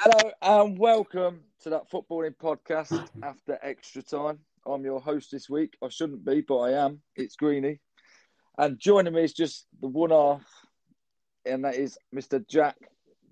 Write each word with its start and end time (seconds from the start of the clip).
Hello 0.00 0.30
and 0.42 0.78
welcome 0.78 1.40
to 1.60 1.70
that 1.70 1.90
footballing 1.90 2.36
podcast 2.36 3.08
after 3.24 3.58
extra 3.62 4.00
time. 4.00 4.38
I'm 4.64 4.84
your 4.84 5.00
host 5.00 5.32
this 5.32 5.50
week. 5.50 5.76
I 5.82 5.88
shouldn't 5.88 6.24
be, 6.24 6.40
but 6.40 6.58
I 6.58 6.84
am. 6.84 7.00
It's 7.16 7.34
Greenie. 7.34 7.80
And 8.56 8.78
joining 8.78 9.12
me 9.12 9.24
is 9.24 9.32
just 9.32 9.66
the 9.80 9.88
one 9.88 10.10
half, 10.10 10.44
and 11.44 11.64
that 11.64 11.74
is 11.74 11.98
Mr. 12.14 12.46
Jack, 12.48 12.76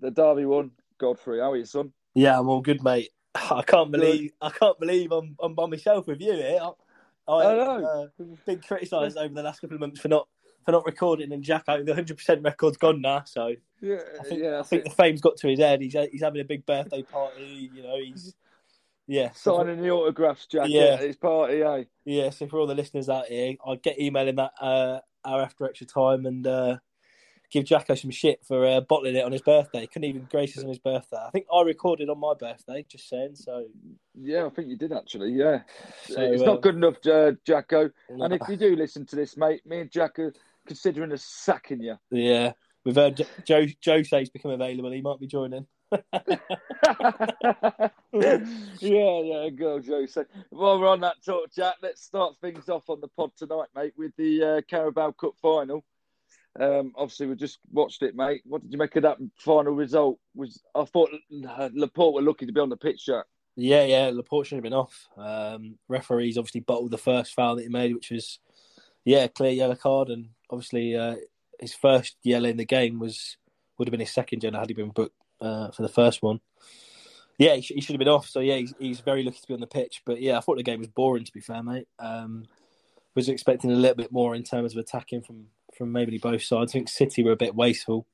the 0.01 0.11
Derby 0.11 0.43
one, 0.43 0.71
Godfrey. 0.97 1.39
How 1.39 1.53
are 1.53 1.55
you, 1.55 1.63
son? 1.63 1.93
Yeah, 2.15 2.37
I'm 2.37 2.49
all 2.49 2.59
good, 2.59 2.83
mate. 2.83 3.11
I 3.35 3.61
can't 3.61 3.89
believe 3.89 4.31
I 4.41 4.49
can't 4.49 4.77
believe 4.77 5.13
I'm 5.13 5.37
I'm 5.39 5.55
by 5.55 5.67
myself 5.67 6.05
with 6.05 6.19
you 6.19 6.33
here. 6.33 6.59
I, 6.61 7.31
I, 7.31 7.45
I 7.45 7.55
know. 7.55 8.11
Uh, 8.19 8.23
been 8.45 8.59
criticised 8.59 9.15
over 9.15 9.33
the 9.33 9.41
last 9.41 9.61
couple 9.61 9.75
of 9.75 9.79
months 9.79 10.01
for 10.01 10.09
not 10.09 10.27
for 10.67 10.73
not 10.73 10.85
recording, 10.85 11.31
and 11.31 11.41
Jacko, 11.41 11.77
the 11.77 11.93
100 11.93 12.17
percent 12.17 12.43
record's 12.43 12.75
gone 12.75 12.99
now. 12.99 13.23
So 13.25 13.55
Yeah, 13.79 14.01
I 14.19 14.23
think, 14.23 14.43
yeah. 14.43 14.59
I 14.59 14.63
think 14.63 14.83
the 14.83 14.89
fame's 14.89 15.21
got 15.21 15.37
to 15.37 15.47
his 15.47 15.59
head. 15.59 15.79
He's 15.79 15.95
he's 16.11 16.21
having 16.21 16.41
a 16.41 16.43
big 16.43 16.65
birthday 16.65 17.03
party. 17.03 17.71
You 17.73 17.83
know, 17.83 17.97
he's 17.97 18.35
yeah. 19.07 19.31
Signing 19.31 19.81
the 19.81 19.91
autographs, 19.91 20.45
Jack. 20.45 20.67
Yeah. 20.67 20.95
at 20.95 20.99
his 20.99 21.15
party, 21.15 21.63
eh? 21.63 21.83
yeah. 22.03 22.31
So 22.31 22.47
for 22.47 22.59
all 22.59 22.67
the 22.67 22.75
listeners 22.75 23.07
out 23.07 23.27
here, 23.27 23.55
I'll 23.65 23.77
get 23.77 23.97
emailing 23.97 24.35
that 24.35 24.51
uh, 24.59 24.99
hour 25.23 25.41
after 25.41 25.63
extra 25.63 25.87
time 25.87 26.25
and 26.25 26.45
uh, 26.45 26.77
give 27.49 27.63
Jacko 27.63 27.95
some 27.95 28.11
shit 28.11 28.41
for 28.45 28.65
uh, 28.65 28.81
bottling 28.81 29.15
it 29.15 29.23
on 29.23 29.31
his 29.31 29.41
birthday. 29.41 29.87
Couldn't 29.87 30.09
even 30.09 30.27
grace 30.29 30.57
us 30.57 30.63
on 30.63 30.69
his 30.69 30.79
birthday. 30.79 31.15
I 31.25 31.29
think 31.29 31.45
I 31.53 31.61
recorded 31.61 32.09
on 32.09 32.19
my 32.19 32.33
birthday. 32.37 32.85
Just 32.89 33.07
saying. 33.07 33.35
So 33.35 33.67
Yeah, 34.19 34.47
I 34.47 34.49
think 34.49 34.67
you 34.67 34.75
did 34.75 34.91
actually. 34.91 35.31
Yeah, 35.31 35.61
So, 36.07 36.19
it's 36.19 36.41
uh, 36.41 36.45
not 36.45 36.61
good 36.61 36.75
enough, 36.75 36.97
uh, 37.07 37.31
Jacko. 37.45 37.89
And 38.09 38.33
if 38.33 38.41
you 38.49 38.57
do 38.57 38.75
listen 38.75 39.05
to 39.05 39.15
this, 39.15 39.37
mate, 39.37 39.65
me 39.65 39.79
and 39.79 39.91
Jack 39.91 40.19
are 40.19 40.33
considering 40.67 41.11
us 41.11 41.23
sacking 41.23 41.81
you. 41.81 41.95
yeah. 42.11 42.51
We've 42.87 42.95
heard 42.95 43.27
Joe 43.43 43.65
Joe 43.81 44.01
say's 44.01 44.29
become 44.29 44.51
available. 44.51 44.91
He 44.91 45.01
might 45.01 45.19
be 45.19 45.27
joining. 45.27 45.67
yeah, 45.91 46.39
yeah, 48.79 49.49
go, 49.49 49.79
Joe. 49.79 50.05
So 50.05 50.23
while 50.51 50.79
we're 50.79 50.87
on 50.87 51.01
that 51.01 51.17
talk, 51.25 51.51
Jack, 51.53 51.75
let's 51.81 52.03
start 52.03 52.35
things 52.39 52.69
off 52.69 52.89
on 52.89 53.01
the 53.01 53.09
pod 53.09 53.31
tonight, 53.35 53.67
mate, 53.75 53.91
with 53.97 54.13
the 54.17 54.41
uh, 54.41 54.61
Carabao 54.69 55.11
Cup 55.11 55.33
final. 55.41 55.83
Um, 56.57 56.93
obviously, 56.95 57.27
we 57.27 57.35
just 57.35 57.59
watched 57.71 58.03
it, 58.03 58.15
mate. 58.15 58.41
What 58.45 58.61
did 58.61 58.71
you 58.71 58.77
make 58.77 58.95
of 58.95 59.03
that 59.03 59.17
final 59.37 59.73
result? 59.73 60.17
Was 60.33 60.61
I 60.73 60.85
thought 60.85 61.09
uh, 61.47 61.69
Laporte 61.73 62.15
were 62.15 62.21
lucky 62.21 62.45
to 62.45 62.53
be 62.53 62.61
on 62.61 62.69
the 62.69 62.77
pitch, 62.77 63.05
Jack. 63.05 63.25
Yeah, 63.57 63.83
yeah. 63.83 64.11
Laporte 64.13 64.47
should 64.47 64.55
have 64.55 64.63
been 64.63 64.73
off. 64.73 65.07
Um, 65.17 65.77
referees 65.89 66.37
obviously 66.37 66.61
bottled 66.61 66.91
the 66.91 66.97
first 66.97 67.33
foul 67.33 67.57
that 67.57 67.63
he 67.63 67.69
made, 67.69 67.93
which 67.93 68.11
was 68.11 68.39
yeah, 69.03 69.27
clear 69.27 69.51
yellow 69.51 69.75
card, 69.75 70.09
and 70.09 70.29
obviously 70.49 70.95
uh, 70.95 71.15
his 71.59 71.73
first 71.73 72.15
yellow 72.23 72.49
in 72.49 72.57
the 72.57 72.65
game 72.65 72.99
was 72.99 73.37
would 73.77 73.87
have 73.87 73.91
been 73.91 73.99
his 73.99 74.13
second 74.13 74.43
yellow 74.43 74.59
had 74.59 74.69
he 74.69 74.73
been 74.73 74.89
booked 74.89 75.15
uh, 75.41 75.71
for 75.71 75.81
the 75.81 75.89
first 75.89 76.21
one. 76.21 76.39
Yeah, 77.37 77.55
he, 77.55 77.61
sh- 77.61 77.73
he 77.75 77.81
should 77.81 77.93
have 77.93 77.99
been 77.99 78.07
off. 78.07 78.27
So 78.27 78.39
yeah, 78.39 78.55
he's, 78.55 78.73
he's 78.79 78.99
very 79.01 79.23
lucky 79.23 79.39
to 79.39 79.47
be 79.47 79.53
on 79.53 79.59
the 79.59 79.67
pitch. 79.67 80.01
But 80.05 80.21
yeah, 80.21 80.37
I 80.37 80.41
thought 80.41 80.57
the 80.57 80.63
game 80.63 80.79
was 80.79 80.87
boring. 80.87 81.23
To 81.23 81.31
be 81.31 81.39
fair, 81.39 81.61
mate, 81.61 81.87
um, 81.99 82.45
was 83.13 83.29
expecting 83.29 83.71
a 83.71 83.75
little 83.75 83.95
bit 83.95 84.11
more 84.11 84.35
in 84.35 84.43
terms 84.43 84.73
of 84.73 84.79
attacking 84.79 85.21
from 85.21 85.47
from 85.77 85.91
maybe 85.91 86.17
both 86.17 86.43
sides. 86.43 86.71
I 86.71 86.73
think 86.73 86.89
City 86.89 87.23
were 87.23 87.33
a 87.33 87.37
bit 87.37 87.55
wasteful. 87.55 88.07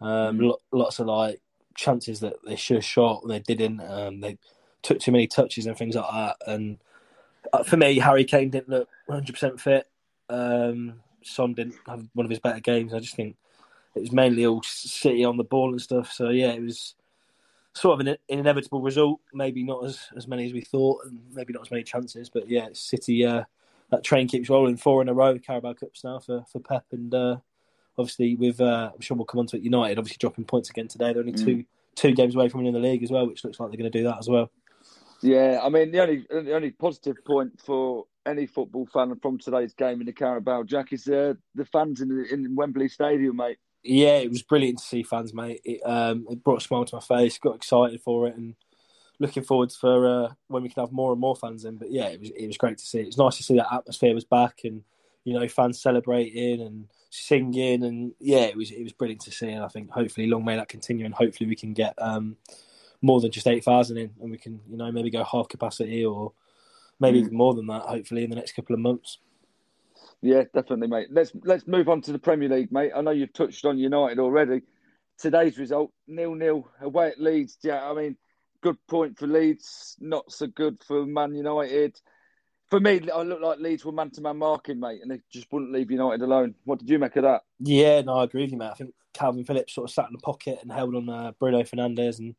Um, 0.00 0.38
lo- 0.38 0.60
lots 0.70 1.00
of 1.00 1.06
like 1.06 1.40
chances 1.74 2.20
that 2.20 2.34
they 2.46 2.56
should 2.56 2.76
have 2.76 2.84
shot 2.84 3.22
and 3.22 3.30
they 3.30 3.40
didn't. 3.40 3.80
Um, 3.80 4.20
they 4.20 4.38
took 4.82 5.00
too 5.00 5.12
many 5.12 5.26
touches 5.26 5.66
and 5.66 5.76
things 5.76 5.96
like 5.96 6.10
that. 6.10 6.36
And 6.46 6.78
uh, 7.52 7.64
for 7.64 7.76
me, 7.76 7.98
Harry 7.98 8.24
Kane 8.24 8.50
didn't 8.50 8.68
look 8.68 8.88
100% 9.08 9.58
fit. 9.58 9.88
Um, 10.28 11.00
Son 11.24 11.54
didn't 11.54 11.76
have 11.86 12.06
one 12.14 12.26
of 12.26 12.30
his 12.30 12.40
better 12.40 12.60
games. 12.60 12.94
I 12.94 13.00
just 13.00 13.16
think 13.16 13.36
it 13.94 14.00
was 14.00 14.12
mainly 14.12 14.46
all 14.46 14.62
City 14.62 15.24
on 15.24 15.36
the 15.36 15.44
ball 15.44 15.70
and 15.70 15.80
stuff. 15.80 16.12
So 16.12 16.30
yeah, 16.30 16.52
it 16.52 16.62
was 16.62 16.94
sort 17.74 18.00
of 18.00 18.06
an, 18.06 18.16
inevitable 18.28 18.80
result. 18.80 19.20
Maybe 19.32 19.62
not 19.62 19.84
as, 19.84 20.00
as 20.16 20.28
many 20.28 20.46
as 20.46 20.52
we 20.52 20.60
thought, 20.60 21.04
and 21.04 21.20
maybe 21.32 21.52
not 21.52 21.62
as 21.62 21.70
many 21.70 21.82
chances. 21.82 22.30
But 22.30 22.48
yeah, 22.48 22.68
City. 22.72 23.24
Uh, 23.24 23.44
that 23.90 24.02
train 24.02 24.28
keeps 24.28 24.48
rolling 24.48 24.76
four 24.76 25.02
in 25.02 25.08
a 25.08 25.14
row. 25.14 25.38
Carabao 25.38 25.74
Cups 25.74 26.04
now 26.04 26.18
for 26.18 26.44
for 26.50 26.58
Pep, 26.60 26.84
and 26.92 27.14
uh, 27.14 27.36
obviously 27.98 28.36
with 28.36 28.60
uh, 28.60 28.90
I'm 28.94 29.00
sure 29.00 29.16
we'll 29.16 29.26
come 29.26 29.40
on 29.40 29.46
to 29.48 29.56
it. 29.56 29.62
United 29.62 29.98
obviously 29.98 30.18
dropping 30.18 30.44
points 30.44 30.70
again 30.70 30.88
today. 30.88 31.12
They're 31.12 31.20
only 31.20 31.32
two 31.32 31.64
two 31.94 32.12
games 32.12 32.34
away 32.34 32.48
from 32.48 32.58
winning 32.58 32.74
the 32.74 32.86
league 32.86 33.02
as 33.02 33.10
well, 33.10 33.26
which 33.26 33.44
looks 33.44 33.60
like 33.60 33.70
they're 33.70 33.78
going 33.78 33.90
to 33.90 33.98
do 33.98 34.04
that 34.04 34.18
as 34.18 34.28
well. 34.28 34.50
Yeah, 35.22 35.60
I 35.62 35.68
mean 35.68 35.90
the 35.90 36.00
only 36.00 36.26
the 36.28 36.54
only 36.54 36.70
positive 36.70 37.24
point 37.24 37.60
for 37.64 38.06
any 38.26 38.46
football 38.46 38.86
fan 38.86 39.14
from 39.20 39.38
today's 39.38 39.74
game 39.74 40.00
in 40.00 40.06
the 40.06 40.12
Carabao, 40.12 40.64
Jack, 40.64 40.92
is 40.92 41.08
uh, 41.08 41.34
the 41.54 41.64
fans 41.64 42.00
in 42.00 42.26
in 42.30 42.54
Wembley 42.54 42.88
Stadium, 42.88 43.36
mate. 43.36 43.58
Yeah, 43.82 44.16
it 44.16 44.30
was 44.30 44.42
brilliant 44.42 44.78
to 44.78 44.84
see 44.84 45.02
fans, 45.02 45.34
mate. 45.34 45.60
It, 45.64 45.80
um, 45.84 46.26
it 46.30 46.42
brought 46.42 46.62
a 46.62 46.64
smile 46.64 46.86
to 46.86 46.96
my 46.96 47.02
face. 47.02 47.38
Got 47.38 47.56
excited 47.56 48.00
for 48.00 48.26
it, 48.26 48.36
and 48.36 48.54
looking 49.18 49.42
forward 49.42 49.72
for 49.72 50.06
uh, 50.06 50.32
when 50.48 50.62
we 50.62 50.68
can 50.68 50.82
have 50.82 50.92
more 50.92 51.12
and 51.12 51.20
more 51.20 51.36
fans 51.36 51.64
in. 51.64 51.76
But 51.76 51.90
yeah, 51.90 52.06
it 52.06 52.20
was 52.20 52.30
it 52.30 52.46
was 52.46 52.56
great 52.56 52.78
to 52.78 52.86
see. 52.86 53.00
It 53.00 53.06
was 53.06 53.18
nice 53.18 53.36
to 53.36 53.42
see 53.42 53.56
that 53.56 53.72
atmosphere 53.72 54.14
was 54.14 54.24
back, 54.24 54.60
and 54.64 54.82
you 55.24 55.38
know, 55.38 55.46
fans 55.48 55.80
celebrating 55.80 56.60
and 56.60 56.86
singing, 57.10 57.84
and 57.84 58.12
yeah, 58.20 58.42
it 58.42 58.56
was 58.56 58.70
it 58.70 58.82
was 58.82 58.92
brilliant 58.92 59.22
to 59.22 59.32
see. 59.32 59.50
And 59.50 59.64
I 59.64 59.68
think 59.68 59.90
hopefully, 59.90 60.28
long 60.28 60.44
may 60.44 60.56
that 60.56 60.68
continue, 60.68 61.04
and 61.04 61.14
hopefully 61.14 61.48
we 61.48 61.56
can 61.56 61.72
get 61.72 61.94
um, 61.98 62.36
more 63.02 63.20
than 63.20 63.30
just 63.30 63.46
eight 63.46 63.64
thousand 63.64 63.98
in, 63.98 64.10
and 64.20 64.30
we 64.30 64.38
can 64.38 64.60
you 64.68 64.76
know 64.76 64.90
maybe 64.90 65.10
go 65.10 65.24
half 65.24 65.48
capacity 65.48 66.04
or 66.04 66.32
maybe 67.00 67.18
even 67.18 67.36
more 67.36 67.54
than 67.54 67.66
that. 67.66 67.82
Hopefully, 67.82 68.24
in 68.24 68.30
the 68.30 68.36
next 68.36 68.52
couple 68.52 68.74
of 68.74 68.80
months. 68.80 69.18
Yeah, 70.22 70.44
definitely, 70.54 70.88
mate. 70.88 71.08
Let's 71.10 71.32
let's 71.44 71.66
move 71.66 71.88
on 71.88 72.00
to 72.02 72.12
the 72.12 72.18
Premier 72.18 72.48
League, 72.48 72.72
mate. 72.72 72.92
I 72.94 73.00
know 73.02 73.10
you've 73.10 73.32
touched 73.32 73.64
on 73.64 73.78
United 73.78 74.18
already. 74.18 74.62
Today's 75.18 75.58
result, 75.58 75.92
nil 76.08 76.34
nil 76.34 76.68
away 76.80 77.08
at 77.08 77.20
Leeds. 77.20 77.58
Yeah, 77.62 77.88
I 77.88 77.94
mean, 77.94 78.16
good 78.62 78.78
point 78.88 79.18
for 79.18 79.26
Leeds, 79.26 79.96
not 80.00 80.32
so 80.32 80.46
good 80.46 80.82
for 80.86 81.04
Man 81.04 81.34
United. 81.34 82.00
For 82.70 82.80
me, 82.80 83.00
I 83.14 83.22
look 83.22 83.42
like 83.42 83.58
Leeds 83.58 83.84
were 83.84 83.92
man 83.92 84.10
to 84.12 84.22
man 84.22 84.38
marking, 84.38 84.80
mate, 84.80 85.00
and 85.02 85.10
they 85.10 85.20
just 85.30 85.52
wouldn't 85.52 85.72
leave 85.72 85.90
United 85.90 86.22
alone. 86.22 86.54
What 86.64 86.78
did 86.78 86.88
you 86.88 86.98
make 86.98 87.14
of 87.16 87.24
that? 87.24 87.42
Yeah, 87.60 88.00
no, 88.00 88.16
I 88.16 88.24
agree 88.24 88.42
with 88.42 88.52
you, 88.52 88.58
mate. 88.58 88.70
I 88.70 88.74
think 88.74 88.94
Calvin 89.12 89.44
Phillips 89.44 89.74
sort 89.74 89.90
of 89.90 89.94
sat 89.94 90.06
in 90.06 90.12
the 90.12 90.18
pocket 90.18 90.58
and 90.62 90.72
held 90.72 90.94
on 90.94 91.08
uh, 91.08 91.32
Bruno 91.38 91.62
Fernandes 91.62 92.18
and 92.18 92.34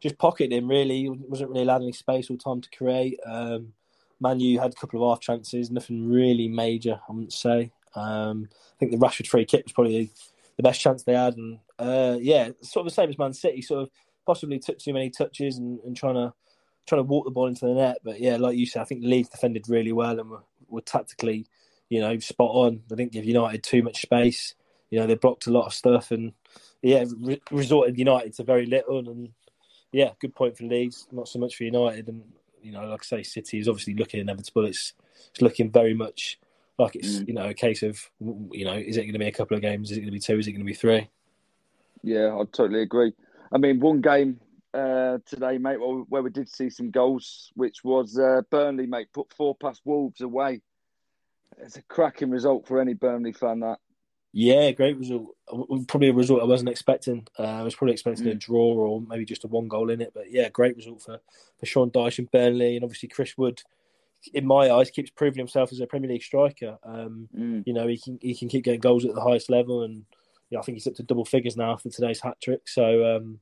just 0.00 0.16
pocketed 0.18 0.52
him. 0.52 0.68
Really, 0.68 1.02
he 1.02 1.10
wasn't 1.10 1.50
really 1.50 1.62
allowed 1.62 1.82
any 1.82 1.92
space 1.92 2.30
or 2.30 2.38
time 2.38 2.62
to 2.62 2.70
create. 2.70 3.20
Um, 3.26 3.74
Manu 4.20 4.58
had 4.58 4.72
a 4.72 4.76
couple 4.76 5.02
of 5.02 5.10
half 5.10 5.20
chances, 5.20 5.70
nothing 5.70 6.08
really 6.08 6.48
major, 6.48 7.00
I 7.08 7.12
wouldn't 7.12 7.32
say. 7.32 7.72
Um, 7.94 8.48
I 8.52 8.76
think 8.78 8.92
the 8.92 8.98
Rashford 8.98 9.26
free 9.26 9.44
kick 9.44 9.64
was 9.64 9.72
probably 9.72 10.10
the 10.56 10.62
best 10.62 10.80
chance 10.80 11.02
they 11.02 11.14
had, 11.14 11.36
and 11.36 11.58
uh, 11.78 12.18
yeah, 12.20 12.50
sort 12.62 12.86
of 12.86 12.92
the 12.92 12.94
same 12.94 13.10
as 13.10 13.18
Man 13.18 13.32
City. 13.32 13.62
Sort 13.62 13.82
of 13.82 13.90
possibly 14.26 14.58
took 14.58 14.78
too 14.78 14.92
many 14.92 15.10
touches 15.10 15.58
and, 15.58 15.80
and 15.80 15.96
trying 15.96 16.14
to 16.14 16.32
trying 16.86 17.00
to 17.00 17.08
walk 17.08 17.24
the 17.24 17.30
ball 17.30 17.46
into 17.46 17.66
the 17.66 17.74
net. 17.74 17.98
But 18.04 18.20
yeah, 18.20 18.36
like 18.36 18.56
you 18.56 18.66
said, 18.66 18.82
I 18.82 18.84
think 18.84 19.02
Leeds 19.04 19.28
defended 19.28 19.68
really 19.68 19.92
well 19.92 20.18
and 20.18 20.30
were, 20.30 20.44
were 20.68 20.80
tactically, 20.80 21.46
you 21.88 22.00
know, 22.00 22.18
spot 22.18 22.50
on. 22.50 22.82
They 22.88 22.96
didn't 22.96 23.12
give 23.12 23.24
United 23.24 23.62
too 23.62 23.82
much 23.82 24.02
space. 24.02 24.54
You 24.90 25.00
know, 25.00 25.06
they 25.06 25.16
blocked 25.16 25.46
a 25.46 25.52
lot 25.52 25.66
of 25.66 25.74
stuff 25.74 26.10
and 26.10 26.32
yeah, 26.82 27.04
re- 27.18 27.42
resorted 27.50 27.98
United 27.98 28.34
to 28.34 28.44
very 28.44 28.66
little. 28.66 29.08
And 29.08 29.30
yeah, 29.92 30.10
good 30.20 30.34
point 30.34 30.56
for 30.56 30.64
Leeds, 30.64 31.08
not 31.10 31.28
so 31.28 31.38
much 31.38 31.56
for 31.56 31.64
United. 31.64 32.08
And 32.08 32.22
you 32.66 32.72
know, 32.72 32.84
like 32.84 33.02
I 33.02 33.04
say, 33.04 33.22
City 33.22 33.58
is 33.58 33.68
obviously 33.68 33.94
looking 33.94 34.20
inevitable. 34.20 34.66
It's 34.66 34.92
it's 35.30 35.40
looking 35.40 35.70
very 35.70 35.94
much 35.94 36.38
like 36.78 36.96
it's 36.96 37.20
mm. 37.20 37.28
you 37.28 37.34
know 37.34 37.48
a 37.48 37.54
case 37.54 37.82
of 37.82 38.10
you 38.20 38.64
know 38.64 38.74
is 38.74 38.96
it 38.96 39.02
going 39.02 39.12
to 39.12 39.18
be 39.18 39.28
a 39.28 39.32
couple 39.32 39.56
of 39.56 39.62
games? 39.62 39.90
Is 39.90 39.98
it 39.98 40.00
going 40.00 40.08
to 40.08 40.12
be 40.12 40.20
two? 40.20 40.38
Is 40.38 40.48
it 40.48 40.52
going 40.52 40.60
to 40.60 40.66
be 40.66 40.74
three? 40.74 41.08
Yeah, 42.02 42.34
I 42.34 42.44
totally 42.52 42.82
agree. 42.82 43.12
I 43.52 43.58
mean, 43.58 43.78
one 43.80 44.00
game 44.00 44.40
uh, 44.74 45.18
today, 45.24 45.58
mate, 45.58 45.76
where 45.76 46.22
we 46.22 46.30
did 46.30 46.48
see 46.48 46.68
some 46.68 46.90
goals, 46.90 47.50
which 47.54 47.84
was 47.84 48.18
uh, 48.18 48.42
Burnley, 48.50 48.86
mate, 48.86 49.08
put 49.12 49.32
four 49.32 49.54
past 49.54 49.82
Wolves 49.84 50.20
away. 50.20 50.60
It's 51.58 51.76
a 51.76 51.82
cracking 51.82 52.30
result 52.30 52.66
for 52.66 52.80
any 52.80 52.94
Burnley 52.94 53.32
fan. 53.32 53.60
That. 53.60 53.78
Yeah, 54.38 54.70
great 54.72 54.98
result. 54.98 55.34
Probably 55.88 56.10
a 56.10 56.12
result 56.12 56.42
I 56.42 56.44
wasn't 56.44 56.68
expecting. 56.68 57.26
Uh, 57.38 57.44
I 57.44 57.62
was 57.62 57.74
probably 57.74 57.94
expecting 57.94 58.26
mm. 58.26 58.32
a 58.32 58.34
draw 58.34 58.74
or 58.74 59.00
maybe 59.00 59.24
just 59.24 59.44
a 59.44 59.46
one 59.46 59.66
goal 59.66 59.88
in 59.88 60.02
it. 60.02 60.12
But 60.12 60.30
yeah, 60.30 60.50
great 60.50 60.76
result 60.76 61.00
for, 61.00 61.20
for 61.58 61.64
Sean 61.64 61.90
Dyche 61.90 62.18
and 62.18 62.30
Burnley. 62.30 62.76
And 62.76 62.84
obviously, 62.84 63.08
Chris 63.08 63.38
Wood, 63.38 63.62
in 64.34 64.46
my 64.46 64.70
eyes, 64.70 64.90
keeps 64.90 65.08
proving 65.08 65.38
himself 65.38 65.72
as 65.72 65.80
a 65.80 65.86
Premier 65.86 66.10
League 66.10 66.22
striker. 66.22 66.76
Um, 66.84 67.30
mm. 67.34 67.62
You 67.64 67.72
know, 67.72 67.86
he 67.86 67.96
can 67.96 68.18
he 68.20 68.34
can 68.34 68.50
keep 68.50 68.64
getting 68.64 68.80
goals 68.80 69.06
at 69.06 69.14
the 69.14 69.22
highest 69.22 69.48
level. 69.48 69.84
And 69.84 70.04
yeah, 70.50 70.58
I 70.58 70.62
think 70.62 70.76
he's 70.76 70.86
up 70.86 70.96
to 70.96 71.02
double 71.02 71.24
figures 71.24 71.56
now 71.56 71.72
after 71.72 71.88
today's 71.88 72.20
hat 72.20 72.36
trick. 72.38 72.68
So 72.68 73.16
um, 73.16 73.38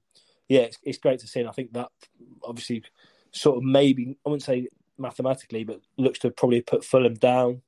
yeah, 0.48 0.60
it's, 0.60 0.78
it's 0.84 0.98
great 0.98 1.18
to 1.18 1.26
see. 1.26 1.40
And 1.40 1.48
I 1.48 1.52
think 1.52 1.72
that 1.72 1.88
obviously 2.44 2.84
sort 3.32 3.56
of 3.56 3.64
maybe, 3.64 4.16
I 4.24 4.28
wouldn't 4.28 4.44
say 4.44 4.68
mathematically, 4.96 5.64
but 5.64 5.80
looks 5.96 6.20
to 6.20 6.30
probably 6.30 6.60
put 6.60 6.84
Fulham 6.84 7.14
down. 7.14 7.62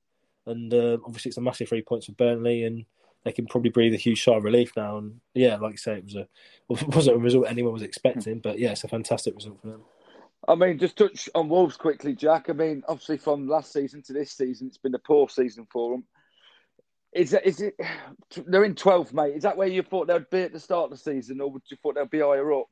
And 0.47 0.73
uh, 0.73 0.99
obviously, 1.05 1.31
it's 1.31 1.39
a 1.39 1.41
massive 1.41 1.69
three 1.69 1.83
points 1.83 2.07
for 2.07 2.13
Burnley. 2.13 2.63
And 2.63 2.85
they 3.27 3.33
can 3.33 3.47
probably 3.47 3.71
breathe 3.71 3.93
a 3.93 3.99
huge 3.99 4.23
sigh 4.23 4.37
of 4.37 4.45
relief 4.45 4.73
now. 4.77 4.99
And 4.99 5.21
yeah, 5.35 5.57
like 5.57 5.73
I 5.73 5.77
say, 5.77 5.95
it 5.95 6.05
was 6.05 6.15
a 6.15 6.29
wasn't 6.69 7.17
a 7.17 7.19
result 7.19 7.47
anyone 7.49 7.73
was 7.73 7.83
expecting, 7.83 8.39
but 8.39 8.61
yeah, 8.61 8.71
it's 8.71 8.85
a 8.85 8.89
fantastic 8.89 9.35
result 9.35 9.61
for 9.61 9.67
them. 9.67 9.83
I 10.47 10.55
mean, 10.55 10.79
just 10.79 10.97
touch 10.97 11.29
on 11.35 11.49
Wolves 11.49 11.77
quickly, 11.77 12.15
Jack. 12.15 12.49
I 12.49 12.53
mean, 12.53 12.85
obviously 12.87 13.17
from 13.17 13.49
last 13.49 13.73
season 13.73 14.01
to 14.03 14.13
this 14.13 14.31
season, 14.31 14.69
it's 14.69 14.79
been 14.79 14.95
a 14.95 15.01
poor 15.01 15.29
season 15.29 15.67
for 15.73 15.91
them. 15.91 16.05
Is 17.13 17.33
it? 17.33 17.43
Is 17.45 17.61
it? 17.61 17.75
They're 18.47 18.65
in 18.65 18.77
twelfth, 18.77 19.13
mate. 19.13 19.35
Is 19.35 19.43
that 19.43 19.57
where 19.57 19.67
you 19.67 19.83
thought 19.83 20.07
they'd 20.07 20.31
be 20.31 20.43
at 20.43 20.53
the 20.53 20.61
start 20.61 20.85
of 20.85 20.91
the 20.91 20.97
season, 20.97 21.41
or 21.41 21.51
would 21.51 21.63
you 21.69 21.77
thought 21.83 21.97
they'd 21.97 22.09
be 22.09 22.21
higher 22.21 22.53
up? 22.53 22.69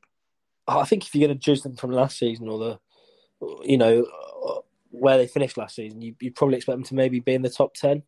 I 0.67 0.85
think 0.85 1.05
if 1.05 1.13
you're 1.13 1.27
going 1.27 1.37
to 1.37 1.43
judge 1.43 1.63
them 1.63 1.75
from 1.75 1.91
last 1.91 2.17
season 2.17 2.47
or 2.47 2.57
the, 2.57 2.79
you 3.63 3.77
know, 3.77 4.03
uh, 4.03 4.61
where 4.89 5.17
they 5.17 5.27
finished 5.27 5.57
last 5.57 5.75
season, 5.75 6.01
you, 6.01 6.15
would 6.23 6.35
probably 6.35 6.57
expect 6.57 6.77
them 6.77 6.85
to 6.85 6.95
maybe 6.95 7.19
be 7.19 7.33
in 7.33 7.43
the 7.43 7.49
top 7.49 7.75
ten. 7.75 8.01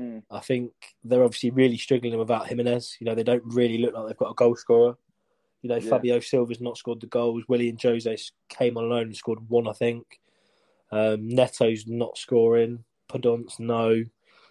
Mm. 0.00 0.22
I 0.30 0.40
think 0.40 0.72
they're 1.02 1.24
obviously 1.24 1.50
really 1.50 1.76
struggling 1.76 2.16
without 2.18 2.46
Jimenez. 2.46 2.96
You 3.00 3.06
know, 3.06 3.14
they 3.14 3.24
don't 3.24 3.42
really 3.44 3.78
look 3.78 3.94
like 3.94 4.06
they've 4.06 4.16
got 4.16 4.30
a 4.30 4.34
goal 4.34 4.56
scorer. 4.56 4.96
You 5.62 5.70
know, 5.70 5.76
yeah. 5.76 5.90
Fabio 5.90 6.20
Silva's 6.20 6.60
not 6.60 6.78
scored 6.78 7.00
the 7.00 7.06
goals. 7.08 7.44
Willian 7.48 7.78
Jose 7.82 8.16
came 8.48 8.76
on 8.76 8.88
loan 8.88 9.02
and 9.02 9.16
scored 9.16 9.40
one, 9.48 9.66
I 9.66 9.72
think. 9.72 10.20
Um, 10.92 11.28
Neto's 11.28 11.86
not 11.86 12.16
scoring. 12.16 12.84
Podence, 13.10 13.58
no. 13.58 14.04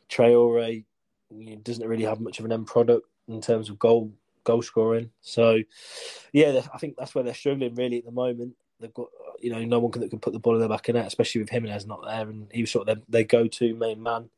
Traore 0.10 0.84
doesn't 1.64 1.88
really 1.88 2.04
have 2.04 2.20
much 2.20 2.40
of 2.40 2.46
an 2.46 2.52
end 2.52 2.68
product 2.68 3.08
in 3.28 3.42
terms 3.42 3.70
of 3.70 3.80
goal 3.80 4.12
goal 4.44 4.62
scoring. 4.62 5.12
So, 5.22 5.60
yeah, 6.32 6.62
I 6.74 6.78
think 6.78 6.96
that's 6.98 7.14
where 7.14 7.24
they're 7.24 7.34
struggling 7.34 7.76
really 7.76 7.98
at 7.98 8.06
the 8.06 8.12
moment. 8.12 8.56
They've 8.80 8.94
got, 8.94 9.08
you 9.40 9.52
know, 9.52 9.64
no 9.66 9.80
one 9.80 9.92
can, 9.92 10.02
that 10.02 10.10
can 10.10 10.20
put 10.20 10.34
the 10.34 10.40
ball 10.40 10.54
in 10.54 10.60
their 10.60 10.70
back 10.70 10.88
of 10.88 10.96
net, 10.96 11.08
especially 11.08 11.42
with 11.42 11.50
Jimenez 11.50 11.86
not 11.86 12.06
there, 12.06 12.30
and 12.30 12.48
he 12.52 12.62
was 12.62 12.72
sort 12.72 12.88
of 12.88 12.96
their, 12.96 13.04
their 13.10 13.24
go-to 13.24 13.76
main 13.76 14.02
man 14.02 14.30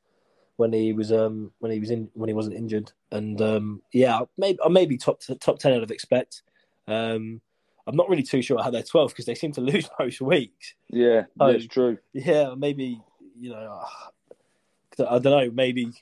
when 0.60 0.74
he 0.74 0.92
was 0.92 1.10
um 1.14 1.54
when 1.60 1.72
he 1.72 1.80
was 1.80 1.90
in 1.90 2.10
when 2.14 2.28
he 2.28 2.34
wasn't 2.34 2.58
injured. 2.58 2.92
And 3.12 3.42
um 3.42 3.82
yeah, 3.94 4.20
maybe 4.38 4.60
maybe 4.70 4.98
top 4.98 5.22
top 5.40 5.58
ten 5.58 5.74
out 5.74 5.84
of 5.84 5.90
expect. 5.90 6.44
Um, 6.86 7.40
I'm 7.88 7.96
not 7.96 8.10
really 8.10 8.24
too 8.24 8.42
sure 8.42 8.62
how 8.62 8.70
they're 8.70 8.84
12 8.84 9.12
because 9.12 9.26
they 9.26 9.36
seem 9.36 9.52
to 9.54 9.62
lose 9.72 9.90
most 9.98 10.22
weeks. 10.22 10.76
Yeah, 10.90 11.24
so, 11.38 11.52
that's 11.52 11.66
true. 11.66 11.98
Yeah, 12.14 12.56
maybe 12.58 13.02
you 13.40 13.52
know, 13.52 13.82
I 15.00 15.20
don't 15.20 15.24
know. 15.24 15.50
Maybe 15.50 15.94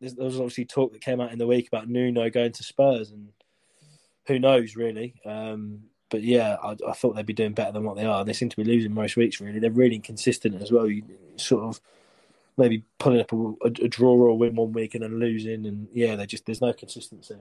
there 0.00 0.24
was 0.24 0.36
obviously 0.36 0.66
talk 0.66 0.92
that 0.92 1.00
came 1.00 1.20
out 1.20 1.32
in 1.32 1.38
the 1.38 1.46
week 1.46 1.66
about 1.66 1.88
Nuno 1.88 2.30
going 2.30 2.52
to 2.52 2.62
Spurs, 2.62 3.10
and 3.10 3.30
who 4.28 4.38
knows 4.38 4.76
really. 4.76 5.14
Um, 5.24 5.80
but 6.10 6.22
yeah, 6.22 6.56
I, 6.62 6.76
I, 6.88 6.92
thought 6.92 7.16
they'd 7.16 7.26
be 7.26 7.32
doing 7.32 7.54
better 7.54 7.72
than 7.72 7.82
what 7.82 7.96
they 7.96 8.04
are. 8.04 8.24
They 8.24 8.32
seem 8.32 8.48
to 8.50 8.56
be 8.56 8.62
losing 8.62 8.94
most 8.94 9.16
weeks. 9.16 9.40
Really, 9.40 9.58
they're 9.58 9.72
really 9.72 9.96
inconsistent 9.96 10.62
as 10.62 10.70
well. 10.70 10.88
You 10.88 11.02
sort 11.34 11.64
of 11.64 11.80
maybe 12.56 12.84
pulling 12.98 13.20
up 13.20 13.32
a, 13.32 13.54
a, 13.64 13.70
draw 13.88 14.12
or 14.12 14.28
a 14.28 14.34
win 14.34 14.56
one 14.56 14.72
week 14.72 14.94
and 14.94 15.02
then 15.02 15.18
losing, 15.18 15.66
and 15.66 15.88
yeah, 15.92 16.16
they 16.16 16.26
just 16.26 16.46
there's 16.46 16.60
no 16.60 16.72
consistency. 16.72 17.36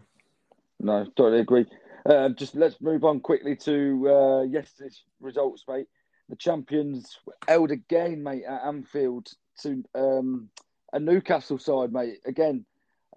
No, 0.79 1.05
totally 1.15 1.39
agree. 1.39 1.65
Uh, 2.05 2.29
just 2.29 2.55
let's 2.55 2.79
move 2.81 3.03
on 3.03 3.19
quickly 3.19 3.55
to 3.55 4.09
uh, 4.09 4.41
yesterday's 4.43 5.03
results, 5.19 5.63
mate. 5.67 5.87
The 6.29 6.35
champions 6.35 7.19
held 7.47 7.71
again, 7.71 8.21
mate, 8.21 8.43
at 8.47 8.65
Anfield 8.65 9.27
to 9.61 9.83
um, 9.95 10.49
a 10.93 10.99
Newcastle 10.99 11.57
side, 11.57 11.93
mate. 11.93 12.19
Again, 12.25 12.65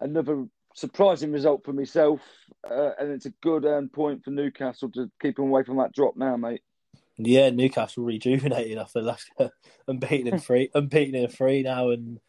another 0.01 0.47
surprising 0.75 1.33
result 1.33 1.65
for 1.65 1.73
myself, 1.73 2.21
uh, 2.71 2.91
and 2.99 3.11
it's 3.11 3.27
a 3.27 3.33
good 3.43 3.67
um, 3.67 3.89
point 3.89 4.25
for 4.25 4.31
Newcastle 4.31 4.91
to 4.93 5.11
keep 5.21 5.37
them 5.37 5.47
away 5.47 5.65
from 5.65 5.79
that 5.79 5.93
drop 5.93 6.17
now, 6.17 6.37
mate. 6.37 6.63
Yeah, 7.19 7.51
Newcastle 7.51 8.05
rejuvenated 8.05 8.79
after 8.79 9.03
last 9.03 9.31
unbeaten 9.89 10.29
in 10.29 10.39
three, 10.39 10.71
unbeaten 10.75 11.17
in 11.17 11.29
three 11.29 11.63
now, 11.63 11.91
and 11.91 12.21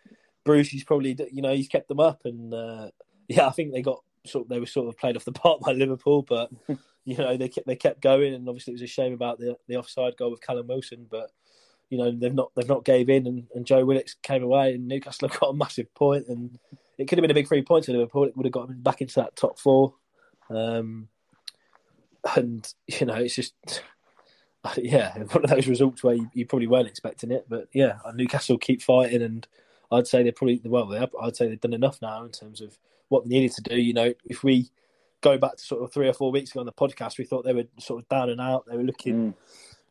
Bruce, 0.44 0.70
he's 0.70 0.84
probably 0.84 1.16
you 1.32 1.44
know 1.44 1.54
he's 1.54 1.68
kept 1.68 1.88
them 1.88 2.00
up, 2.00 2.22
and 2.26 2.54
uh, 2.54 2.90
yeah, 3.28 3.46
I 3.46 3.52
think 3.52 3.72
they 3.72 3.84
got 3.84 4.04
sort 4.26 4.46
of, 4.46 4.50
they 4.50 4.60
were 4.60 4.66
sort 4.66 4.88
of 4.88 4.98
played 4.98 5.16
off 5.16 5.26
the 5.26 5.32
park 5.34 5.62
by 5.62 5.74
Liverpool, 5.74 6.24
but 6.24 6.50
you 7.06 7.18
know 7.18 7.38
they 7.38 7.50
kept 7.50 7.68
they 7.68 7.76
kept 7.76 8.02
going, 8.02 8.34
and 8.34 8.50
obviously 8.50 8.72
it 8.72 8.76
was 8.76 8.82
a 8.82 8.88
shame 8.88 9.14
about 9.14 9.38
the 9.38 9.56
the 9.68 9.78
offside 9.78 10.18
goal 10.18 10.32
with 10.32 10.42
Callum 10.42 10.68
Wilson, 10.68 11.06
but 11.10 11.30
you 11.92 12.00
know 12.00 12.12
they've 12.12 12.34
not 12.34 12.52
they've 12.56 12.68
not 12.68 12.84
gave 12.84 13.10
in, 13.10 13.28
and, 13.28 13.48
and 13.54 13.68
Joe 13.68 13.86
Willock 13.86 14.08
came 14.24 14.44
away, 14.44 14.74
and 14.74 14.88
Newcastle 14.88 15.28
have 15.28 15.40
got 15.40 15.50
a 15.50 15.56
massive 15.56 15.94
point, 15.94 16.28
and 16.28 16.58
it 16.98 17.08
could 17.08 17.20
have 17.20 17.22
been 17.24 17.32
a 17.32 17.36
big 17.36 17.48
three 17.48 17.62
points 17.62 17.86
for 17.86 17.94
Liverpool. 17.94 18.24
It 18.24 18.36
would 18.36 18.48
have 18.48 18.54
got 18.54 18.68
them 18.68 18.82
back 18.82 19.02
into 19.02 19.16
that 19.16 19.36
top 19.36 19.60
four, 19.60 19.94
um, 20.50 21.10
and 22.36 22.74
you 22.88 23.06
know 23.06 23.16
it's 23.16 23.36
just 23.36 23.54
yeah, 24.78 25.18
one 25.18 25.44
of 25.44 25.50
those 25.50 25.68
results 25.68 26.04
where 26.04 26.16
you, 26.16 26.30
you, 26.34 26.46
probably 26.46 26.68
weren't 26.68 26.88
expecting 26.88 27.32
it. 27.32 27.46
But 27.48 27.70
yeah, 27.74 28.00
Newcastle 28.14 28.58
keep 28.58 28.82
fighting, 28.82 29.22
and 29.22 29.48
I'd 29.92 30.08
say 30.08 30.24
they're 30.24 30.32
probably 30.32 30.62
well. 30.66 30.88
They 30.88 31.00
have, 31.00 31.16
I'd 31.22 31.36
say 31.36 31.48
they've 31.48 31.60
done 31.60 31.74
enough 31.74 32.02
now 32.02 32.24
in 32.24 32.32
terms 32.32 32.62
of 32.62 32.78
what 33.08 33.24
they 33.24 33.30
needed 33.30 33.54
to 33.54 33.62
do. 33.62 33.80
You 33.80 33.94
know, 33.94 34.14
if 34.26 34.44
we 34.44 34.70
go 35.22 35.38
back 35.38 35.58
to 35.58 35.64
sort 35.64 35.84
of 35.84 35.94
three 35.94 36.08
or 36.08 36.14
four 36.14 36.32
weeks 36.32 36.52
ago 36.52 36.60
on 36.60 36.66
the 36.66 36.74
podcast, 36.74 37.18
we 37.18 37.26
thought 37.26 37.46
they 37.46 37.54
were 37.54 37.66
sort 37.80 38.02
of 38.02 38.10
down 38.10 38.30
and 38.30 38.42
out. 38.42 38.66
They 38.68 38.76
were 38.76 38.84
looking, 38.84 39.34
mm. 39.34 39.34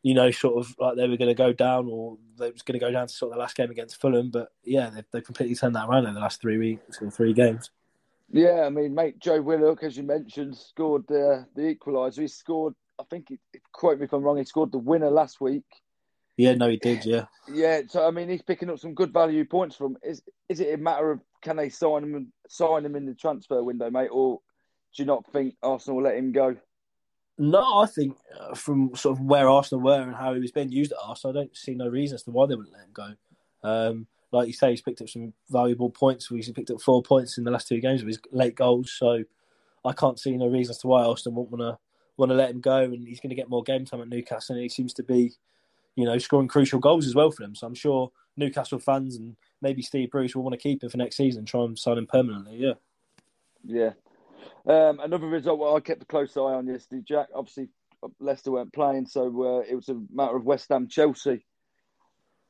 you 0.03 0.13
know, 0.13 0.31
sort 0.31 0.59
of 0.59 0.75
like 0.79 0.97
they 0.97 1.09
were 1.09 1.17
going 1.17 1.29
to 1.29 1.35
go 1.35 1.55
down, 1.55 1.89
or 1.91 2.19
they 2.39 2.51
was 2.51 2.63
going 2.63 2.79
to 2.79 2.85
go 2.85 2.93
down 2.93 3.07
to 3.07 3.15
sort 3.15 3.33
of 3.33 3.37
the 3.37 3.41
last 3.41 3.57
game 3.57 3.71
against 3.71 4.01
Fulham. 4.01 4.31
But 4.31 4.53
yeah, 4.65 4.91
they've, 4.91 5.07
they've 5.13 5.25
completely 5.25 5.57
turned 5.57 5.77
that 5.77 5.89
around 5.89 6.05
in 6.05 6.15
the 6.15 6.21
last 6.21 6.43
three 6.43 6.59
weeks 6.59 7.01
or 7.01 7.11
three 7.11 7.33
games. 7.33 7.71
Yeah, 8.31 8.65
I 8.67 8.69
mean, 8.69 8.95
mate, 8.95 9.19
Joe 9.21 9.41
Willock, 9.41 9.83
as 9.83 9.97
you 9.97 10.03
mentioned, 10.03 10.55
scored 10.55 11.11
uh, 11.11 11.45
the 11.55 11.75
equaliser. 11.75 12.21
He 12.21 12.29
scored 12.29 12.75
I 12.99 13.05
think, 13.11 13.29
he, 13.29 13.39
quote 13.73 13.99
me 13.99 14.05
if 14.05 14.13
I'm 14.13 14.23
wrong, 14.23 14.39
he 14.39 14.45
scored 14.45 14.73
the 14.73 14.79
winner 14.79 15.11
last 15.11 15.41
week. 15.41 15.65
Yeah, 16.39 16.55
no, 16.55 16.69
he 16.69 16.77
did. 16.77 17.05
Yeah, 17.05 17.25
yeah. 17.53 17.81
So 17.89 18.07
I 18.07 18.13
mean, 18.13 18.29
he's 18.29 18.43
picking 18.43 18.71
up 18.71 18.79
some 18.79 18.95
good 18.95 19.13
value 19.13 19.45
points 19.45 19.75
from. 19.75 19.97
Is 20.05 20.23
is 20.49 20.61
it 20.61 20.73
a 20.73 20.79
matter 20.79 21.11
of 21.11 21.21
can 21.43 21.57
they 21.57 21.69
sign 21.69 22.05
him 22.05 22.33
sign 22.49 22.87
him 22.87 22.95
in 22.95 23.07
the 23.07 23.15
transfer 23.15 23.61
window, 23.61 23.91
mate, 23.91 24.11
or 24.13 24.39
do 24.97 25.03
you 25.03 25.07
not 25.07 25.27
think 25.33 25.57
Arsenal 25.65 25.97
will 25.97 26.05
let 26.05 26.17
him 26.17 26.31
go? 26.31 26.57
No, 27.39 27.79
I 27.79 27.87
think 27.87 28.17
uh, 28.39 28.55
from 28.55 28.95
sort 28.95 29.19
of 29.19 29.25
where 29.25 29.49
Arsenal 29.49 29.83
were 29.83 30.01
and 30.01 30.15
how 30.15 30.33
he 30.33 30.41
was 30.41 30.53
being 30.53 30.71
used 30.71 30.93
at 30.93 30.99
Arsenal, 31.03 31.37
I 31.37 31.41
don't 31.41 31.57
see 31.57 31.75
no 31.75 31.89
reason 31.89 32.15
as 32.15 32.23
to 32.25 32.31
why 32.31 32.47
they 32.47 32.55
wouldn't 32.55 32.75
let 32.75 32.85
him 32.85 32.93
go. 32.93 33.69
Um, 33.69 34.07
like 34.31 34.47
you 34.47 34.53
say, 34.53 34.71
he's 34.71 34.83
picked 34.83 35.01
up 35.01 35.09
some 35.09 35.33
valuable 35.51 35.91
points. 35.91 36.29
He's 36.29 36.51
picked 36.51 36.71
up 36.71 36.81
four 36.81 37.03
points 37.03 37.39
in 37.39 37.45
the 37.45 37.51
last 37.51 37.67
two 37.67 37.81
games 37.81 38.03
with 38.03 38.09
his 38.09 38.21
late 38.31 38.55
goals, 38.55 38.93
so 38.97 39.25
I 39.85 39.93
can't 39.93 40.21
see 40.21 40.37
no 40.37 40.47
reason 40.47 40.71
as 40.71 40.79
to 40.79 40.87
why 40.87 41.03
Arsenal 41.03 41.37
won't 41.37 41.51
want 41.51 41.63
to 41.63 41.79
want 42.19 42.31
to 42.31 42.37
let 42.37 42.51
him 42.51 42.61
go, 42.61 42.79
and 42.79 43.07
he's 43.07 43.21
going 43.21 43.31
to 43.31 43.37
get 43.37 43.49
more 43.49 43.63
game 43.63 43.85
time 43.85 44.03
at 44.03 44.09
Newcastle. 44.09 44.55
And 44.55 44.63
he 44.63 44.69
seems 44.69 44.93
to 44.95 45.03
be, 45.03 45.33
you 45.95 46.05
know, 46.05 46.19
scoring 46.19 46.49
crucial 46.49 46.81
goals 46.81 47.07
as 47.07 47.15
well 47.15 47.31
for 47.31 47.43
them. 47.43 47.55
So 47.55 47.67
I'm 47.67 47.75
sure 47.75 48.11
Newcastle 48.37 48.79
fans 48.79 49.17
and 49.17 49.37
maybe 49.63 49.83
Steve 49.83 50.11
Bruce 50.11 50.35
will 50.35 50.43
want 50.43 50.55
to 50.55 50.59
keep 50.59 50.83
him 50.83 50.91
for 50.91 50.97
next 50.97 51.17
season, 51.17 51.45
try 51.45 51.65
and 51.65 51.79
sign 51.79 51.99
him 51.99 52.07
permanently. 52.07 52.57
Yeah. 52.57 52.75
Yeah. 53.65 53.93
Um, 54.67 55.01
another 55.01 55.27
result 55.27 55.59
well, 55.59 55.77
I 55.77 55.81
kept 55.81 56.03
a 56.03 56.07
close 56.07 56.37
eye 56.37 56.41
on 56.41 56.67
yesterday, 56.67 57.03
Jack. 57.07 57.29
Obviously, 57.35 57.69
Leicester 58.21 58.53
weren't 58.53 58.73
playing, 58.73 59.07
so 59.07 59.59
uh, 59.59 59.65
it 59.69 59.75
was 59.75 59.89
a 59.89 60.01
matter 60.13 60.37
of 60.37 60.45
West 60.45 60.69
Ham 60.69 60.89
Chelsea. 60.89 61.45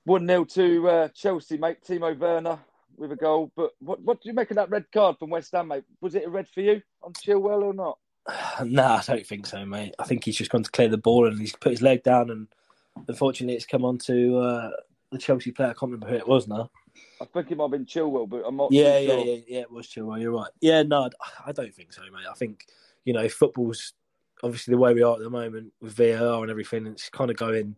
1 0.04 0.26
0 0.26 0.44
to 0.44 0.88
uh, 0.88 1.08
Chelsea, 1.08 1.58
mate. 1.58 1.78
Timo 1.86 2.18
Werner 2.18 2.58
with 2.96 3.12
a 3.12 3.16
goal. 3.16 3.52
But 3.56 3.70
what, 3.78 4.00
what 4.02 4.20
do 4.20 4.28
you 4.28 4.34
make 4.34 4.50
of 4.50 4.56
that 4.56 4.70
red 4.70 4.90
card 4.92 5.16
from 5.18 5.30
West 5.30 5.52
Ham, 5.52 5.68
mate? 5.68 5.84
Was 6.00 6.14
it 6.14 6.24
a 6.24 6.30
red 6.30 6.48
for 6.48 6.60
you 6.60 6.82
on 7.02 7.12
Chilwell 7.12 7.62
or 7.62 7.74
not? 7.74 7.98
Nah, 8.64 8.96
I 8.96 9.02
don't 9.06 9.26
think 9.26 9.46
so, 9.46 9.64
mate. 9.64 9.94
I 9.98 10.04
think 10.04 10.24
he's 10.24 10.36
just 10.36 10.50
gone 10.50 10.62
to 10.62 10.70
clear 10.70 10.88
the 10.88 10.98
ball 10.98 11.26
and 11.26 11.40
he's 11.40 11.56
put 11.56 11.72
his 11.72 11.82
leg 11.82 12.02
down, 12.02 12.30
and 12.30 12.46
unfortunately, 13.06 13.54
it's 13.54 13.66
come 13.66 13.84
on 13.84 13.98
to 13.98 14.38
uh, 14.38 14.70
the 15.10 15.18
Chelsea 15.18 15.52
player. 15.52 15.70
I 15.70 15.72
can't 15.72 15.92
remember 15.92 16.08
who 16.08 16.16
it 16.16 16.28
was 16.28 16.48
now. 16.48 16.70
I 17.20 17.24
think 17.24 17.50
it 17.50 17.56
might 17.56 17.64
have 17.64 17.70
been 17.70 17.86
Chilwell, 17.86 18.28
but 18.28 18.42
I'm 18.46 18.56
not. 18.56 18.72
Yeah, 18.72 18.98
yeah, 18.98 19.08
sure. 19.08 19.24
yeah, 19.24 19.36
yeah. 19.46 19.60
It 19.60 19.70
was 19.70 19.86
Chilwell. 19.86 20.20
You're 20.20 20.32
right. 20.32 20.50
Yeah, 20.60 20.82
no, 20.82 21.08
I 21.46 21.52
don't 21.52 21.74
think 21.74 21.92
so, 21.92 22.02
mate. 22.02 22.26
I 22.30 22.34
think 22.34 22.66
you 23.04 23.12
know 23.12 23.28
football's 23.28 23.94
obviously 24.42 24.72
the 24.72 24.78
way 24.78 24.94
we 24.94 25.02
are 25.02 25.14
at 25.14 25.20
the 25.20 25.30
moment 25.30 25.72
with 25.80 25.94
VAR 25.94 26.42
and 26.42 26.50
everything. 26.50 26.86
It's 26.86 27.08
kind 27.08 27.30
of 27.30 27.36
going 27.36 27.76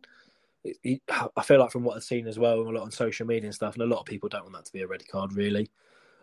I 0.66 1.42
feel 1.42 1.59
like 1.59 1.71
from 1.71 1.85
what 1.85 1.97
I've 1.97 2.04
seen 2.04 2.26
as 2.26 2.38
well, 2.38 2.61
a 2.61 2.62
lot 2.62 2.83
on 2.83 2.90
social 2.90 3.26
media 3.26 3.47
and 3.47 3.54
stuff, 3.54 3.75
and 3.75 3.83
a 3.83 3.87
lot 3.87 4.00
of 4.00 4.07
people 4.07 4.28
don't 4.28 4.42
want 4.42 4.54
that 4.54 4.66
to 4.66 4.73
be 4.73 4.83
a 4.83 4.87
red 4.87 5.07
card, 5.09 5.33
really. 5.33 5.71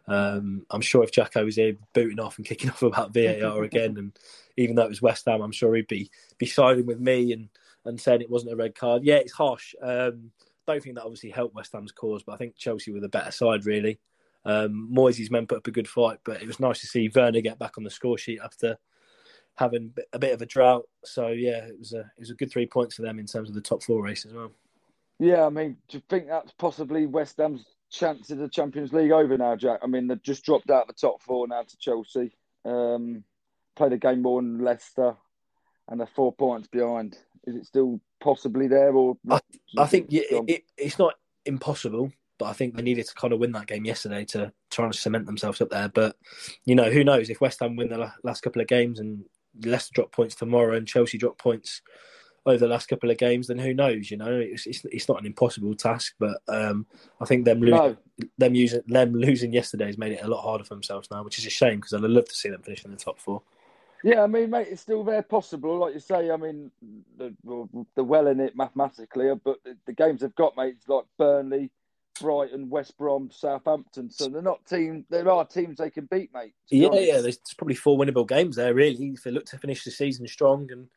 Um, 0.07 0.65
I'm 0.69 0.81
sure 0.81 1.03
if 1.03 1.11
Jacko 1.11 1.43
was 1.43 1.57
here 1.57 1.75
booting 1.93 2.19
off 2.19 2.37
and 2.37 2.45
kicking 2.45 2.69
off 2.71 2.81
about 2.81 3.13
VAR 3.13 3.63
again, 3.63 3.97
and 3.97 4.17
even 4.55 4.75
though 4.75 4.85
it 4.85 4.89
was 4.89 5.01
West 5.01 5.25
Ham, 5.25 5.41
I'm 5.41 5.51
sure 5.51 5.75
he'd 5.75 5.87
be 5.87 6.09
be 6.37 6.45
siding 6.45 6.85
with 6.85 6.99
me 6.99 7.33
and 7.33 7.49
and 7.85 7.99
saying 7.99 8.21
it 8.21 8.29
wasn't 8.29 8.53
a 8.53 8.55
red 8.55 8.75
card. 8.75 9.03
Yeah, 9.03 9.15
it's 9.15 9.33
harsh. 9.33 9.73
Um, 9.81 10.31
don't 10.65 10.83
think 10.83 10.95
that 10.95 11.03
obviously 11.03 11.29
helped 11.29 11.55
West 11.55 11.71
Ham's 11.73 11.93
cause, 11.93 12.23
but 12.23 12.33
I 12.33 12.37
think 12.37 12.57
Chelsea 12.57 12.91
were 12.91 12.99
the 12.99 13.09
better 13.09 13.31
side 13.31 13.65
really. 13.65 13.99
Um, 14.45 14.89
Moyes' 14.93 15.31
men 15.31 15.47
put 15.47 15.59
up 15.59 15.67
a 15.67 15.71
good 15.71 15.87
fight, 15.87 16.19
but 16.23 16.41
it 16.41 16.47
was 16.47 16.59
nice 16.59 16.79
to 16.81 16.87
see 16.87 17.11
Werner 17.13 17.41
get 17.41 17.59
back 17.59 17.77
on 17.77 17.83
the 17.83 17.89
score 17.89 18.17
sheet 18.17 18.39
after 18.43 18.77
having 19.55 19.93
a 20.13 20.19
bit 20.19 20.33
of 20.33 20.41
a 20.41 20.45
drought. 20.45 20.87
So 21.03 21.27
yeah, 21.29 21.65
it 21.65 21.79
was 21.79 21.93
a 21.93 21.99
it 21.99 22.19
was 22.19 22.29
a 22.29 22.35
good 22.35 22.51
three 22.51 22.67
points 22.67 22.95
for 22.95 23.01
them 23.01 23.19
in 23.19 23.25
terms 23.25 23.49
of 23.49 23.55
the 23.55 23.61
top 23.61 23.83
four 23.83 24.03
race 24.03 24.25
as 24.25 24.33
well. 24.33 24.51
Yeah, 25.19 25.45
I 25.45 25.49
mean, 25.49 25.77
do 25.87 25.97
you 25.97 26.03
think 26.09 26.27
that's 26.27 26.51
possibly 26.53 27.07
West 27.07 27.37
Ham's 27.37 27.65
chance 27.91 28.29
of 28.31 28.37
the 28.37 28.49
Champions 28.49 28.93
League 28.93 29.11
over 29.11 29.37
now, 29.37 29.55
Jack? 29.55 29.79
I 29.83 29.87
mean, 29.87 30.07
they've 30.07 30.21
just 30.21 30.45
dropped 30.45 30.69
out 30.69 30.83
of 30.83 30.87
the 30.87 30.93
top 30.93 31.21
four 31.21 31.47
now 31.47 31.63
to 31.63 31.77
Chelsea. 31.77 32.35
Um, 32.65 33.23
played 33.75 33.93
a 33.93 33.97
game 33.97 34.21
more 34.21 34.41
than 34.41 34.63
Leicester, 34.63 35.15
and 35.87 35.99
they're 35.99 36.07
four 36.07 36.33
points 36.33 36.67
behind. 36.67 37.17
Is 37.45 37.55
it 37.55 37.65
still 37.65 38.01
possibly 38.19 38.67
there, 38.67 38.93
or 38.93 39.17
I, 39.29 39.39
I 39.77 39.85
think 39.85 40.11
it, 40.11 40.25
it, 40.47 40.63
it's 40.77 40.99
not 40.99 41.13
impossible, 41.45 42.11
but 42.37 42.45
I 42.45 42.53
think 42.53 42.75
they 42.75 42.81
needed 42.81 43.07
to 43.07 43.15
kind 43.15 43.31
of 43.31 43.39
win 43.39 43.53
that 43.53 43.67
game 43.67 43.85
yesterday 43.85 44.25
to 44.25 44.51
try 44.69 44.85
and 44.85 44.93
cement 44.93 45.25
themselves 45.25 45.61
up 45.61 45.69
there. 45.69 45.87
But 45.87 46.17
you 46.65 46.75
know, 46.75 46.91
who 46.91 47.03
knows 47.03 47.29
if 47.29 47.39
West 47.39 47.61
Ham 47.61 47.75
win 47.75 47.89
the 47.89 48.11
last 48.23 48.41
couple 48.41 48.61
of 48.61 48.67
games 48.67 48.99
and 48.99 49.23
Leicester 49.63 49.93
drop 49.93 50.11
points 50.11 50.35
tomorrow 50.35 50.75
and 50.75 50.87
Chelsea 50.87 51.17
drop 51.17 51.37
points 51.37 51.81
over 52.47 52.57
the 52.57 52.67
last 52.67 52.87
couple 52.87 53.11
of 53.11 53.17
games, 53.17 53.47
then 53.47 53.59
who 53.59 53.73
knows? 53.73 54.09
You 54.09 54.17
know, 54.17 54.31
it's 54.31 54.65
it's, 54.65 54.85
it's 54.85 55.07
not 55.07 55.19
an 55.19 55.25
impossible 55.25 55.75
task, 55.75 56.15
but 56.19 56.37
um, 56.47 56.85
I 57.21 57.25
think 57.25 57.45
them 57.45 57.59
losing 57.59 57.75
no. 57.75 57.97
them 58.37 58.55
using 58.55 58.81
them 58.87 59.13
losing 59.13 59.53
yesterday 59.53 59.85
has 59.85 59.97
made 59.97 60.13
it 60.13 60.23
a 60.23 60.27
lot 60.27 60.41
harder 60.41 60.63
for 60.63 60.73
themselves 60.73 61.09
now, 61.11 61.23
which 61.23 61.39
is 61.39 61.45
a 61.45 61.49
shame 61.49 61.77
because 61.77 61.93
I'd 61.93 62.01
love 62.01 62.29
to 62.29 62.35
see 62.35 62.49
them 62.49 62.61
finish 62.61 62.83
in 62.85 62.91
the 62.91 62.97
top 62.97 63.19
four. 63.19 63.41
Yeah, 64.03 64.23
I 64.23 64.27
mean, 64.27 64.51
mate, 64.51 64.67
it's 64.69 64.81
still 64.81 65.03
very 65.03 65.23
possible. 65.23 65.79
Like 65.79 65.93
you 65.93 65.99
say, 65.99 66.29
I 66.29 66.37
mean, 66.37 66.71
they're, 67.17 67.31
they're 67.95 68.03
well 68.03 68.27
in 68.27 68.39
it 68.39 68.55
mathematically, 68.55 69.33
but 69.43 69.63
the, 69.63 69.75
the 69.87 69.93
games 69.93 70.21
they've 70.21 70.35
got, 70.35 70.55
mate, 70.55 70.77
like 70.87 71.05
Burnley, 71.17 71.71
Brighton, 72.21 72.69
West 72.69 72.97
Brom, 72.97 73.29
Southampton. 73.31 74.09
So 74.09 74.29
they're 74.29 74.41
not 74.41 74.65
team. 74.65 75.05
There 75.09 75.29
are 75.29 75.45
teams 75.45 75.77
they 75.77 75.89
can 75.89 76.05
beat, 76.05 76.33
mate. 76.33 76.53
Yeah, 76.69 76.89
yeah. 76.93 77.21
There's 77.21 77.39
probably 77.57 77.75
four 77.75 77.97
winnable 77.97 78.27
games 78.27 78.55
there, 78.55 78.73
really. 78.73 79.13
If 79.13 79.23
they 79.23 79.31
look 79.31 79.45
to 79.47 79.57
finish 79.57 79.83
the 79.83 79.91
season 79.91 80.27
strong, 80.27 80.71
and 80.71 80.87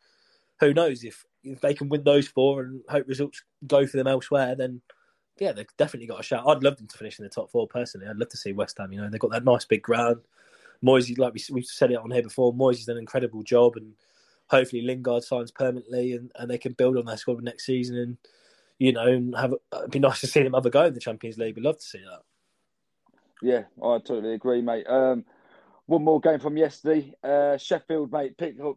who 0.61 0.75
knows 0.75 1.03
if 1.03 1.25
if 1.43 1.61
they 1.61 1.75
can 1.75 1.89
win 1.89 2.05
those 2.05 2.29
four 2.29 2.63
and 2.63 2.83
hope 2.89 3.09
results 3.09 3.43
go 3.67 3.87
for 3.87 3.97
them 3.97 4.07
elsewhere, 4.07 4.55
then 4.55 4.81
yeah, 5.39 5.53
they've 5.53 5.67
definitely 5.79 6.07
got 6.07 6.21
a 6.21 6.23
shot. 6.23 6.47
I'd 6.47 6.63
love 6.63 6.77
them 6.77 6.87
to 6.87 6.99
finish 6.99 7.19
in 7.19 7.25
the 7.25 7.31
top 7.31 7.51
four 7.51 7.67
personally. 7.67 8.07
I'd 8.07 8.17
love 8.17 8.29
to 8.29 8.37
see 8.37 8.53
West 8.53 8.77
Ham. 8.79 8.93
You 8.93 9.01
know, 9.01 9.09
they've 9.09 9.21
got 9.21 9.31
that 9.31 9.45
nice 9.45 9.65
big 9.65 9.83
ground. 9.83 10.21
Moisey, 10.83 11.15
like 11.15 11.35
we, 11.35 11.43
we've 11.51 11.65
said 11.65 11.91
it 11.91 11.99
on 11.99 12.11
here 12.11 12.23
before, 12.23 12.53
Moisey's 12.53 12.87
done 12.87 12.97
an 12.97 13.01
incredible 13.01 13.43
job, 13.43 13.77
and 13.77 13.93
hopefully 14.49 14.83
Lingard 14.83 15.25
signs 15.25 15.51
permanently, 15.51 16.13
and, 16.13 16.31
and 16.37 16.51
they 16.51 16.59
can 16.59 16.73
build 16.73 16.97
on 16.97 17.05
their 17.07 17.17
squad 17.17 17.43
next 17.43 17.67
season, 17.67 17.97
and 17.97 18.17
you 18.79 18.93
know, 18.93 19.07
and 19.07 19.37
have 19.37 19.55
it'd 19.77 19.91
be 19.91 19.99
nice 19.99 20.21
to 20.21 20.27
see 20.27 20.43
them 20.43 20.55
have 20.55 20.67
a 20.67 20.71
go 20.71 20.87
in 20.87 20.95
the 20.95 21.01
Champions 21.01 21.39
League. 21.39 21.57
We'd 21.57 21.65
love 21.65 21.79
to 21.79 21.85
see 21.85 21.99
that. 22.01 22.23
Yeah, 23.43 23.65
I 23.83 23.99
totally 23.99 24.35
agree, 24.35 24.63
mate. 24.63 24.87
Um, 24.87 25.25
one 25.87 26.05
more 26.05 26.21
game 26.21 26.41
from 26.41 26.57
yesterday. 26.57 27.15
Uh, 27.23 27.57
Sheffield, 27.57 28.13
mate, 28.13 28.37
picked 28.37 28.61
up 28.61 28.77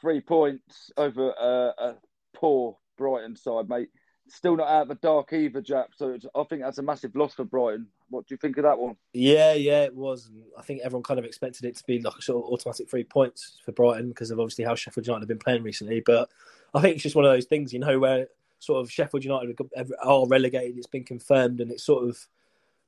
three 0.00 0.20
points 0.20 0.90
over 0.96 1.32
uh, 1.38 1.72
a 1.78 1.94
poor 2.34 2.76
Brighton 2.96 3.36
side, 3.36 3.68
mate. 3.68 3.88
Still 4.28 4.56
not 4.56 4.68
out 4.68 4.82
of 4.82 4.88
the 4.88 4.94
dark 4.96 5.32
either, 5.32 5.62
Jap. 5.62 5.86
So 5.94 6.18
I 6.34 6.42
think 6.44 6.62
that's 6.62 6.78
a 6.78 6.82
massive 6.82 7.14
loss 7.14 7.34
for 7.34 7.44
Brighton. 7.44 7.86
What 8.10 8.26
do 8.26 8.34
you 8.34 8.38
think 8.38 8.56
of 8.56 8.64
that 8.64 8.78
one? 8.78 8.96
Yeah, 9.12 9.54
yeah, 9.54 9.84
it 9.84 9.94
was. 9.94 10.30
I 10.58 10.62
think 10.62 10.80
everyone 10.82 11.04
kind 11.04 11.18
of 11.18 11.24
expected 11.24 11.64
it 11.64 11.76
to 11.76 11.84
be 11.86 12.00
like 12.00 12.14
a 12.18 12.22
sort 12.22 12.44
of 12.44 12.52
automatic 12.52 12.90
three 12.90 13.04
points 13.04 13.58
for 13.64 13.72
Brighton 13.72 14.08
because 14.08 14.30
of 14.30 14.40
obviously 14.40 14.64
how 14.64 14.74
Sheffield 14.74 15.06
United 15.06 15.22
have 15.22 15.28
been 15.28 15.38
playing 15.38 15.62
recently. 15.62 16.02
But 16.04 16.28
I 16.74 16.80
think 16.80 16.94
it's 16.94 17.02
just 17.04 17.16
one 17.16 17.24
of 17.24 17.32
those 17.32 17.46
things, 17.46 17.72
you 17.72 17.78
know, 17.78 17.98
where 17.98 18.28
sort 18.58 18.80
of 18.80 18.90
Sheffield 18.90 19.24
United 19.24 19.56
are 20.02 20.26
relegated. 20.26 20.76
It's 20.76 20.86
been 20.86 21.04
confirmed, 21.04 21.60
and 21.60 21.70
it's 21.70 21.84
sort 21.84 22.08
of 22.08 22.26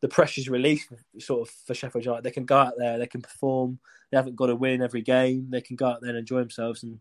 the 0.00 0.08
pressure's 0.08 0.48
released 0.48 0.88
sort 1.18 1.48
of 1.48 1.54
for 1.66 1.74
Sheffield 1.74 2.04
United. 2.04 2.22
They 2.22 2.30
can 2.30 2.44
go 2.44 2.58
out 2.58 2.74
there, 2.76 2.98
they 2.98 3.06
can 3.06 3.22
perform. 3.22 3.78
They 4.10 4.16
haven't 4.16 4.36
got 4.36 4.46
to 4.46 4.56
win 4.56 4.82
every 4.82 5.02
game. 5.02 5.48
They 5.50 5.60
can 5.60 5.76
go 5.76 5.86
out 5.86 6.00
there 6.00 6.10
and 6.10 6.18
enjoy 6.18 6.38
themselves. 6.38 6.82
And 6.82 6.98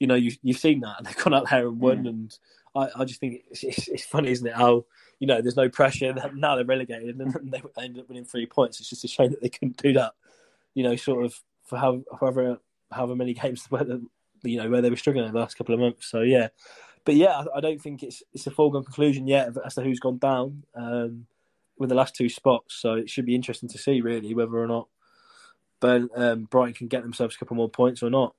you 0.00 0.06
know, 0.06 0.14
you, 0.14 0.32
you've 0.42 0.58
seen 0.58 0.80
that. 0.80 0.96
They've 1.04 1.16
gone 1.16 1.34
out 1.34 1.50
there 1.50 1.68
and 1.68 1.80
won. 1.80 2.06
And 2.06 2.38
I, 2.74 2.88
I 2.96 3.04
just 3.04 3.20
think 3.20 3.42
it's, 3.50 3.62
it's, 3.62 3.88
it's, 3.88 4.04
funny, 4.04 4.30
isn't 4.30 4.46
it? 4.46 4.54
How 4.54 4.84
you 5.20 5.26
know, 5.26 5.40
there's 5.40 5.56
no 5.56 5.68
pressure. 5.68 6.14
Now 6.34 6.56
they're 6.56 6.64
relegated, 6.64 7.20
and 7.20 7.52
they 7.52 7.62
end 7.82 7.98
up 7.98 8.08
winning 8.08 8.24
three 8.24 8.46
points. 8.46 8.80
It's 8.80 8.90
just 8.90 9.04
a 9.04 9.08
shame 9.08 9.30
that 9.30 9.40
they 9.40 9.48
couldn't 9.48 9.76
do 9.76 9.92
that. 9.94 10.12
You 10.74 10.82
know, 10.82 10.96
sort 10.96 11.24
of 11.24 11.40
for 11.64 11.78
how, 11.78 12.02
however 12.18 12.58
however 12.90 13.16
many 13.16 13.34
games 13.34 13.64
where 13.68 13.84
the, 13.84 14.04
you 14.42 14.58
know 14.58 14.68
where 14.68 14.82
they 14.82 14.90
were 14.90 14.96
struggling 14.96 15.30
the 15.30 15.38
last 15.38 15.56
couple 15.56 15.74
of 15.74 15.80
months. 15.80 16.06
So 16.06 16.22
yeah, 16.22 16.48
but 17.04 17.14
yeah, 17.14 17.44
I, 17.54 17.58
I 17.58 17.60
don't 17.60 17.80
think 17.80 18.02
it's 18.02 18.22
it's 18.32 18.46
a 18.46 18.50
foregone 18.50 18.84
conclusion 18.84 19.26
yet 19.26 19.50
as 19.64 19.74
to 19.76 19.82
who's 19.82 20.00
gone 20.00 20.18
down. 20.18 20.64
Um, 20.74 21.26
with 21.78 21.88
the 21.88 21.94
last 21.94 22.14
two 22.14 22.28
spots. 22.28 22.74
So 22.74 22.94
it 22.94 23.10
should 23.10 23.26
be 23.26 23.34
interesting 23.34 23.68
to 23.70 23.78
see 23.78 24.00
really 24.00 24.34
whether 24.34 24.56
or 24.56 24.66
not 24.66 24.88
ben, 25.84 26.08
um, 26.16 26.44
Brighton 26.44 26.74
can 26.74 26.88
get 26.88 27.02
themselves 27.02 27.34
a 27.34 27.38
couple 27.38 27.56
more 27.56 27.68
points 27.68 28.02
or 28.02 28.10
not. 28.10 28.34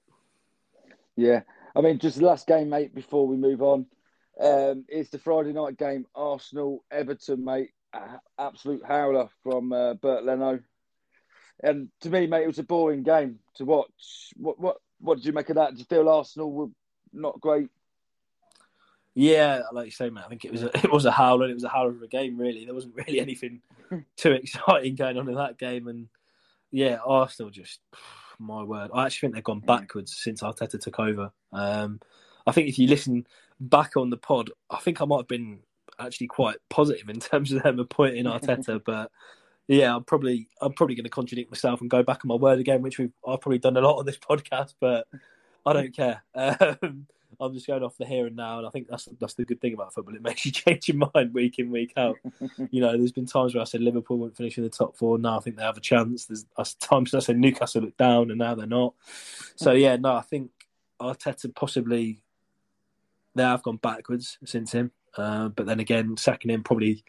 Yeah, 1.15 1.41
I 1.75 1.81
mean, 1.81 1.99
just 1.99 2.17
the 2.17 2.25
last 2.25 2.47
game, 2.47 2.69
mate. 2.69 2.93
Before 2.93 3.27
we 3.27 3.37
move 3.37 3.61
on, 3.61 3.85
um, 4.39 4.85
it's 4.87 5.11
the 5.11 5.19
Friday 5.19 5.53
night 5.53 5.77
game, 5.77 6.05
Arsenal 6.15 6.83
Everton, 6.91 7.45
mate. 7.45 7.69
Absolute 8.37 8.83
howler 8.85 9.29
from 9.43 9.71
uh, 9.71 9.93
Bernd 9.93 10.25
Leno. 10.25 10.59
And 11.63 11.87
to 12.01 12.09
me, 12.09 12.27
mate, 12.27 12.43
it 12.43 12.47
was 12.47 12.59
a 12.59 12.63
boring 12.63 13.03
game 13.03 13.39
to 13.55 13.65
watch. 13.65 14.33
What 14.35 14.59
what 14.59 14.77
what 14.99 15.15
did 15.17 15.25
you 15.25 15.31
make 15.31 15.49
of 15.49 15.55
that? 15.55 15.71
Did 15.71 15.79
you 15.79 15.85
feel 15.85 16.09
Arsenal 16.09 16.51
were 16.51 16.67
not 17.13 17.39
great 17.39 17.69
yeah, 19.15 19.61
like 19.71 19.85
you 19.85 19.91
say, 19.91 20.09
man, 20.09 20.25
I 20.25 20.27
think 20.27 20.43
it 20.43 20.51
was 20.51 20.63
a, 20.63 20.67
it 20.83 20.91
was 20.91 21.05
a 21.05 21.11
howler. 21.11 21.49
It 21.49 21.53
was 21.55 21.63
a 21.63 21.69
howler 21.69 21.91
of 21.91 22.01
a 22.01 22.07
game, 22.07 22.37
really. 22.37 22.65
There 22.65 22.75
wasn't 22.75 22.95
really 22.95 23.19
anything 23.19 23.61
too 24.17 24.33
exciting 24.33 24.95
going 24.95 25.17
on 25.17 25.29
in 25.29 25.35
that 25.35 25.57
game, 25.57 25.87
and 25.87 26.09
yeah, 26.71 26.97
Arsenal 27.03 27.49
just 27.49 27.79
my 28.39 28.61
word. 28.63 28.91
I 28.93 29.05
actually 29.05 29.27
think 29.27 29.35
they've 29.35 29.43
gone 29.43 29.61
backwards 29.61 30.15
since 30.15 30.41
Arteta 30.41 30.79
took 30.79 30.99
over. 30.99 31.31
Um, 31.53 32.01
I 32.45 32.51
think 32.51 32.67
if 32.67 32.77
you 32.77 32.87
listen 32.87 33.25
back 33.59 33.95
on 33.95 34.09
the 34.09 34.17
pod, 34.17 34.51
I 34.69 34.77
think 34.77 35.01
I 35.01 35.05
might 35.05 35.19
have 35.19 35.27
been 35.27 35.59
actually 35.97 36.27
quite 36.27 36.57
positive 36.69 37.07
in 37.07 37.19
terms 37.21 37.53
of 37.53 37.63
them 37.63 37.79
appointing 37.79 38.25
Arteta, 38.25 38.81
but 38.85 39.11
yeah, 39.67 39.95
I'm 39.95 40.03
probably 40.03 40.49
I'm 40.61 40.73
probably 40.73 40.95
going 40.95 41.05
to 41.05 41.09
contradict 41.09 41.49
myself 41.49 41.79
and 41.79 41.89
go 41.89 42.03
back 42.03 42.19
on 42.25 42.27
my 42.27 42.35
word 42.35 42.59
again, 42.59 42.81
which 42.81 42.97
we've 42.97 43.13
I've 43.25 43.39
probably 43.39 43.59
done 43.59 43.77
a 43.77 43.81
lot 43.81 43.97
on 43.97 44.05
this 44.05 44.17
podcast, 44.17 44.75
but 44.81 45.07
I 45.65 45.71
don't 45.71 45.95
care. 45.95 46.21
Um, 46.35 47.07
I'm 47.39 47.53
just 47.53 47.67
going 47.67 47.83
off 47.83 47.97
the 47.97 48.05
here 48.05 48.27
and 48.27 48.35
now, 48.35 48.59
and 48.59 48.67
I 48.67 48.69
think 48.69 48.87
that's 48.87 49.07
that's 49.19 49.33
the 49.33 49.45
good 49.45 49.61
thing 49.61 49.73
about 49.73 49.93
football. 49.93 50.15
It 50.15 50.21
makes 50.21 50.45
you 50.45 50.51
change 50.51 50.87
your 50.87 51.09
mind 51.13 51.33
week 51.33 51.59
in 51.59 51.71
week 51.71 51.93
out. 51.97 52.17
you 52.71 52.81
know, 52.81 52.97
there's 52.97 53.11
been 53.11 53.25
times 53.25 53.53
where 53.53 53.61
I 53.61 53.65
said 53.65 53.81
Liverpool 53.81 54.17
won't 54.17 54.37
finish 54.37 54.57
in 54.57 54.63
the 54.63 54.69
top 54.69 54.97
four. 54.97 55.17
Now 55.17 55.37
I 55.37 55.41
think 55.41 55.57
they 55.57 55.63
have 55.63 55.77
a 55.77 55.81
chance. 55.81 56.25
There's 56.25 56.45
times 56.75 57.13
I 57.13 57.19
said 57.19 57.37
Newcastle 57.37 57.81
look 57.81 57.97
down, 57.97 58.29
and 58.29 58.39
now 58.39 58.55
they're 58.55 58.67
not. 58.67 58.93
So 59.55 59.71
yeah, 59.71 59.95
no, 59.95 60.13
I 60.15 60.21
think 60.21 60.51
Arteta 61.01 61.53
possibly 61.53 62.21
they 63.35 63.43
have 63.43 63.63
gone 63.63 63.77
backwards 63.77 64.37
since 64.45 64.71
him. 64.71 64.91
Uh, 65.17 65.49
but 65.49 65.65
then 65.65 65.79
again, 65.79 66.17
sacking 66.17 66.51
him 66.51 66.63
probably. 66.63 67.03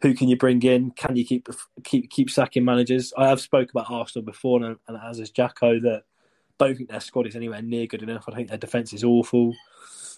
Who 0.00 0.14
can 0.14 0.28
you 0.28 0.36
bring 0.36 0.60
in? 0.62 0.90
Can 0.90 1.14
you 1.14 1.24
keep 1.24 1.48
keep 1.84 2.10
keep 2.10 2.28
sacking 2.28 2.64
managers? 2.64 3.12
I 3.16 3.28
have 3.28 3.40
spoke 3.40 3.70
about 3.70 3.88
Arsenal 3.88 4.24
before, 4.24 4.60
and, 4.60 4.76
and 4.88 4.98
as 5.00 5.20
is 5.20 5.30
Jacko 5.30 5.78
that 5.78 6.02
don't 6.58 6.76
think 6.76 6.90
their 6.90 7.00
squad 7.00 7.26
is 7.26 7.36
anywhere 7.36 7.62
near 7.62 7.86
good 7.86 8.02
enough. 8.02 8.24
I 8.28 8.34
think 8.34 8.48
their 8.48 8.58
defence 8.58 8.92
is 8.92 9.04
awful. 9.04 9.54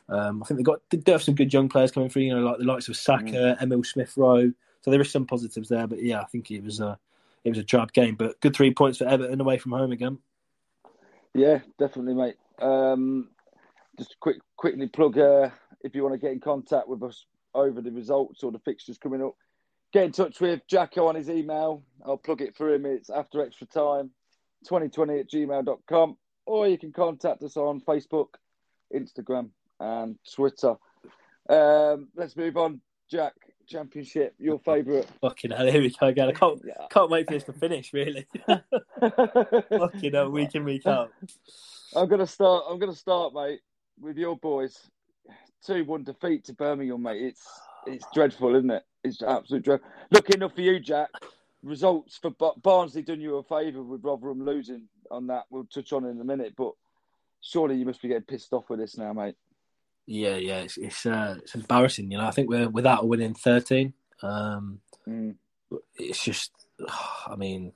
Um, 0.09 0.43
I 0.43 0.47
think 0.47 0.59
they've 0.59 0.67
got 0.67 0.81
they 0.91 0.99
do 0.99 1.12
have 1.12 1.23
some 1.23 1.35
good 1.35 1.53
young 1.53 1.69
players 1.69 1.91
coming 1.91 2.09
through. 2.09 2.23
You 2.23 2.35
know, 2.35 2.47
like 2.47 2.59
the 2.59 2.64
likes 2.64 2.88
of 2.88 2.97
Saka, 2.97 3.25
mm. 3.25 3.62
Emile 3.62 3.85
Smith 3.85 4.17
Rowe. 4.17 4.53
So 4.83 4.91
there 4.91 5.00
is 5.00 5.11
some 5.11 5.26
positives 5.26 5.69
there. 5.69 5.87
But 5.87 6.03
yeah, 6.03 6.21
I 6.21 6.25
think 6.25 6.50
it 6.50 6.62
was 6.62 6.81
a 6.81 6.99
it 7.45 7.50
was 7.50 7.59
a 7.59 7.64
drab 7.64 7.93
game, 7.93 8.14
but 8.17 8.41
good 8.41 8.55
three 8.55 8.73
points 8.73 8.99
for 8.99 9.09
Everton 9.09 9.41
away 9.41 9.59
from 9.59 9.73
home 9.73 9.93
again. 9.93 10.19
Yeah, 11.35 11.61
definitely, 11.79 12.14
mate. 12.14 12.37
Um, 12.61 13.31
just 13.99 14.17
quick, 14.21 14.37
quickly 14.57 14.87
plug 14.87 15.19
uh, 15.19 15.50
if 15.83 15.95
you 15.95 16.03
want 16.03 16.14
to 16.14 16.19
get 16.19 16.33
in 16.33 16.41
contact 16.41 16.88
with 16.88 17.03
us 17.03 17.26
over 17.55 17.81
the 17.81 17.91
results 17.91 18.43
or 18.43 18.53
the 18.53 18.61
fixtures 18.61 18.99
coming 18.99 19.23
up. 19.23 19.35
Get 19.93 20.05
in 20.05 20.12
touch 20.12 20.41
with 20.41 20.61
Jacko 20.69 21.09
on 21.09 21.14
his 21.14 21.29
email. 21.29 21.83
I'll 22.05 22.17
plug 22.17 22.41
it 22.41 22.57
for 22.57 22.73
him. 22.73 22.87
It's 22.87 23.11
after 23.11 23.43
extra 23.43 23.67
time, 23.67 24.11
2020 24.64 25.19
at 25.19 25.31
gmail.com 25.31 26.17
or 26.47 26.69
you 26.69 26.79
can 26.79 26.93
contact 26.93 27.43
us 27.43 27.57
on 27.57 27.81
Facebook, 27.81 28.35
Instagram, 28.95 29.51
and 29.81 30.17
Twitter. 30.33 30.77
Um, 31.49 32.09
let's 32.17 32.37
move 32.37 32.57
on. 32.57 32.81
Jack, 33.11 33.35
Championship, 33.67 34.35
your 34.39 34.59
favourite. 34.61 35.07
Fucking 35.21 35.51
hell, 35.51 35.67
here 35.67 35.81
we 35.81 35.91
go 35.91 36.07
again. 36.07 36.29
I 36.29 36.33
can't, 36.33 36.61
yeah. 36.67 36.87
can't 36.91 37.11
wait 37.11 37.27
for 37.27 37.35
this 37.35 37.45
to 37.45 37.53
finish, 37.53 37.93
really. 37.93 38.27
Fucking 38.47 40.13
hell, 40.13 40.31
week 40.31 40.55
in, 40.55 40.65
week 40.65 40.87
out. 40.87 41.11
I'm 41.95 42.09
gonna 42.09 42.27
start. 42.27 42.65
I'm 42.69 42.79
gonna 42.79 42.95
start, 42.95 43.35
mate, 43.35 43.61
with 44.01 44.17
your 44.17 44.37
boys. 44.37 44.79
two 45.65 45.85
one 45.85 46.05
defeat 46.05 46.45
to 46.47 46.53
Birmingham, 46.55 47.03
mate. 47.03 47.23
It's 47.23 47.47
it's 47.87 48.07
dreadful, 48.13 48.55
isn't 48.57 48.71
it? 48.71 48.83
It's 49.03 49.23
absolute 49.23 49.65
dreadful. 49.65 49.89
Looking 50.11 50.43
up 50.43 50.55
for 50.55 50.63
you, 50.63 50.81
Jack. 50.81 51.11
Results 51.64 52.18
for 52.18 52.30
Barnsley 52.62 53.02
done 53.02 53.21
you 53.21 53.37
a 53.37 53.42
favour 53.42 53.83
with 53.83 54.04
Rotherham 54.04 54.44
losing 54.44 54.83
on 55.11 55.26
that. 55.28 55.44
We'll 55.50 55.64
touch 55.64 55.92
on 55.92 56.04
in 56.04 56.21
a 56.21 56.25
minute, 56.25 56.54
but 56.56 56.73
surely 57.40 57.76
you 57.76 57.87
must 57.87 58.02
be 58.02 58.09
getting 58.09 58.25
pissed 58.25 58.52
off 58.52 58.68
with 58.68 58.80
this 58.80 58.99
now, 58.99 59.12
mate. 59.12 59.37
Yeah, 60.06 60.37
yeah, 60.37 60.59
it's 60.59 60.76
it's, 60.76 61.06
uh, 61.06 61.37
it's 61.38 61.54
embarrassing. 61.54 62.11
You 62.11 62.18
know, 62.18 62.26
I 62.26 62.30
think 62.33 62.50
we're 62.50 62.68
without 62.68 63.04
a 63.04 63.06
winning 63.06 63.33
thirteen. 63.33 63.94
Um, 64.23 64.80
mm. 65.09 65.35
It's 65.97 66.23
just, 66.23 66.52
I 67.26 67.35
mean, 67.37 67.73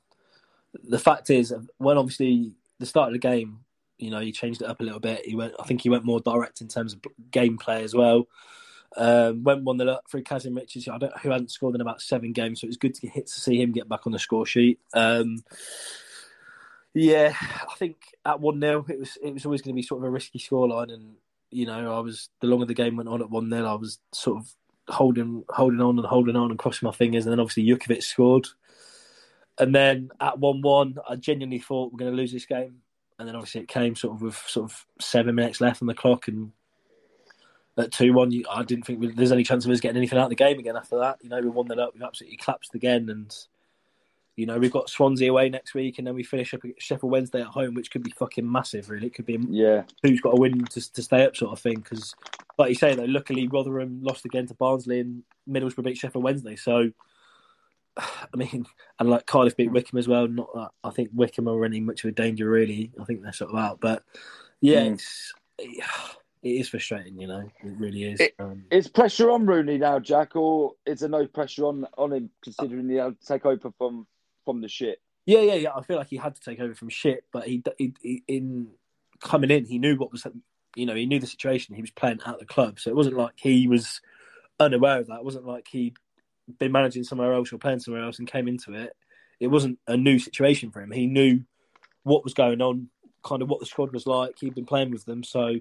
the 0.85 0.99
fact 0.99 1.31
is, 1.31 1.55
when 1.79 1.97
obviously 1.97 2.53
the 2.79 2.87
start 2.87 3.09
of 3.09 3.15
the 3.15 3.19
game, 3.19 3.61
you 3.99 4.11
know, 4.11 4.21
he 4.21 4.33
changed 4.33 4.63
it 4.63 4.69
up 4.69 4.81
a 4.81 4.85
little 4.85 5.01
bit. 5.01 5.27
He 5.27 5.35
went, 5.35 5.55
I 5.59 5.65
think 5.65 5.81
he 5.81 5.89
went 5.89 6.05
more 6.05 6.21
direct 6.21 6.61
in 6.61 6.69
terms 6.69 6.93
of 6.93 7.01
gameplay 7.31 7.83
as 7.83 7.95
well. 7.95 8.29
Um, 8.97 9.45
went 9.45 9.65
one 9.65 9.77
the 9.77 10.01
through 10.11 10.23
Kazim 10.23 10.55
Richards, 10.55 10.89
I 10.89 10.99
don't, 10.99 11.17
who 11.19 11.31
hadn't 11.31 11.51
scored 11.51 11.75
in 11.75 11.81
about 11.81 12.01
seven 12.01 12.33
games, 12.33 12.61
so 12.61 12.65
it 12.65 12.69
was 12.69 12.79
good 12.79 12.95
to 12.95 13.03
get 13.03 13.13
hit 13.13 13.27
to 13.27 13.41
see 13.41 13.61
him 13.61 13.73
get 13.73 13.89
back 13.89 14.07
on 14.07 14.13
the 14.13 14.19
score 14.19 14.47
sheet. 14.47 14.81
Um, 14.95 15.45
yeah, 16.95 17.35
I 17.41 17.75
think 17.77 17.97
at 18.25 18.41
one 18.41 18.61
0 18.61 18.87
it 18.89 18.99
was 18.99 19.19
it 19.23 19.33
was 19.35 19.45
always 19.45 19.63
going 19.63 19.75
to 19.75 19.79
be 19.79 19.83
sort 19.83 20.01
of 20.01 20.09
a 20.09 20.11
risky 20.11 20.39
scoreline, 20.39 20.93
and 20.93 21.15
you 21.51 21.67
know, 21.67 21.97
I 21.97 22.01
was 22.01 22.31
the 22.41 22.47
longer 22.47 22.67
the 22.67 22.75
game 22.75 22.97
went 22.97 23.09
on 23.09 23.21
at 23.21 23.31
one 23.31 23.51
0 23.51 23.67
I 23.67 23.75
was 23.75 23.99
sort 24.13 24.39
of 24.39 24.55
holding 24.89 25.45
holding 25.51 25.81
on 25.81 25.99
and 25.99 26.07
holding 26.07 26.37
on 26.37 26.51
and 26.51 26.59
crossing 26.59 26.87
my 26.87 26.93
fingers, 26.93 27.27
and 27.27 27.33
then 27.33 27.41
obviously 27.41 27.65
Jutkiewicz 27.65 28.05
scored, 28.05 28.47
and 29.59 29.75
then 29.75 30.11
at 30.21 30.39
one 30.39 30.63
one, 30.63 30.97
I 31.09 31.17
genuinely 31.17 31.59
thought 31.59 31.93
we're 31.93 31.99
going 31.99 32.11
to 32.11 32.17
lose 32.17 32.33
this 32.33 32.47
game, 32.47 32.79
and 33.19 33.29
then 33.29 33.37
obviously 33.37 33.61
it 33.61 33.69
came 33.69 33.95
sort 33.95 34.17
of 34.17 34.23
with 34.23 34.37
sort 34.47 34.71
of 34.71 34.87
seven 34.99 35.35
minutes 35.35 35.61
left 35.61 35.83
on 35.83 35.89
the 35.89 35.95
clock, 35.95 36.29
and 36.29 36.53
at 37.79 37.93
two 37.93 38.13
one, 38.13 38.33
I 38.51 38.63
didn't 38.63 38.85
think 38.85 39.17
there's 39.17 39.33
any 39.33 39.45
chance 39.45 39.65
of 39.65 39.71
us 39.71 39.81
getting 39.81 39.97
anything 39.97 40.19
out 40.19 40.25
of 40.25 40.31
the 40.31 40.37
game 40.37 40.59
again 40.59 40.77
after 40.77 40.99
that. 40.99 41.19
You 41.23 41.29
know, 41.29 41.41
we 41.41 41.49
won 41.49 41.69
that 41.69 41.79
up, 41.79 41.95
we've 41.95 42.03
absolutely 42.03 42.37
collapsed 42.37 42.75
again, 42.75 43.09
and 43.09 43.35
you 44.37 44.47
know 44.47 44.59
we've 44.59 44.73
got 44.73 44.91
Swansea 44.91 45.31
away 45.31 45.49
next 45.49 45.75
week, 45.75 45.99
and 45.99 46.07
then 46.07 46.15
we 46.15 46.23
finish 46.23 46.55
up 46.55 46.65
at 46.65 46.81
Sheffield 46.81 47.13
Wednesday 47.13 47.41
at 47.41 47.49
home, 47.49 47.75
which 47.75 47.91
could 47.91 48.03
be 48.03 48.11
fucking 48.11 48.51
massive. 48.51 48.91
Really, 48.91 49.09
it 49.09 49.15
could 49.15 49.27
be 49.27 49.39
yeah 49.51 49.83
who's 50.03 50.21
got 50.21 50.35
a 50.37 50.41
win 50.41 50.65
to 50.65 50.93
to 50.93 51.03
stay 51.03 51.25
up 51.25 51.37
sort 51.37 51.53
of 51.53 51.61
thing. 51.61 51.77
Because 51.77 52.15
like 52.57 52.71
you 52.71 52.75
say 52.75 52.95
though, 52.95 53.05
luckily 53.05 53.49
Rotherham 53.49 54.01
lost 54.03 54.25
again 54.25 54.47
to 54.47 54.55
Barnsley, 54.55 55.01
and 55.01 55.23
Middlesbrough 55.49 55.85
beat 55.85 55.99
Sheffield 55.99 56.25
Wednesday, 56.25 56.57
so. 56.57 56.91
I 57.97 58.37
mean, 58.37 58.65
and 59.01 59.11
like 59.11 59.27
Cardiff 59.27 59.57
beat 59.57 59.73
Wycombe 59.73 59.99
as 59.99 60.07
well. 60.07 60.29
Not 60.29 60.55
that 60.55 60.71
I 60.85 60.91
think 60.91 61.11
Wycombe 61.13 61.49
are 61.49 61.65
any 61.65 61.81
much 61.81 62.05
of 62.05 62.11
a 62.11 62.13
danger, 62.13 62.49
really. 62.49 62.93
I 63.01 63.03
think 63.03 63.23
they're 63.23 63.33
sort 63.33 63.51
of 63.51 63.59
out, 63.59 63.81
but 63.81 64.05
yeah, 64.61 64.83
mm. 64.83 64.95
it's 64.95 65.33
it 66.43 66.49
is 66.49 66.69
frustrating, 66.69 67.21
you 67.21 67.27
know. 67.27 67.51
It 67.63 67.73
really 67.79 68.05
is. 68.05 68.21
It, 68.21 68.35
um, 68.39 68.65
is 68.71 68.89
pressure 68.89 69.31
on 69.31 69.47
Rooney 69.47 69.79
now, 69.79 69.99
Jack, 69.99 70.37
or 70.37 70.75
is 70.87 71.01
there 71.01 71.09
no 71.09 71.27
pressure 71.27 71.65
on 71.67 71.87
on 71.97 72.13
him 72.13 72.31
considering 72.43 72.89
he 72.89 72.97
had 72.97 73.21
to 73.21 73.27
take 73.27 73.45
over 73.45 73.73
from 73.79 74.07
from 74.45 74.61
the 74.61 74.69
shit? 74.69 75.01
Yeah, 75.27 75.41
yeah, 75.41 75.55
yeah. 75.55 75.75
I 75.75 75.83
feel 75.83 75.99
like 75.99 76.09
he 76.09 76.17
had 76.17 76.35
to 76.37 76.41
take 76.41 76.59
over 76.59 76.75
from 76.75 76.89
shit, 76.89 77.25
but 77.33 77.47
he, 77.47 77.63
he, 77.77 77.93
he 78.01 78.23
in 78.27 78.69
coming 79.21 79.51
in, 79.51 79.67
he 79.67 79.79
knew 79.79 79.97
what 79.97 80.11
was, 80.11 80.27
you 80.75 80.87
know, 80.87 80.95
he 80.95 81.05
knew 81.05 81.21
the 81.21 81.27
situation. 81.27 81.75
He 81.75 81.83
was 81.83 81.91
playing 81.91 82.21
at 82.25 82.39
the 82.39 82.47
club, 82.47 82.81
so 82.81 82.89
it 82.89 82.97
wasn't 82.97 83.17
like 83.17 83.35
he 83.37 83.69
was 83.69 84.01
unaware 84.59 85.01
of 85.01 85.09
that. 85.09 85.19
It 85.19 85.25
wasn't 85.25 85.47
like 85.47 85.69
he'd 85.69 85.97
been 86.59 86.73
managing 86.73 87.05
somewhere 87.05 87.35
else 87.35 87.53
or 87.53 87.59
playing 87.59 87.81
somewhere 87.81 88.05
else 88.05 88.19
and 88.19 88.27
came 88.27 88.49
into 88.49 88.73
it. 88.73 88.97
It 89.39 89.49
wasn't 89.49 89.79
a 89.87 89.97
new 89.97 90.19
situation 90.19 90.71
for 90.71 90.81
him. 90.81 90.91
He 90.91 91.07
knew 91.07 91.43
what 92.05 92.25
was 92.25 92.33
going 92.35 92.63
on, 92.63 92.89
kind 93.23 93.43
of 93.43 93.51
what 93.51 93.61
the 93.61 93.67
squad 93.67 93.93
was 93.93 94.07
like. 94.07 94.39
He'd 94.41 94.55
been 94.55 94.65
playing 94.65 94.91
with 94.91 95.05
them, 95.05 95.23
so 95.23 95.57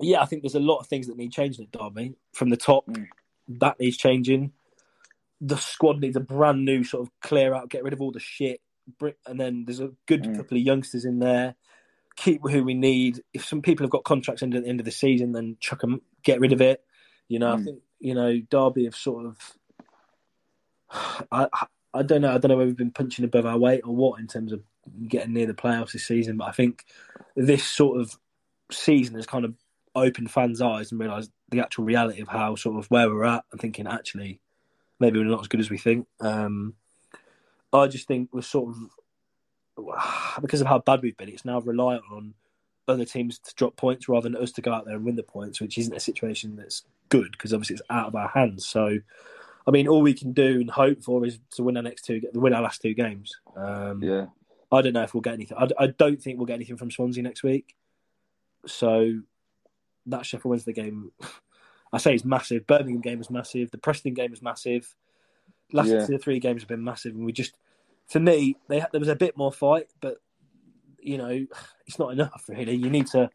yeah, 0.00 0.20
I 0.20 0.26
think 0.26 0.42
there's 0.42 0.54
a 0.54 0.60
lot 0.60 0.78
of 0.78 0.86
things 0.86 1.06
that 1.06 1.16
need 1.16 1.32
changing 1.32 1.64
at 1.64 1.78
Derby. 1.78 2.14
From 2.32 2.50
the 2.50 2.56
top, 2.56 2.86
mm. 2.86 3.06
that 3.48 3.78
needs 3.78 3.96
changing. 3.96 4.52
The 5.40 5.56
squad 5.56 6.00
needs 6.00 6.16
a 6.16 6.20
brand 6.20 6.64
new 6.64 6.84
sort 6.84 7.02
of 7.02 7.10
clear 7.20 7.54
out, 7.54 7.68
get 7.68 7.82
rid 7.82 7.92
of 7.92 8.00
all 8.00 8.12
the 8.12 8.20
shit, 8.20 8.60
and 9.26 9.40
then 9.40 9.64
there's 9.66 9.80
a 9.80 9.90
good 10.06 10.24
mm. 10.24 10.36
couple 10.36 10.56
of 10.56 10.62
youngsters 10.62 11.04
in 11.04 11.18
there. 11.18 11.56
Keep 12.16 12.42
who 12.48 12.62
we 12.62 12.74
need. 12.74 13.22
If 13.32 13.44
some 13.44 13.62
people 13.62 13.84
have 13.84 13.90
got 13.90 14.04
contracts 14.04 14.42
into 14.42 14.60
the 14.60 14.68
end 14.68 14.80
of 14.80 14.84
the 14.84 14.92
season, 14.92 15.32
then 15.32 15.56
chuck 15.60 15.80
them, 15.80 16.02
get 16.22 16.40
rid 16.40 16.52
of 16.52 16.60
it. 16.60 16.82
You 17.28 17.38
know, 17.38 17.54
mm. 17.54 17.60
I 17.60 17.64
think 17.64 17.78
you 18.00 18.14
know 18.14 18.40
Derby 18.50 18.84
have 18.84 18.96
sort 18.96 19.26
of. 19.26 19.38
I 21.32 21.48
I 21.94 22.02
don't 22.02 22.22
know. 22.22 22.34
I 22.34 22.38
don't 22.38 22.50
know 22.50 22.56
whether 22.56 22.68
we've 22.68 22.76
been 22.76 22.90
punching 22.90 23.24
above 23.24 23.46
our 23.46 23.58
weight 23.58 23.82
or 23.84 23.94
what 23.94 24.20
in 24.20 24.26
terms 24.26 24.52
of 24.52 24.62
getting 25.06 25.32
near 25.32 25.46
the 25.46 25.54
playoffs 25.54 25.92
this 25.92 26.06
season, 26.06 26.36
but 26.36 26.48
I 26.48 26.52
think 26.52 26.84
this 27.36 27.64
sort 27.64 28.00
of 28.00 28.16
season 28.70 29.16
has 29.16 29.26
kind 29.26 29.44
of 29.44 29.54
open 29.94 30.26
fans' 30.26 30.60
eyes 30.60 30.90
and 30.90 31.00
realise 31.00 31.28
the 31.50 31.60
actual 31.60 31.84
reality 31.84 32.20
of 32.20 32.28
how 32.28 32.54
sort 32.54 32.78
of 32.78 32.90
where 32.90 33.08
we're 33.08 33.24
at 33.24 33.44
and 33.52 33.60
thinking 33.60 33.86
actually 33.86 34.40
maybe 34.98 35.18
we're 35.18 35.24
not 35.24 35.40
as 35.40 35.48
good 35.48 35.60
as 35.60 35.70
we 35.70 35.78
think. 35.78 36.06
Um, 36.20 36.74
I 37.72 37.88
just 37.88 38.06
think 38.06 38.30
we're 38.32 38.42
sort 38.42 38.74
of 39.76 40.40
because 40.40 40.60
of 40.60 40.66
how 40.66 40.78
bad 40.78 41.02
we've 41.02 41.16
been, 41.16 41.28
it's 41.28 41.44
now 41.44 41.60
reliant 41.60 42.04
on 42.10 42.34
other 42.88 43.04
teams 43.04 43.38
to 43.38 43.54
drop 43.54 43.76
points 43.76 44.08
rather 44.08 44.28
than 44.28 44.40
us 44.40 44.52
to 44.52 44.62
go 44.62 44.72
out 44.72 44.84
there 44.86 44.96
and 44.96 45.04
win 45.04 45.16
the 45.16 45.22
points, 45.22 45.60
which 45.60 45.78
isn't 45.78 45.94
a 45.94 46.00
situation 46.00 46.56
that's 46.56 46.84
good 47.08 47.32
because 47.32 47.52
obviously 47.52 47.74
it's 47.74 47.82
out 47.90 48.08
of 48.08 48.14
our 48.14 48.28
hands. 48.28 48.66
So, 48.66 48.98
I 49.66 49.70
mean, 49.70 49.88
all 49.88 50.02
we 50.02 50.14
can 50.14 50.32
do 50.32 50.60
and 50.60 50.70
hope 50.70 51.02
for 51.02 51.24
is 51.26 51.38
to 51.52 51.62
win 51.62 51.76
our 51.76 51.82
next 51.82 52.04
two, 52.04 52.20
win 52.34 52.54
our 52.54 52.62
last 52.62 52.82
two 52.82 52.94
games. 52.94 53.40
Um, 53.56 54.02
yeah, 54.02 54.26
I 54.70 54.82
don't 54.82 54.94
know 54.94 55.02
if 55.02 55.14
we'll 55.14 55.20
get 55.20 55.34
anything. 55.34 55.58
I, 55.58 55.68
I 55.78 55.86
don't 55.88 56.20
think 56.20 56.38
we'll 56.38 56.46
get 56.46 56.54
anything 56.54 56.76
from 56.76 56.90
Swansea 56.90 57.22
next 57.22 57.42
week. 57.42 57.74
So 58.66 59.20
that 60.06 60.26
Sheffield 60.26 60.50
Wednesday 60.50 60.72
game, 60.72 61.12
I 61.92 61.98
say 61.98 62.14
it's 62.14 62.24
massive. 62.24 62.66
Birmingham 62.66 63.00
game 63.00 63.18
was 63.18 63.30
massive. 63.30 63.70
The 63.70 63.78
Preston 63.78 64.14
game 64.14 64.30
was 64.30 64.42
massive. 64.42 64.94
Last 65.72 65.88
yeah. 65.88 66.06
two 66.06 66.14
or 66.14 66.18
three 66.18 66.38
games 66.38 66.62
have 66.62 66.68
been 66.68 66.84
massive, 66.84 67.14
and 67.14 67.24
we 67.24 67.32
just, 67.32 67.56
for 68.08 68.20
me, 68.20 68.56
they 68.68 68.84
there 68.92 69.00
was 69.00 69.08
a 69.08 69.16
bit 69.16 69.36
more 69.36 69.52
fight, 69.52 69.88
but 70.00 70.16
you 71.00 71.18
know, 71.18 71.46
it's 71.86 71.98
not 71.98 72.12
enough 72.12 72.44
really. 72.48 72.74
You 72.74 72.90
need 72.90 73.06
to, 73.08 73.30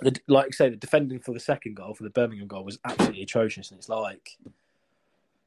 the, 0.00 0.16
like 0.28 0.46
I 0.46 0.50
say, 0.50 0.68
the 0.70 0.76
defending 0.76 1.20
for 1.20 1.32
the 1.32 1.40
second 1.40 1.76
goal 1.76 1.94
for 1.94 2.04
the 2.04 2.10
Birmingham 2.10 2.48
goal 2.48 2.64
was 2.64 2.78
absolutely 2.84 3.22
atrocious, 3.22 3.70
and 3.70 3.78
it's 3.78 3.88
like 3.88 4.38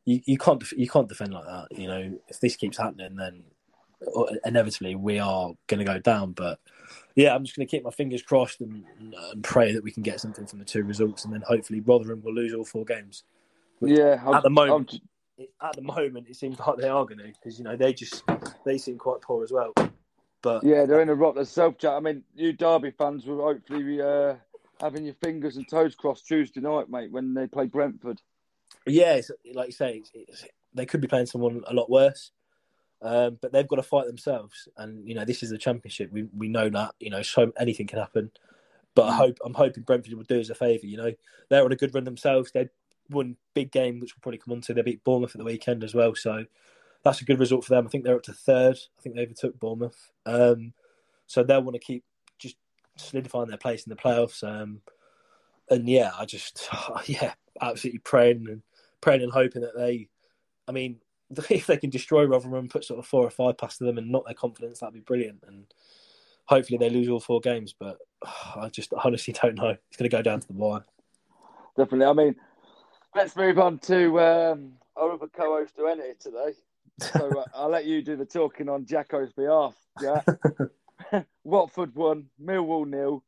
you, 0.06 0.22
you 0.26 0.38
can't 0.38 0.64
you 0.74 0.88
can't 0.88 1.10
defend 1.10 1.34
like 1.34 1.46
that. 1.46 1.68
You 1.78 1.88
know, 1.88 2.20
if 2.28 2.40
this 2.40 2.56
keeps 2.56 2.78
happening, 2.78 3.16
then 3.16 3.44
uh, 4.16 4.26
inevitably 4.46 4.96
we 4.96 5.20
are 5.20 5.54
going 5.68 5.80
to 5.80 5.86
go 5.86 6.00
down. 6.00 6.34
But 6.34 6.60
yeah, 7.16 7.36
I'm 7.36 7.44
just 7.44 7.56
going 7.56 7.68
to 7.68 7.72
keep 7.72 7.84
my 7.84 7.92
fingers 7.92 8.22
crossed 8.22 8.62
and, 8.62 8.84
and, 9.00 9.44
pray 9.44 9.74
that 9.74 9.84
we 9.84 9.92
can 9.92 10.04
get 10.04 10.20
something 10.20 10.46
from 10.46 10.60
the 10.60 10.66
two 10.66 10.84
results, 10.84 11.26
and 11.26 11.34
then 11.34 11.44
hopefully 11.48 11.80
Rotherham 11.82 12.22
will 12.24 12.34
lose 12.34 12.54
all 12.54 12.66
four 12.66 12.86
games. 12.86 13.24
yeah, 13.82 14.22
I'm, 14.26 14.36
at 14.36 14.44
the 14.44 14.50
moment, 14.50 15.00
at 15.62 15.76
the 15.76 15.82
moment, 15.82 16.28
it 16.30 16.36
seems 16.36 16.60
like 16.60 16.78
they 16.78 16.90
are 16.90 17.06
going 17.06 17.20
to 17.20 17.26
because 17.26 17.58
you 17.58 17.66
know 17.66 17.76
they 17.76 17.94
just 17.94 18.24
they 18.66 18.78
seem 18.78 18.98
quite 18.98 19.22
poor 19.22 19.44
as 19.44 19.52
well. 19.52 19.74
But 20.42 20.64
yeah, 20.64 20.86
they're 20.86 21.02
in 21.02 21.10
a 21.10 21.16
rot 21.16 21.36
themselves. 21.36 21.78
Chat. 21.80 21.94
I 21.94 22.00
mean, 22.00 22.24
you 22.36 22.54
Derby 22.54 22.92
fans 22.92 23.26
will 23.26 23.42
hopefully 23.42 23.84
be 23.84 24.02
uh, 24.02 24.36
having 24.82 25.06
your 25.06 25.16
fingers 25.16 25.58
and 25.58 25.68
toes 25.68 25.96
crossed 25.96 26.28
Tuesday 26.28 26.60
night, 26.60 26.90
mate, 26.90 27.12
when 27.12 27.34
they 27.34 27.48
play 27.48 27.66
Brentford. 27.66 28.22
Yeah, 28.86 29.22
like 29.54 29.68
you 29.68 29.74
say, 29.74 29.98
it's, 29.98 30.12
it's, 30.14 30.46
they 30.74 30.86
could 30.86 31.02
be 31.02 31.08
playing 31.08 31.28
someone 31.28 31.64
a 31.68 31.74
lot 31.74 31.90
worse. 31.90 32.32
Um, 33.04 33.38
but 33.42 33.52
they've 33.52 33.68
got 33.68 33.76
to 33.76 33.84
fight 33.84 34.08
themselves, 34.08 34.70
and 34.78 35.08
you 35.08 35.14
know 35.14 35.26
this 35.26 35.44
is 35.44 35.50
the 35.50 35.58
championship. 35.58 36.12
We 36.12 36.24
we 36.36 36.48
know 36.48 36.70
that 36.70 36.96
you 37.00 37.10
know 37.10 37.22
so 37.22 37.52
anything 37.60 37.86
can 37.86 38.00
happen. 38.00 38.32
But 38.96 39.10
I 39.10 39.12
mm. 39.12 39.18
hope 39.18 39.38
I'm 39.44 39.54
hoping 39.54 39.84
Brentford 39.84 40.14
will 40.14 40.24
do 40.24 40.40
us 40.40 40.50
a 40.50 40.56
favour. 40.56 40.86
You 40.86 40.98
know 40.98 41.12
they're 41.50 41.66
on 41.66 41.72
a 41.72 41.76
good 41.76 41.94
run 41.94 42.06
themselves. 42.06 42.52
They 42.52 42.70
won 43.10 43.36
big 43.54 43.72
game, 43.72 44.00
which 44.00 44.16
we'll 44.16 44.22
probably 44.22 44.38
come 44.38 44.54
on 44.54 44.62
to. 44.62 44.74
They 44.74 44.82
beat 44.82 45.04
Bournemouth 45.04 45.36
at 45.36 45.40
the 45.40 45.44
weekend 45.44 45.84
as 45.84 45.94
well, 45.94 46.16
so 46.16 46.46
that's 47.04 47.20
a 47.20 47.26
good 47.26 47.40
result 47.40 47.66
for 47.66 47.76
them. 47.76 47.86
I 47.86 47.90
think 47.90 48.06
they're 48.06 48.16
up 48.16 48.24
to 48.24 48.34
third. 48.34 48.78
I 48.98 49.02
think 49.02 49.16
they 49.16 49.24
overtook 49.24 49.60
Bournemouth, 49.60 50.12
um, 50.26 50.72
so 51.28 51.44
they'll 51.44 51.62
want 51.62 51.76
to 51.76 51.80
keep 51.80 52.06
just 52.40 52.56
solidifying 52.96 53.50
their 53.50 53.58
place 53.58 53.86
in 53.86 53.90
the 53.90 53.98
playoffs. 53.98 54.44
Um, 54.44 54.80
and 55.70 55.90
yeah, 55.90 56.12
I 56.18 56.24
just 56.24 56.70
yeah, 57.08 57.34
absolutely 57.62 58.00
praying 58.00 58.46
and 58.48 58.62
praying 59.02 59.24
and 59.24 59.32
hoping 59.34 59.64
that 59.64 59.76
they. 59.76 60.08
I 60.70 60.72
mean, 60.72 61.02
if 61.50 61.68
they 61.68 61.78
can 61.78 61.90
destroy 61.90 62.26
Rotherham, 62.26 62.56
and 62.56 62.70
put 62.70 62.86
sort 62.86 63.00
of 63.00 63.06
four 63.06 63.26
or 63.26 63.30
five 63.30 63.58
past 63.58 63.80
them, 63.80 63.98
and 63.98 64.12
knock 64.12 64.26
their 64.26 64.34
confidence, 64.34 64.80
that'd 64.80 64.94
be 64.94 65.00
brilliant. 65.00 65.44
And 65.48 65.66
hopefully 66.46 66.78
they 66.78 66.90
lose 66.90 67.10
all 67.10 67.20
four 67.20 67.40
games. 67.40 67.74
But 67.78 67.98
I 68.56 68.70
just 68.70 68.94
honestly 68.94 69.34
don't 69.42 69.56
know. 69.56 69.70
It's 69.70 69.98
going 69.98 70.10
to 70.10 70.16
go 70.16 70.22
down 70.22 70.40
to 70.40 70.48
the 70.48 70.54
wire. 70.54 70.84
Definitely. 71.78 72.06
I 72.06 72.14
mean, 72.14 72.36
let's 73.16 73.36
move 73.36 73.60
on 73.60 73.80
to 73.80 74.20
um, 74.20 74.74
our 74.96 75.12
other 75.12 75.28
co-host 75.28 75.76
to 75.78 75.88
enter 75.88 76.14
today. 76.20 76.54
So 77.00 77.40
uh, 77.40 77.46
I'll 77.56 77.70
let 77.70 77.86
you 77.86 78.02
do 78.02 78.16
the 78.16 78.26
talking 78.26 78.70
on 78.70 78.86
Jacko's 78.86 79.34
behalf. 79.34 79.76
Yeah. 80.02 80.22
Watford 81.44 81.96
won, 81.96 82.28
Millwall 82.42 82.88
nil. 82.88 83.24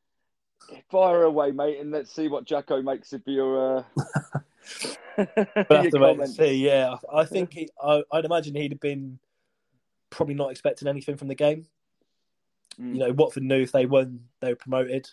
Fire 0.90 1.24
away, 1.24 1.52
mate, 1.52 1.80
and 1.80 1.92
let's 1.92 2.12
see 2.12 2.28
what 2.28 2.46
Jacko 2.46 2.82
makes 2.82 3.14
of 3.14 3.22
your. 3.26 3.78
Uh... 3.78 3.84
we'll 5.18 5.28
have 5.70 5.90
to 5.90 6.00
wait 6.00 6.20
and 6.20 6.30
see. 6.30 6.66
Yeah, 6.66 6.96
I 7.12 7.26
think 7.26 7.54
he, 7.54 7.70
I, 7.82 8.04
would 8.12 8.26
imagine 8.26 8.56
he'd 8.56 8.72
have 8.72 8.80
been 8.80 9.20
probably 10.10 10.36
not 10.36 10.52
expecting 10.52 10.88
anything 10.88 11.18
from 11.18 11.28
the 11.28 11.36
game. 11.36 11.66
Mm. 12.80 12.94
You 12.94 13.00
know, 13.00 13.12
Watford 13.12 13.44
knew 13.44 13.62
if 13.62 13.72
they 13.72 13.86
won, 13.86 14.22
they 14.42 14.50
were 14.50 14.56
promoted, 14.56 15.10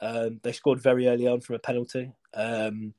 Um, 0.00 0.40
they 0.42 0.52
scored 0.52 0.80
very 0.80 1.08
early 1.08 1.26
on 1.26 1.40
from 1.40 1.56
a 1.56 1.60
penalty. 1.60 2.12
Um, 2.34 2.94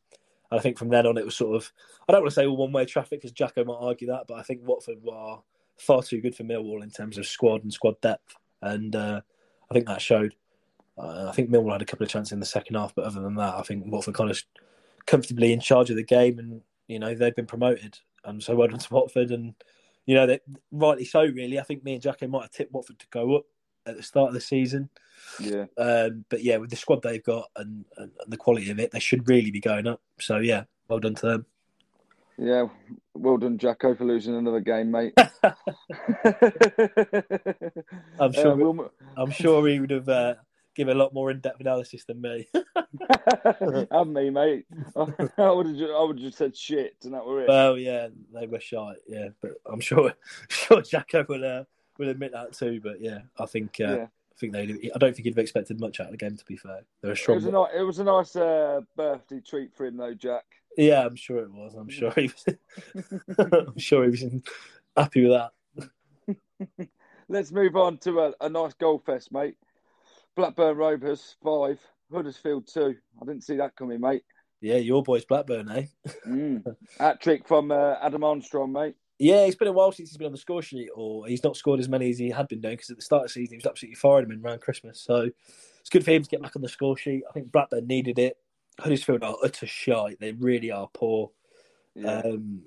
and 0.52 0.60
I 0.60 0.62
think 0.62 0.78
from 0.78 0.90
then 0.90 1.06
on, 1.06 1.18
it 1.18 1.26
was 1.26 1.36
sort 1.36 1.56
of, 1.56 1.72
I 2.08 2.12
don't 2.12 2.22
want 2.22 2.32
to 2.32 2.36
say 2.36 2.46
all 2.46 2.58
one 2.58 2.72
way 2.72 2.86
traffic 2.86 3.22
because 3.22 3.32
Jacko 3.32 3.64
might 3.64 3.78
argue 3.80 4.08
that, 4.08 4.26
but 4.28 4.38
I 4.38 4.44
think 4.44 4.62
Watford 4.64 4.98
were 5.04 5.38
far 5.78 6.04
too 6.04 6.22
good 6.22 6.36
for 6.36 6.44
Millwall 6.44 6.84
in 6.84 6.90
terms 6.90 7.18
of 7.18 7.28
squad 7.28 7.64
and 7.64 7.74
squad 7.74 8.02
depth. 8.02 8.36
And 8.62 8.96
uh, 8.96 9.22
I 9.70 9.74
think 9.74 9.88
that 9.88 10.02
showed. 10.02 10.36
Uh, 10.98 11.28
I 11.30 11.32
think 11.32 11.50
Millwall 11.50 11.74
had 11.74 11.82
a 11.82 11.86
couple 11.86 12.04
of 12.04 12.12
chances 12.12 12.34
in 12.34 12.40
the 12.40 12.46
second 12.46 12.76
half, 12.76 12.94
but 12.94 13.06
other 13.06 13.22
than 13.22 13.36
that, 13.36 13.56
I 13.56 13.62
think 13.62 13.86
Watford 13.86 14.16
kind 14.16 14.32
of 14.32 14.44
comfortably 15.10 15.52
in 15.52 15.60
charge 15.60 15.90
of 15.90 15.96
the 15.96 16.04
game, 16.04 16.40
and 16.40 16.62
you 16.88 17.00
know 17.00 17.14
they've 17.16 17.36
been 17.36 17.48
promoted, 17.48 17.98
and 18.24 18.42
so 18.42 18.56
well 18.56 18.68
done 18.68 18.80
to 18.80 18.94
Watford, 18.94 19.32
and 19.32 19.56
you 20.06 20.16
know 20.16 20.28
they, 20.28 20.40
rightly 20.72 21.06
so. 21.06 21.24
Really, 21.24 21.60
I 21.60 21.64
think 21.64 21.84
me 21.84 21.94
and 21.94 22.02
Jacko 22.02 22.28
might 22.28 22.44
have 22.44 22.52
tipped 22.52 22.72
Watford 22.72 23.00
to 23.00 23.08
go 23.10 23.38
up 23.38 23.46
at 23.86 23.98
the 23.98 24.04
start 24.04 24.28
of 24.28 24.34
the 24.36 24.42
season. 24.42 24.90
Yeah. 25.40 25.66
Um, 25.78 26.26
but 26.30 26.44
yeah, 26.44 26.58
with 26.58 26.70
the 26.70 26.76
squad 26.76 27.02
they've 27.02 27.24
got 27.24 27.50
and, 27.56 27.86
and, 27.98 28.12
the 28.28 28.38
quality 28.38 28.70
of 28.70 28.80
it, 28.80 28.92
they 28.92 29.00
should 29.00 29.28
really 29.28 29.52
be 29.52 29.60
going 29.60 29.88
up. 29.88 30.02
So 30.20 30.38
yeah, 30.38 30.64
well 30.88 31.00
done 31.00 31.16
to 31.16 31.26
them. 31.26 31.46
Yeah, 32.38 32.68
well 33.16 33.38
done, 33.38 33.58
Jacko, 33.58 33.96
for 33.96 34.06
losing 34.06 34.36
another 34.36 34.62
game, 34.62 34.92
mate. 34.92 35.14
I'm 38.20 38.32
sure. 38.32 38.54
Uh, 38.54 38.56
we'll... 38.56 38.92
I'm 39.18 39.32
sure 39.32 39.68
he 39.68 39.82
would 39.82 39.92
have 39.92 40.08
uh, 40.08 40.36
given 40.80 40.96
a 40.96 41.00
lot 41.00 41.14
more 41.14 41.30
in-depth 41.30 41.60
analysis 41.60 42.06
than 42.06 42.22
me. 42.22 42.48
and 43.92 44.14
me, 44.14 44.30
mate. 44.30 44.66
I 44.96 45.52
would 45.52 45.68
have. 45.68 45.76
Just, 45.76 45.92
I 45.92 46.04
would 46.04 46.18
have 46.18 46.26
just 46.26 46.38
said 46.38 46.56
shit, 46.56 46.96
and 47.04 47.14
that 47.14 47.26
were 47.26 47.42
it. 47.42 47.50
Well, 47.50 47.78
yeah, 47.78 48.08
they 48.34 48.48
were 48.48 48.62
shy. 48.62 48.94
Yeah, 49.06 49.28
but 49.42 49.52
I'm 49.66 49.82
sure. 49.82 50.14
Sure, 50.48 50.82
Jacko 50.82 51.26
will 51.28 51.44
uh, 51.44 51.64
will 51.98 52.10
admit 52.10 52.32
that 52.32 52.54
too. 52.54 52.80
But 52.82 53.02
yeah, 53.02 53.20
I 53.38 53.46
think. 53.46 53.76
Uh, 53.82 53.98
yeah. 53.98 54.04
I 54.06 54.40
think 54.40 54.54
they. 54.54 54.90
I 54.96 54.98
don't 54.98 55.14
think 55.14 55.26
he'd 55.26 55.32
have 55.32 55.40
expected 55.40 55.82
much 55.82 56.00
out 56.00 56.06
of 56.06 56.12
the 56.12 56.18
game. 56.18 56.38
To 56.38 56.46
be 56.46 56.56
fair, 56.56 56.80
they're 57.02 57.12
a 57.12 57.16
strong. 57.16 57.36
It 57.36 57.44
was 57.44 57.46
a 57.46 57.52
nice, 57.52 57.72
it 57.76 57.82
was 57.82 58.00
a 58.00 58.04
nice 58.06 58.36
uh, 58.38 58.82
birthday 58.96 59.42
treat 59.42 59.76
for 59.76 59.86
him, 59.86 59.98
though, 59.98 60.14
Jack. 60.14 60.46
Yeah, 60.78 61.06
I'm 61.06 61.18
sure 61.18 61.40
it 61.40 61.52
was. 61.52 61.76
I'm 61.76 61.90
sure 61.90 62.14
he 62.16 62.32
was. 62.32 62.46
I'm 63.38 63.78
sure 63.78 64.06
he 64.06 64.12
was 64.12 64.26
happy 64.96 65.28
with 65.28 65.50
that. 66.28 66.88
Let's 67.28 67.52
move 67.52 67.76
on 67.76 67.98
to 68.00 68.22
a, 68.22 68.34
a 68.40 68.50
nice 68.50 68.74
goal 68.76 69.04
fest, 69.06 69.34
mate. 69.34 69.58
Blackburn 70.36 70.78
Rovers 70.78 71.36
five, 71.44 71.80
Huddersfield 72.12 72.68
two. 72.68 72.96
I 73.22 73.26
didn't 73.26 73.44
see 73.44 73.58
that 73.58 73.76
coming, 73.76 74.02
mate. 74.02 74.24
Yeah, 74.62 74.78
your 74.78 75.04
boy's 75.04 75.26
Blackburn, 75.26 75.70
eh? 75.72 75.86
mm. 76.28 76.64
Hat 77.00 77.22
trick 77.22 77.48
from 77.48 77.72
uh, 77.72 77.96
Adam 78.02 78.24
Armstrong, 78.24 78.74
mate. 78.74 78.96
Yeah, 79.18 79.46
it's 79.46 79.56
been 79.56 79.68
a 79.68 79.74
while 79.74 79.92
since 79.92 80.10
he's 80.10 80.18
been 80.18 80.28
on 80.28 80.32
the 80.32 80.38
score 80.38 80.62
sheet, 80.62 80.90
or 80.96 81.28
he's 81.28 81.44
not 81.44 81.58
scored 81.58 81.80
as 81.80 81.90
many 81.90 82.10
as 82.10 82.18
he 82.18 82.30
had 82.30 82.48
been 82.48 82.62
doing 82.62 82.76
because 82.76 82.90
at 82.90 82.98
the 82.98 83.02
start 83.02 83.24
of 83.24 83.28
the 83.28 83.34
season 83.34 83.54
he 83.54 83.58
was 83.58 83.66
absolutely 83.66 83.96
firing 83.96 84.30
them 84.30 84.46
around 84.46 84.62
Christmas. 84.62 85.02
So 85.02 85.30
it's 85.80 85.90
good 85.90 86.06
for 86.06 86.12
him 86.12 86.24
to 86.24 86.30
get 86.30 86.42
back 86.42 86.56
on 86.56 86.62
the 86.62 86.70
score 86.70 86.98
sheet. 86.98 87.24
I 87.30 87.34
think 87.34 87.52
Blackburn 87.52 87.88
needed 87.88 88.18
it. 88.18 88.38
Huddersfield 88.80 89.24
are 89.24 89.36
utter 89.44 89.68
shite. 89.68 90.20
They 90.20 90.32
really 90.32 90.72
are 90.72 90.90
poor. 90.94 91.32
Yeah. 91.96 92.22
Um, 92.22 92.62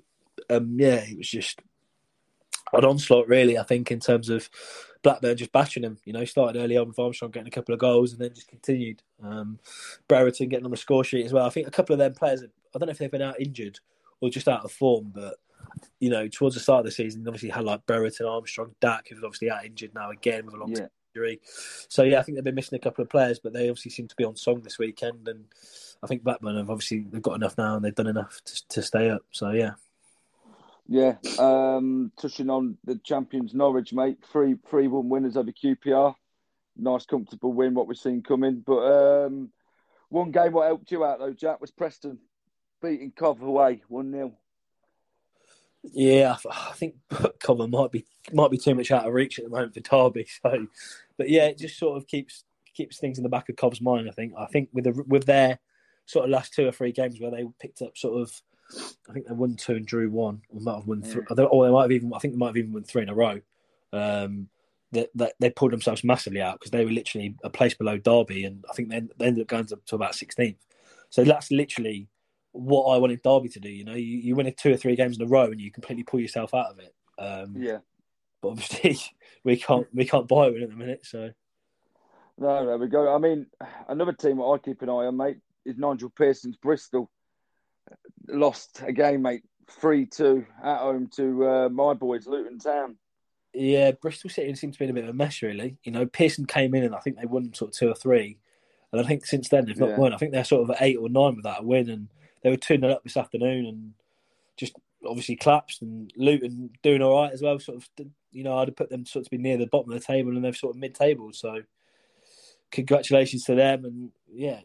um, 0.49 0.77
yeah, 0.79 1.03
it 1.07 1.17
was 1.17 1.29
just 1.29 1.59
an 2.71 2.85
onslaught, 2.85 3.27
really. 3.27 3.57
I 3.57 3.63
think 3.63 3.91
in 3.91 3.99
terms 3.99 4.29
of 4.29 4.49
Blackburn 5.03 5.37
just 5.37 5.51
bashing 5.51 5.83
him. 5.83 5.97
You 6.05 6.13
know, 6.13 6.25
started 6.25 6.59
early 6.59 6.77
on 6.77 6.87
with 6.87 6.97
Armstrong 6.97 7.31
getting 7.31 7.47
a 7.47 7.51
couple 7.51 7.73
of 7.73 7.79
goals 7.79 8.13
and 8.13 8.21
then 8.21 8.33
just 8.33 8.47
continued. 8.47 9.03
Um, 9.21 9.59
Brereton 10.07 10.49
getting 10.49 10.65
on 10.65 10.71
the 10.71 10.77
score 10.77 11.03
sheet 11.03 11.25
as 11.25 11.33
well. 11.33 11.45
I 11.45 11.49
think 11.49 11.67
a 11.67 11.71
couple 11.71 11.93
of 11.93 11.99
them 11.99 12.13
players. 12.13 12.43
I 12.43 12.79
don't 12.79 12.87
know 12.87 12.91
if 12.91 12.97
they've 12.97 13.11
been 13.11 13.21
out 13.21 13.39
injured 13.39 13.79
or 14.21 14.29
just 14.29 14.47
out 14.47 14.63
of 14.63 14.71
form, 14.71 15.11
but 15.13 15.35
you 15.99 16.09
know, 16.09 16.27
towards 16.27 16.55
the 16.55 16.61
start 16.61 16.79
of 16.79 16.85
the 16.85 16.91
season, 16.91 17.27
obviously 17.27 17.49
had 17.49 17.65
like 17.65 17.85
Brereton, 17.85 18.25
Armstrong, 18.25 18.73
Dack, 18.79 19.07
who's 19.09 19.23
obviously 19.23 19.51
out 19.51 19.65
injured 19.65 19.93
now 19.93 20.09
again 20.09 20.45
with 20.45 20.55
a 20.55 20.57
long 20.57 20.71
yeah. 20.71 20.87
injury. 21.15 21.39
So 21.89 22.03
yeah, 22.03 22.19
I 22.19 22.23
think 22.23 22.37
they've 22.37 22.43
been 22.43 22.55
missing 22.55 22.77
a 22.77 22.81
couple 22.81 23.03
of 23.03 23.09
players, 23.09 23.39
but 23.39 23.53
they 23.53 23.69
obviously 23.69 23.91
seem 23.91 24.07
to 24.07 24.15
be 24.15 24.23
on 24.23 24.35
song 24.35 24.61
this 24.61 24.79
weekend, 24.79 25.27
and 25.27 25.45
I 26.01 26.07
think 26.07 26.23
Blackburn 26.23 26.57
have 26.57 26.69
obviously 26.69 27.05
they've 27.09 27.21
got 27.21 27.35
enough 27.35 27.57
now 27.57 27.75
and 27.75 27.83
they've 27.83 27.93
done 27.93 28.07
enough 28.07 28.41
to, 28.45 28.67
to 28.69 28.81
stay 28.81 29.09
up. 29.09 29.23
So 29.31 29.51
yeah. 29.51 29.71
Yeah, 30.87 31.15
um, 31.39 32.11
touching 32.19 32.49
on 32.49 32.77
the 32.83 32.99
champions 33.03 33.53
Norwich, 33.53 33.93
mate, 33.93 34.17
three 34.31 34.55
three 34.69 34.87
one 34.87 35.09
winners 35.09 35.37
over 35.37 35.51
QPR. 35.51 36.15
Nice, 36.75 37.05
comfortable 37.05 37.53
win. 37.53 37.73
What 37.73 37.87
we've 37.87 37.97
seen 37.97 38.21
coming, 38.21 38.63
but 38.65 39.25
um, 39.25 39.49
one 40.09 40.31
game 40.31 40.53
what 40.53 40.67
helped 40.67 40.91
you 40.91 41.05
out 41.05 41.19
though, 41.19 41.33
Jack, 41.33 41.61
was 41.61 41.71
Preston 41.71 42.19
beating 42.81 43.13
Cov 43.15 43.41
away 43.41 43.81
one 43.87 44.11
0 44.11 44.33
yeah, 45.91 46.35
I 46.49 46.71
think 46.73 46.95
Cobham 47.43 47.71
might 47.71 47.91
be 47.91 48.05
might 48.31 48.51
be 48.51 48.57
too 48.57 48.75
much 48.75 48.91
out 48.91 49.05
of 49.05 49.13
reach 49.13 49.37
at 49.37 49.45
the 49.45 49.51
moment 49.51 49.73
for 49.73 49.81
Derby. 49.81 50.27
So, 50.41 50.67
but 51.17 51.29
yeah, 51.29 51.45
it 51.45 51.57
just 51.57 51.77
sort 51.77 51.97
of 51.97 52.07
keeps 52.07 52.45
keeps 52.73 52.99
things 52.99 53.17
in 53.17 53.23
the 53.23 53.29
back 53.29 53.49
of 53.49 53.55
Cob's 53.55 53.81
mind. 53.81 54.07
I 54.07 54.13
think. 54.13 54.33
I 54.37 54.45
think 54.45 54.69
with 54.71 54.85
the 54.85 55.03
with 55.07 55.25
their 55.25 55.59
sort 56.05 56.25
of 56.25 56.31
last 56.31 56.53
two 56.53 56.67
or 56.67 56.71
three 56.71 56.91
games 56.91 57.19
where 57.19 57.31
they 57.31 57.45
picked 57.59 57.81
up 57.81 57.97
sort 57.97 58.21
of, 58.21 58.41
I 59.09 59.13
think 59.13 59.27
they 59.27 59.33
won 59.33 59.55
two 59.55 59.75
and 59.75 59.85
drew 59.85 60.09
one, 60.09 60.41
or 60.49 60.61
might 60.61 60.75
have 60.75 60.87
won 60.87 61.01
three, 61.01 61.23
yeah. 61.37 61.43
or 61.45 61.65
they 61.65 61.71
might 61.71 61.83
have 61.83 61.91
even. 61.91 62.13
I 62.13 62.19
think 62.19 62.33
they 62.33 62.37
might 62.37 62.47
have 62.47 62.57
even 62.57 62.73
won 62.73 62.83
three 62.83 63.03
in 63.03 63.09
a 63.09 63.15
row. 63.15 63.39
Um, 63.91 64.49
that, 64.93 65.09
that 65.15 65.33
they 65.39 65.49
pulled 65.49 65.71
themselves 65.71 66.03
massively 66.03 66.39
out 66.41 66.59
because 66.59 66.71
they 66.71 66.85
were 66.85 66.91
literally 66.91 67.35
a 67.43 67.49
place 67.49 67.73
below 67.73 67.97
Derby, 67.97 68.45
and 68.45 68.63
I 68.69 68.73
think 68.73 68.89
they, 68.89 69.01
they 69.17 69.25
ended 69.25 69.41
up 69.41 69.47
going 69.47 69.65
to, 69.65 69.79
to 69.87 69.95
about 69.95 70.13
16th. 70.13 70.57
So 71.09 71.23
that's 71.23 71.51
literally 71.51 72.07
what 72.51 72.85
I 72.85 72.97
wanted 72.97 73.21
Derby 73.21 73.49
to 73.49 73.59
do. 73.59 73.69
You 73.69 73.83
know, 73.83 73.95
you, 73.95 74.19
you 74.19 74.35
win 74.35 74.51
two 74.55 74.71
or 74.71 74.77
three 74.77 74.95
games 74.95 75.17
in 75.17 75.25
a 75.25 75.29
row 75.29 75.45
and 75.45 75.59
you 75.59 75.71
completely 75.71 76.03
pull 76.03 76.19
yourself 76.19 76.53
out 76.53 76.71
of 76.71 76.79
it. 76.79 76.93
Um, 77.19 77.55
yeah. 77.57 77.79
But 78.41 78.49
obviously, 78.49 78.99
we 79.43 79.57
can't 79.57 79.87
we 79.93 80.05
can't 80.05 80.27
buy 80.27 80.49
one 80.49 80.61
at 80.61 80.69
the 80.69 80.75
minute. 80.75 81.05
So. 81.05 81.31
No, 82.37 82.65
there 82.65 82.77
we 82.77 82.87
go. 82.87 83.13
I 83.13 83.19
mean, 83.19 83.45
another 83.87 84.13
team 84.13 84.41
I 84.41 84.57
keep 84.57 84.81
an 84.81 84.89
eye 84.89 85.05
on, 85.05 85.17
mate, 85.17 85.37
is 85.65 85.77
Nigel 85.77 86.09
Pearson's 86.09 86.57
Bristol. 86.57 87.09
Lost 88.27 88.81
a 88.85 88.91
game, 88.93 89.23
mate, 89.23 89.43
three 89.69 90.05
two 90.05 90.45
at 90.63 90.79
home 90.79 91.09
to 91.15 91.47
uh, 91.47 91.69
my 91.69 91.93
boys, 91.93 92.27
Luton 92.27 92.59
Town. 92.59 92.97
Yeah, 93.53 93.91
Bristol 93.91 94.29
City 94.29 94.55
seems 94.55 94.75
to 94.75 94.79
be 94.79 94.85
in 94.85 94.91
a 94.91 94.93
bit 94.93 95.03
of 95.03 95.11
a 95.11 95.13
mess, 95.13 95.41
really. 95.41 95.77
You 95.83 95.91
know, 95.91 96.05
Pearson 96.05 96.45
came 96.45 96.73
in 96.73 96.83
and 96.83 96.95
I 96.95 96.99
think 96.99 97.17
they 97.17 97.25
won 97.25 97.53
sort 97.53 97.71
of 97.71 97.77
two 97.77 97.89
or 97.89 97.95
three, 97.95 98.39
and 98.91 99.01
I 99.01 99.03
think 99.03 99.25
since 99.25 99.49
then 99.49 99.65
they've 99.65 99.77
not 99.77 99.89
yeah. 99.89 99.97
won. 99.97 100.13
I 100.13 100.17
think 100.17 100.31
they're 100.31 100.43
sort 100.43 100.63
of 100.63 100.71
at 100.71 100.81
eight 100.81 100.97
or 100.97 101.09
nine 101.09 101.35
without 101.35 101.61
a 101.61 101.65
win, 101.65 101.89
and 101.89 102.07
they 102.43 102.49
were 102.49 102.57
tuning 102.57 102.91
up 102.91 103.03
this 103.03 103.17
afternoon 103.17 103.65
and 103.65 103.93
just 104.57 104.73
obviously 105.05 105.35
collapsed 105.35 105.81
and 105.81 106.11
Luton 106.15 106.69
doing 106.81 107.01
all 107.01 107.21
right 107.21 107.33
as 107.33 107.41
well. 107.41 107.59
Sort 107.59 107.77
of, 107.77 107.89
you 108.31 108.43
know, 108.43 108.57
I'd 108.57 108.69
have 108.69 108.75
put 108.75 108.89
them 108.89 109.05
sort 109.05 109.21
of 109.21 109.25
to 109.25 109.37
be 109.37 109.41
near 109.41 109.57
the 109.57 109.67
bottom 109.67 109.91
of 109.91 109.99
the 109.99 110.05
table 110.05 110.31
and 110.31 110.43
they're 110.43 110.53
sort 110.53 110.75
of 110.75 110.79
mid-table. 110.79 111.31
So, 111.33 111.61
congratulations 112.71 113.43
to 113.45 113.55
them. 113.55 113.85
And 113.85 114.11
yeah, 114.31 114.61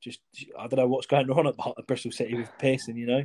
just 0.00 0.20
I 0.58 0.66
don't 0.66 0.78
know 0.78 0.88
what's 0.88 1.06
going 1.06 1.30
on 1.30 1.46
at 1.46 1.86
Bristol 1.86 2.12
City 2.12 2.34
with 2.34 2.50
Pearson. 2.58 2.96
You 2.96 3.06
know, 3.06 3.24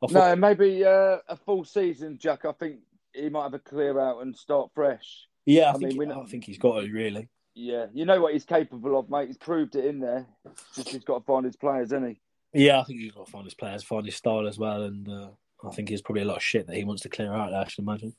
thought... 0.00 0.12
no, 0.12 0.36
maybe 0.36 0.84
uh, 0.84 1.18
a 1.28 1.36
full 1.36 1.64
season, 1.64 2.18
Jack. 2.18 2.44
I 2.44 2.52
think 2.52 2.80
he 3.12 3.28
might 3.28 3.44
have 3.44 3.54
a 3.54 3.58
clear 3.58 3.98
out 3.98 4.22
and 4.22 4.36
start 4.36 4.70
fresh. 4.74 5.26
Yeah, 5.46 5.70
I, 5.70 5.70
I 5.70 5.72
think 5.74 5.98
mean, 5.98 6.10
he, 6.10 6.14
I 6.14 6.24
think 6.24 6.44
he's 6.44 6.58
got 6.58 6.84
it 6.84 6.92
really. 6.92 7.28
Yeah, 7.54 7.86
you 7.92 8.04
know 8.04 8.20
what 8.20 8.34
he's 8.34 8.44
capable 8.44 8.98
of, 8.98 9.10
mate. 9.10 9.28
He's 9.28 9.36
proved 9.36 9.74
it 9.74 9.84
in 9.84 9.98
there. 9.98 10.26
Just 10.74 10.90
he's 10.90 11.04
got 11.04 11.18
to 11.18 11.24
find 11.24 11.44
his 11.44 11.56
players, 11.56 11.88
isn't 11.88 12.08
he? 12.08 12.20
Yeah, 12.66 12.80
I 12.80 12.84
think 12.84 13.00
he's 13.00 13.12
got 13.12 13.26
to 13.26 13.32
find 13.32 13.44
his 13.44 13.54
players, 13.54 13.82
find 13.82 14.06
his 14.06 14.14
style 14.14 14.46
as 14.46 14.58
well, 14.58 14.84
and 14.84 15.08
uh, 15.08 15.28
I 15.66 15.70
think 15.70 15.88
he's 15.88 16.02
probably 16.02 16.22
a 16.22 16.26
lot 16.26 16.36
of 16.36 16.42
shit 16.42 16.66
that 16.66 16.76
he 16.76 16.84
wants 16.84 17.02
to 17.02 17.08
clear 17.08 17.32
out. 17.32 17.52
I 17.52 17.66
should 17.66 17.82
imagine. 17.82 18.14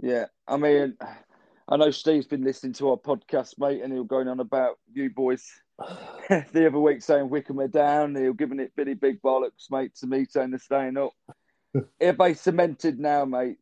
Yeah, 0.00 0.26
I 0.46 0.56
mean, 0.56 0.96
I 1.68 1.76
know 1.76 1.90
Steve's 1.90 2.26
been 2.26 2.44
listening 2.44 2.72
to 2.74 2.90
our 2.90 2.96
podcast, 2.96 3.58
mate, 3.58 3.82
and 3.82 3.92
he 3.92 3.98
was 3.98 4.08
going 4.08 4.28
on 4.28 4.40
about 4.40 4.78
you 4.92 5.10
boys 5.10 5.46
the 6.28 6.66
other 6.66 6.78
week 6.78 7.02
saying 7.02 7.28
Wycombe 7.28 7.60
are 7.60 7.68
down. 7.68 8.14
He 8.14 8.28
was 8.28 8.36
giving 8.36 8.60
it 8.60 8.72
bitty 8.76 8.94
big 8.94 9.22
bollocks, 9.22 9.70
mate, 9.70 9.94
to 9.96 10.06
me 10.06 10.26
saying 10.28 10.50
they're 10.50 10.58
staying 10.58 10.96
up. 10.96 11.12
if 12.00 12.18
they 12.18 12.34
cemented 12.34 12.98
now, 12.98 13.24
mate, 13.24 13.58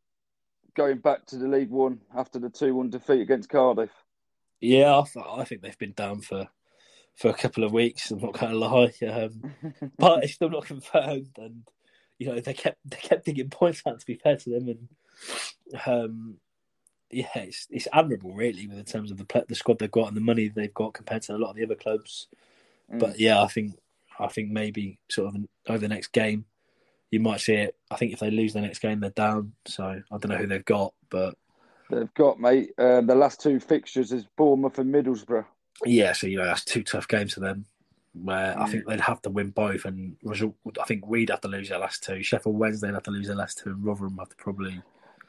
going 0.74 0.98
back 0.98 1.26
to 1.26 1.36
the 1.36 1.48
League 1.48 1.70
One 1.70 2.00
after 2.16 2.38
the 2.38 2.50
2 2.50 2.74
1 2.74 2.90
defeat 2.90 3.20
against 3.20 3.48
Cardiff? 3.48 3.90
Yeah, 4.60 4.98
I, 4.98 5.02
th- 5.02 5.26
I 5.28 5.44
think 5.44 5.62
they've 5.62 5.78
been 5.78 5.92
down 5.92 6.20
for 6.20 6.48
for 7.16 7.28
a 7.28 7.34
couple 7.34 7.64
of 7.64 7.72
weeks. 7.72 8.10
I'm 8.10 8.20
not 8.20 8.38
going 8.38 8.52
to 8.52 8.58
lie, 8.58 8.92
um, 9.08 9.54
but 9.98 10.24
it's 10.24 10.34
still 10.34 10.50
not 10.50 10.66
confirmed. 10.66 11.36
And 11.38 11.68
you 12.18 12.28
know 12.28 12.40
they 12.40 12.54
kept 12.54 12.78
they 12.84 12.96
kept 12.96 13.26
digging 13.26 13.50
points 13.50 13.82
out. 13.86 14.00
To 14.00 14.06
be 14.06 14.14
fair 14.14 14.36
to 14.36 14.50
them, 14.50 14.68
and 14.68 14.88
um, 15.86 16.36
yeah, 17.10 17.28
it's 17.34 17.66
it's 17.70 17.88
admirable 17.92 18.32
really 18.32 18.66
with 18.66 18.78
in 18.78 18.84
terms 18.84 19.10
of 19.10 19.18
the 19.18 19.44
the 19.48 19.54
squad 19.54 19.78
they've 19.78 19.90
got 19.90 20.08
and 20.08 20.16
the 20.16 20.20
money 20.20 20.48
they've 20.48 20.74
got 20.74 20.94
compared 20.94 21.22
to 21.22 21.34
a 21.34 21.38
lot 21.38 21.50
of 21.50 21.56
the 21.56 21.64
other 21.64 21.74
clubs. 21.74 22.28
Mm. 22.92 22.98
But 22.98 23.18
yeah, 23.18 23.42
I 23.42 23.48
think 23.48 23.78
I 24.18 24.28
think 24.28 24.50
maybe 24.50 24.98
sort 25.08 25.34
of 25.34 25.40
over 25.68 25.78
the 25.78 25.88
next 25.88 26.08
game 26.08 26.46
you 27.10 27.20
might 27.20 27.40
see 27.40 27.54
it. 27.54 27.76
I 27.90 27.96
think 27.96 28.12
if 28.12 28.20
they 28.20 28.30
lose 28.30 28.52
the 28.52 28.60
next 28.60 28.80
game, 28.80 29.00
they're 29.00 29.10
down. 29.10 29.52
So 29.64 29.84
I 29.84 30.18
don't 30.18 30.28
know 30.28 30.36
who 30.36 30.46
they've 30.46 30.64
got, 30.64 30.92
but 31.10 31.36
they've 31.90 32.12
got 32.14 32.40
mate. 32.40 32.72
Uh, 32.78 33.00
the 33.00 33.14
last 33.14 33.40
two 33.40 33.60
fixtures 33.60 34.12
is 34.12 34.26
Bournemouth 34.36 34.78
and 34.78 34.94
Middlesbrough. 34.94 35.46
Yeah, 35.84 36.12
so 36.12 36.26
you 36.26 36.38
know 36.38 36.44
that's 36.44 36.64
two 36.64 36.82
tough 36.82 37.08
games 37.08 37.34
for 37.34 37.40
them. 37.40 37.66
Where 38.14 38.54
mm. 38.54 38.60
I 38.60 38.66
think 38.66 38.86
they'd 38.86 39.00
have 39.00 39.22
to 39.22 39.30
win 39.30 39.50
both, 39.50 39.84
and 39.84 40.16
result. 40.22 40.54
I 40.80 40.84
think 40.84 41.06
we'd 41.06 41.30
have 41.30 41.42
to 41.42 41.48
lose 41.48 41.68
their 41.68 41.78
last 41.78 42.02
two. 42.02 42.22
Sheffield 42.22 42.58
Wednesday 42.58 42.92
have 42.92 43.02
to 43.04 43.10
lose 43.10 43.28
their 43.28 43.36
last 43.36 43.58
two, 43.58 43.70
and 43.70 43.84
Rotherham 43.84 44.18
have 44.18 44.30
to 44.30 44.36
probably. 44.36 44.82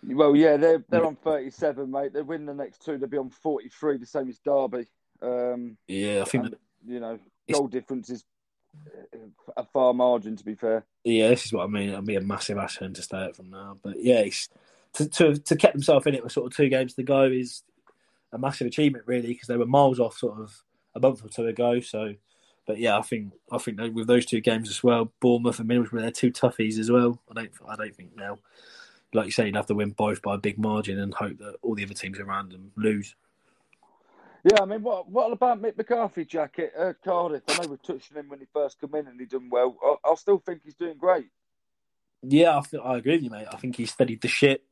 Well, 0.04 0.36
yeah, 0.36 0.58
they're 0.58 0.84
they're 0.90 1.06
on 1.06 1.16
thirty-seven, 1.16 1.90
mate. 1.90 2.14
They 2.14 2.22
win 2.22 2.46
the 2.46 2.54
next 2.54 2.84
two, 2.84 2.98
they'll 2.98 3.10
be 3.10 3.18
on 3.18 3.30
forty-three, 3.30 3.98
the 3.98 4.06
same 4.06 4.30
as 4.30 4.40
Derby. 4.40 4.88
Um, 5.22 5.78
yeah, 5.88 6.22
I 6.22 6.26
think 6.26 6.46
and, 6.46 6.56
you 6.86 7.00
know 7.00 7.20
goal 7.52 7.68
difference 7.68 8.10
is 8.10 8.24
a 9.56 9.64
far 9.64 9.94
margin. 9.94 10.36
To 10.36 10.46
be 10.46 10.56
fair, 10.56 10.86
yeah, 11.04 11.30
this 11.30 11.46
is 11.46 11.54
what 11.54 11.64
I 11.64 11.68
mean. 11.68 11.90
It'll 11.90 12.02
be 12.02 12.16
a 12.16 12.22
massive 12.22 12.58
for 12.58 12.94
to 12.94 13.02
stay 13.02 13.18
out 13.18 13.36
from 13.36 13.50
now. 13.50 13.78
But 13.82 14.04
yeah, 14.04 14.24
to 14.94 15.10
to 15.10 15.38
to 15.38 15.56
keep 15.56 15.72
himself 15.72 16.08
in 16.08 16.16
it 16.16 16.24
with 16.24 16.34
sort 16.34 16.48
of 16.48 16.56
two 16.56 16.70
games 16.70 16.94
to 16.96 17.04
go 17.04 17.24
is 17.24 17.64
a 18.32 18.38
massive 18.38 18.68
achievement, 18.68 19.06
really, 19.08 19.30
because 19.30 19.48
they 19.48 19.58
were 19.58 19.66
miles 19.66 20.00
off 20.00 20.18
sort 20.18 20.40
of 20.40 20.64
a 20.96 21.00
month 21.00 21.24
or 21.24 21.30
two 21.30 21.48
ago. 21.48 21.80
So, 21.80 22.14
but 22.66 22.78
yeah, 22.78 22.98
I 22.98 23.02
think 23.02 23.34
I 23.52 23.58
think 23.58 23.80
with 23.94 24.08
those 24.08 24.26
two 24.26 24.42
games 24.42 24.70
as 24.70 24.84
well, 24.84 25.12
Bournemouth 25.20 25.60
and 25.60 25.70
Middlesbrough, 25.70 26.02
they're 26.02 26.12
two 26.12 26.32
toughies 26.32 26.78
as 26.78 26.92
well. 26.92 27.22
I 27.32 27.34
don't 27.34 27.52
I 27.68 27.76
don't 27.76 27.96
think 27.96 28.16
now, 28.16 28.38
like 29.14 29.26
you 29.26 29.32
say, 29.32 29.46
you'd 29.46 29.56
have 29.56 29.66
to 29.68 29.76
win 29.76 29.92
both 29.92 30.22
by 30.22 30.36
a 30.36 30.40
big 30.40 30.58
margin 30.58 31.00
and 31.00 31.14
hope 31.14 31.38
that 31.38 31.56
all 31.62 31.76
the 31.76 31.84
other 31.84 31.94
teams 31.94 32.20
around 32.20 32.52
them 32.52 32.72
lose. 32.76 33.16
Yeah, 34.44 34.62
I 34.62 34.66
mean, 34.66 34.84
what 34.84 35.10
what 35.10 35.32
about 35.32 35.62
Mick 35.62 35.78
McCarthy, 35.78 36.24
Jack, 36.26 36.60
at 36.60 36.72
uh, 36.80 36.94
Cardiff? 37.04 37.44
I 37.50 37.58
know 37.58 37.70
we 37.70 37.78
touched 37.78 38.12
on 38.12 38.20
him 38.20 38.30
when 38.30 38.40
he 38.40 38.46
first 38.54 38.80
came 38.80 38.96
in 38.96 39.08
and 39.08 39.20
he 39.20 39.26
done 39.26 39.50
well. 39.50 39.78
I, 39.84 40.12
I 40.12 40.16
still 40.16 40.38
think 40.38 40.62
he's 40.64 40.76
doing 40.76 40.98
great. 40.98 41.28
Yeah, 42.24 42.58
I, 42.58 42.62
th- 42.62 42.84
I 42.84 42.98
agree 42.98 43.16
with 43.16 43.24
you, 43.24 43.30
mate. 43.30 43.48
I 43.52 43.58
think 43.58 43.76
he 43.76 43.86
studied 43.86 44.22
the 44.22 44.28
ship. 44.28 44.64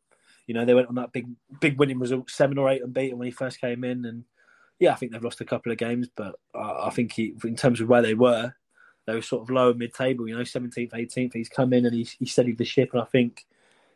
You 0.47 0.53
know, 0.53 0.65
they 0.65 0.73
went 0.73 0.87
on 0.87 0.95
that 0.95 1.11
big 1.11 1.27
big 1.59 1.77
winning 1.77 1.99
result, 1.99 2.29
seven 2.29 2.57
or 2.57 2.69
eight 2.69 2.83
unbeaten 2.83 3.17
when 3.17 3.25
he 3.25 3.31
first 3.31 3.59
came 3.59 3.83
in, 3.83 4.05
and 4.05 4.23
yeah, 4.79 4.91
I 4.91 4.95
think 4.95 5.11
they've 5.11 5.23
lost 5.23 5.41
a 5.41 5.45
couple 5.45 5.71
of 5.71 5.77
games, 5.77 6.07
but 6.15 6.35
I, 6.53 6.87
I 6.87 6.89
think 6.91 7.13
he, 7.13 7.33
in 7.43 7.55
terms 7.55 7.81
of 7.81 7.89
where 7.89 8.01
they 8.01 8.13
were, 8.13 8.53
they 9.07 9.15
were 9.15 9.21
sort 9.21 9.43
of 9.43 9.49
lower 9.49 9.73
mid 9.73 9.93
table. 9.93 10.27
You 10.27 10.37
know, 10.37 10.43
seventeenth, 10.43 10.93
eighteenth. 10.93 11.33
He's 11.33 11.49
come 11.49 11.73
in 11.73 11.85
and 11.85 11.95
he 11.95 12.07
he 12.19 12.25
studied 12.25 12.57
the 12.57 12.65
ship, 12.65 12.91
and 12.93 13.01
I 13.01 13.05
think, 13.05 13.45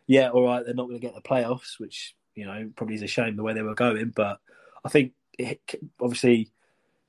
yeah, 0.09 0.29
all 0.29 0.43
right, 0.43 0.65
they're 0.65 0.73
not 0.73 0.87
going 0.87 0.99
to 0.99 1.05
get 1.05 1.13
the 1.13 1.21
playoffs, 1.21 1.77
which 1.77 2.15
you 2.33 2.43
know 2.43 2.71
probably 2.75 2.95
is 2.95 3.03
a 3.03 3.07
shame 3.07 3.35
the 3.35 3.43
way 3.43 3.53
they 3.53 3.61
were 3.61 3.75
going, 3.75 4.11
but 4.15 4.39
I 4.83 4.89
think 4.89 5.13
it, 5.37 5.61
obviously 6.01 6.51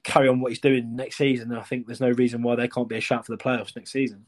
carry 0.05 0.29
on 0.29 0.41
what 0.41 0.53
he's 0.53 0.61
doing 0.61 0.97
next 0.97 1.17
season. 1.17 1.51
I 1.55 1.63
think 1.63 1.87
there's 1.87 2.03
no 2.03 2.11
reason 2.11 2.43
why 2.43 2.57
they 2.57 2.69
can't 2.69 2.91
be 2.91 2.99
a 2.99 3.01
shout 3.01 3.25
for 3.25 3.33
the 3.33 3.43
playoffs 3.43 3.75
next 3.75 3.93
season. 3.93 4.27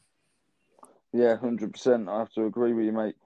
Yeah, 1.12 1.37
hundred 1.37 1.74
percent. 1.74 2.08
I 2.08 2.20
have 2.20 2.32
to 2.32 2.46
agree 2.46 2.72
with 2.72 2.87
you, 2.87 2.92
mate. 2.92 3.16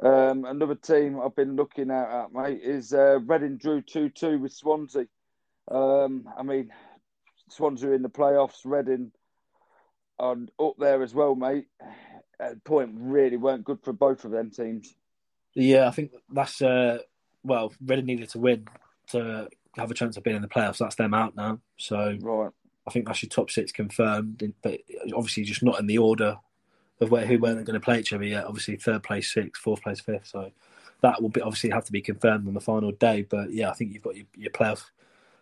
Um, 0.00 0.44
another 0.44 0.76
team 0.76 1.20
I've 1.20 1.34
been 1.34 1.56
looking 1.56 1.90
at, 1.90 2.08
at 2.08 2.32
mate, 2.32 2.60
is 2.62 2.94
uh, 2.94 3.18
Reading 3.26 3.56
drew 3.56 3.82
two 3.82 4.08
two 4.08 4.38
with 4.38 4.52
Swansea. 4.52 5.06
Um, 5.68 6.28
I 6.38 6.44
mean, 6.44 6.70
Swansea 7.48 7.90
in 7.90 8.02
the 8.02 8.08
playoffs, 8.08 8.60
Reading 8.64 9.10
are 10.20 10.36
up 10.60 10.74
there 10.78 11.02
as 11.02 11.12
well, 11.12 11.34
mate. 11.34 11.66
At 12.42 12.54
the 12.54 12.60
point 12.60 12.90
really 12.94 13.36
weren't 13.36 13.64
good 13.64 13.78
for 13.82 13.92
both 13.92 14.24
of 14.24 14.32
them 14.32 14.50
teams. 14.50 14.94
Yeah, 15.54 15.86
I 15.86 15.90
think 15.90 16.12
that's 16.30 16.60
uh, 16.60 16.98
well, 17.44 17.72
Reading 17.84 18.06
needed 18.06 18.30
to 18.30 18.38
win 18.38 18.66
to 19.10 19.48
have 19.76 19.90
a 19.90 19.94
chance 19.94 20.16
of 20.16 20.22
being 20.22 20.36
in 20.36 20.42
the 20.42 20.48
playoffs. 20.48 20.78
That's 20.78 20.96
them 20.96 21.14
out 21.14 21.36
now. 21.36 21.60
So 21.76 22.16
right. 22.20 22.50
I 22.86 22.90
think 22.90 23.06
that's 23.06 23.22
your 23.22 23.30
top 23.30 23.50
six 23.50 23.70
confirmed, 23.70 24.52
but 24.62 24.80
obviously 25.14 25.44
just 25.44 25.62
not 25.62 25.78
in 25.78 25.86
the 25.86 25.98
order 25.98 26.38
of 27.00 27.10
where 27.10 27.26
who 27.26 27.38
weren't 27.38 27.64
going 27.64 27.78
to 27.78 27.84
play 27.84 28.00
each 28.00 28.12
other 28.12 28.24
yet. 28.24 28.44
Obviously, 28.44 28.76
third 28.76 29.02
place, 29.02 29.32
sixth, 29.32 29.62
fourth 29.62 29.82
place, 29.82 30.00
fifth. 30.00 30.26
So 30.26 30.50
that 31.00 31.20
will 31.22 31.28
be 31.28 31.40
obviously 31.40 31.70
have 31.70 31.84
to 31.84 31.92
be 31.92 32.00
confirmed 32.00 32.48
on 32.48 32.54
the 32.54 32.60
final 32.60 32.92
day. 32.92 33.22
But 33.22 33.52
yeah, 33.52 33.70
I 33.70 33.74
think 33.74 33.92
you've 33.92 34.02
got 34.02 34.16
your, 34.16 34.26
your 34.36 34.50
playoff 34.50 34.84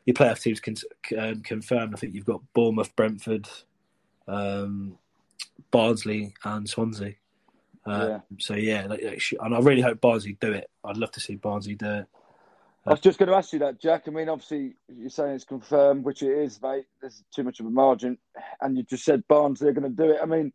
your 0.07 0.15
playoff 0.15 0.41
teams 0.41 0.61
con- 0.61 1.19
um, 1.19 1.43
confirmed. 1.43 1.95
I 1.95 1.99
think 1.99 2.15
you've 2.15 2.25
got 2.25 2.41
Bournemouth, 2.55 2.95
Brentford, 2.97 3.49
um, 4.27 4.99
Barnsley, 5.70 6.35
and 6.44 6.68
Swansea. 6.68 7.14
Uh, 7.87 8.07
yeah. 8.09 8.20
So 8.38 8.55
yeah, 8.55 8.87
and 9.40 9.55
I 9.55 9.59
really 9.61 9.81
hope 9.81 10.00
Barnsley 10.00 10.37
do 10.40 10.53
it. 10.53 10.70
I'd 10.85 10.96
love 10.96 11.12
to 11.12 11.20
see 11.20 11.37
Barnsley 11.37 11.74
do 11.74 11.90
it. 11.90 12.07
I 12.87 12.90
was 12.90 13.00
just 13.00 13.18
going 13.18 13.29
to 13.29 13.35
ask 13.35 13.53
you 13.53 13.59
that, 13.59 13.81
Jack. 13.81 14.05
I 14.07 14.11
mean, 14.11 14.29
obviously, 14.29 14.74
you're 14.88 15.11
saying 15.11 15.35
it's 15.35 15.44
confirmed, 15.44 16.03
which 16.03 16.22
it 16.22 16.31
is, 16.31 16.61
mate. 16.62 16.87
There's 17.00 17.22
too 17.35 17.42
much 17.42 17.61
of 17.61 17.66
a 17.66 17.70
margin, 17.70 18.16
and 18.61 18.76
you 18.76 18.83
just 18.83 19.05
said 19.05 19.22
Barnsley 19.29 19.68
are 19.68 19.72
going 19.72 19.94
to 19.94 20.03
do 20.03 20.11
it. 20.11 20.18
I 20.22 20.26
mean, 20.26 20.53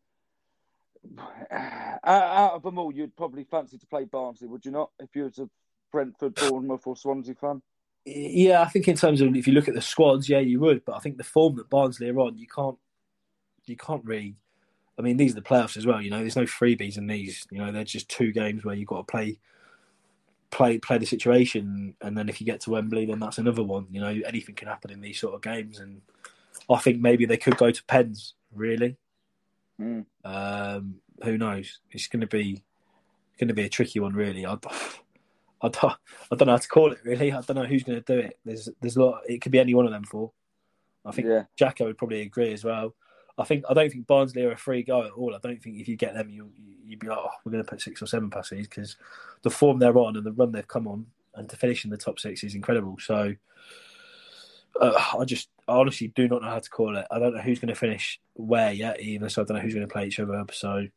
out 2.03 2.53
of 2.53 2.63
them 2.63 2.79
all, 2.79 2.91
you'd 2.91 3.15
probably 3.15 3.43
fancy 3.43 3.77
to 3.77 3.85
play 3.85 4.05
Barnsley, 4.05 4.47
would 4.47 4.65
you 4.65 4.71
not? 4.71 4.89
If 4.99 5.15
you 5.15 5.23
was 5.23 5.37
a 5.37 5.49
Brentford, 5.91 6.35
Bournemouth, 6.35 6.87
or 6.87 6.95
Swansea 6.95 7.35
fan. 7.35 7.61
Yeah, 8.05 8.61
I 8.61 8.69
think 8.69 8.87
in 8.87 8.95
terms 8.95 9.21
of 9.21 9.35
if 9.35 9.47
you 9.47 9.53
look 9.53 9.67
at 9.67 9.73
the 9.73 9.81
squads, 9.81 10.27
yeah, 10.27 10.39
you 10.39 10.59
would. 10.59 10.83
But 10.83 10.95
I 10.95 10.99
think 10.99 11.17
the 11.17 11.23
form 11.23 11.55
that 11.55 11.69
Barnsley 11.69 12.09
are 12.09 12.19
on, 12.19 12.37
you 12.37 12.47
can't, 12.47 12.77
you 13.65 13.77
can't 13.77 14.03
really. 14.03 14.35
I 14.97 15.01
mean, 15.01 15.17
these 15.17 15.33
are 15.33 15.35
the 15.35 15.41
playoffs 15.41 15.77
as 15.77 15.85
well. 15.85 16.01
You 16.01 16.09
know, 16.09 16.19
there's 16.19 16.35
no 16.35 16.43
freebies 16.43 16.97
in 16.97 17.07
these. 17.07 17.45
You 17.51 17.59
know, 17.59 17.71
they're 17.71 17.83
just 17.83 18.09
two 18.09 18.31
games 18.31 18.63
where 18.63 18.75
you've 18.75 18.87
got 18.87 18.97
to 18.97 19.11
play, 19.11 19.39
play, 20.51 20.77
play 20.77 20.97
the 20.97 21.05
situation, 21.05 21.95
and 22.01 22.17
then 22.17 22.29
if 22.29 22.39
you 22.39 22.45
get 22.45 22.61
to 22.61 22.71
Wembley, 22.71 23.05
then 23.05 23.19
that's 23.19 23.37
another 23.37 23.63
one. 23.63 23.87
You 23.91 24.01
know, 24.01 24.21
anything 24.25 24.55
can 24.55 24.67
happen 24.67 24.91
in 24.91 25.01
these 25.01 25.19
sort 25.19 25.35
of 25.35 25.41
games, 25.41 25.79
and 25.79 26.01
I 26.69 26.77
think 26.77 27.01
maybe 27.01 27.25
they 27.25 27.37
could 27.37 27.57
go 27.57 27.71
to 27.71 27.83
pens. 27.85 28.33
Really, 28.53 28.97
Mm. 29.79 30.05
Um, 30.23 30.95
who 31.23 31.37
knows? 31.37 31.79
It's 31.91 32.07
going 32.07 32.21
to 32.21 32.27
be 32.27 32.63
going 33.39 33.49
to 33.49 33.53
be 33.53 33.63
a 33.63 33.69
tricky 33.69 33.99
one, 33.99 34.13
really. 34.13 34.45
I, 34.45 34.53
I, 35.61 35.69
don't, 35.69 35.83
I 36.31 36.35
don't 36.35 36.47
know 36.47 36.53
how 36.53 36.57
to 36.57 36.67
call 36.67 36.91
it. 36.91 36.99
Really, 37.03 37.31
I 37.31 37.41
don't 37.41 37.55
know 37.55 37.65
who's 37.65 37.83
going 37.83 38.01
to 38.01 38.13
do 38.13 38.19
it. 38.19 38.39
There's 38.45 38.69
there's 38.81 38.97
a 38.97 39.03
lot. 39.03 39.21
It 39.27 39.41
could 39.41 39.51
be 39.51 39.59
any 39.59 39.73
one 39.73 39.85
of 39.85 39.91
them 39.91 40.03
four. 40.03 40.31
I 41.05 41.11
think 41.11 41.27
yeah. 41.27 41.43
Jacko 41.55 41.85
would 41.85 41.97
probably 41.97 42.21
agree 42.21 42.53
as 42.53 42.63
well. 42.63 42.95
I 43.37 43.43
think 43.43 43.65
I 43.69 43.73
don't 43.73 43.91
think 43.91 44.07
Barnsley 44.07 44.43
are 44.43 44.51
a 44.51 44.57
free 44.57 44.83
go 44.83 45.03
at 45.03 45.11
all. 45.11 45.35
I 45.35 45.39
don't 45.39 45.61
think 45.61 45.79
if 45.79 45.87
you 45.87 45.97
get 45.97 46.13
them, 46.13 46.29
you 46.29 46.49
you'd 46.85 46.99
be 46.99 47.07
like, 47.07 47.17
oh, 47.19 47.29
we're 47.43 47.51
going 47.51 47.63
to 47.63 47.69
put 47.69 47.81
six 47.81 48.01
or 48.01 48.07
seven 48.07 48.29
past 48.29 48.51
these 48.51 48.67
because 48.67 48.95
the 49.41 49.49
form 49.49 49.79
they're 49.79 49.97
on 49.97 50.15
and 50.15 50.25
the 50.25 50.31
run 50.31 50.51
they've 50.51 50.67
come 50.67 50.87
on 50.87 51.05
and 51.35 51.49
to 51.49 51.57
finish 51.57 51.83
in 51.83 51.91
the 51.91 51.97
top 51.97 52.19
six 52.19 52.43
is 52.43 52.55
incredible. 52.55 52.97
So 52.99 53.35
uh, 54.79 55.03
I 55.19 55.25
just 55.25 55.49
I 55.67 55.73
honestly 55.73 56.09
do 56.09 56.27
not 56.27 56.41
know 56.41 56.49
how 56.49 56.59
to 56.59 56.69
call 56.69 56.95
it. 56.95 57.05
I 57.11 57.19
don't 57.19 57.35
know 57.35 57.41
who's 57.41 57.59
going 57.59 57.73
to 57.73 57.79
finish 57.79 58.19
where 58.33 58.71
yet 58.71 59.01
either, 59.01 59.29
so 59.29 59.41
I 59.41 59.45
don't 59.45 59.57
know 59.57 59.63
who's 59.63 59.73
going 59.73 59.87
to 59.87 59.91
play 59.91 60.07
each 60.07 60.19
other. 60.19 60.43
So 60.51 60.87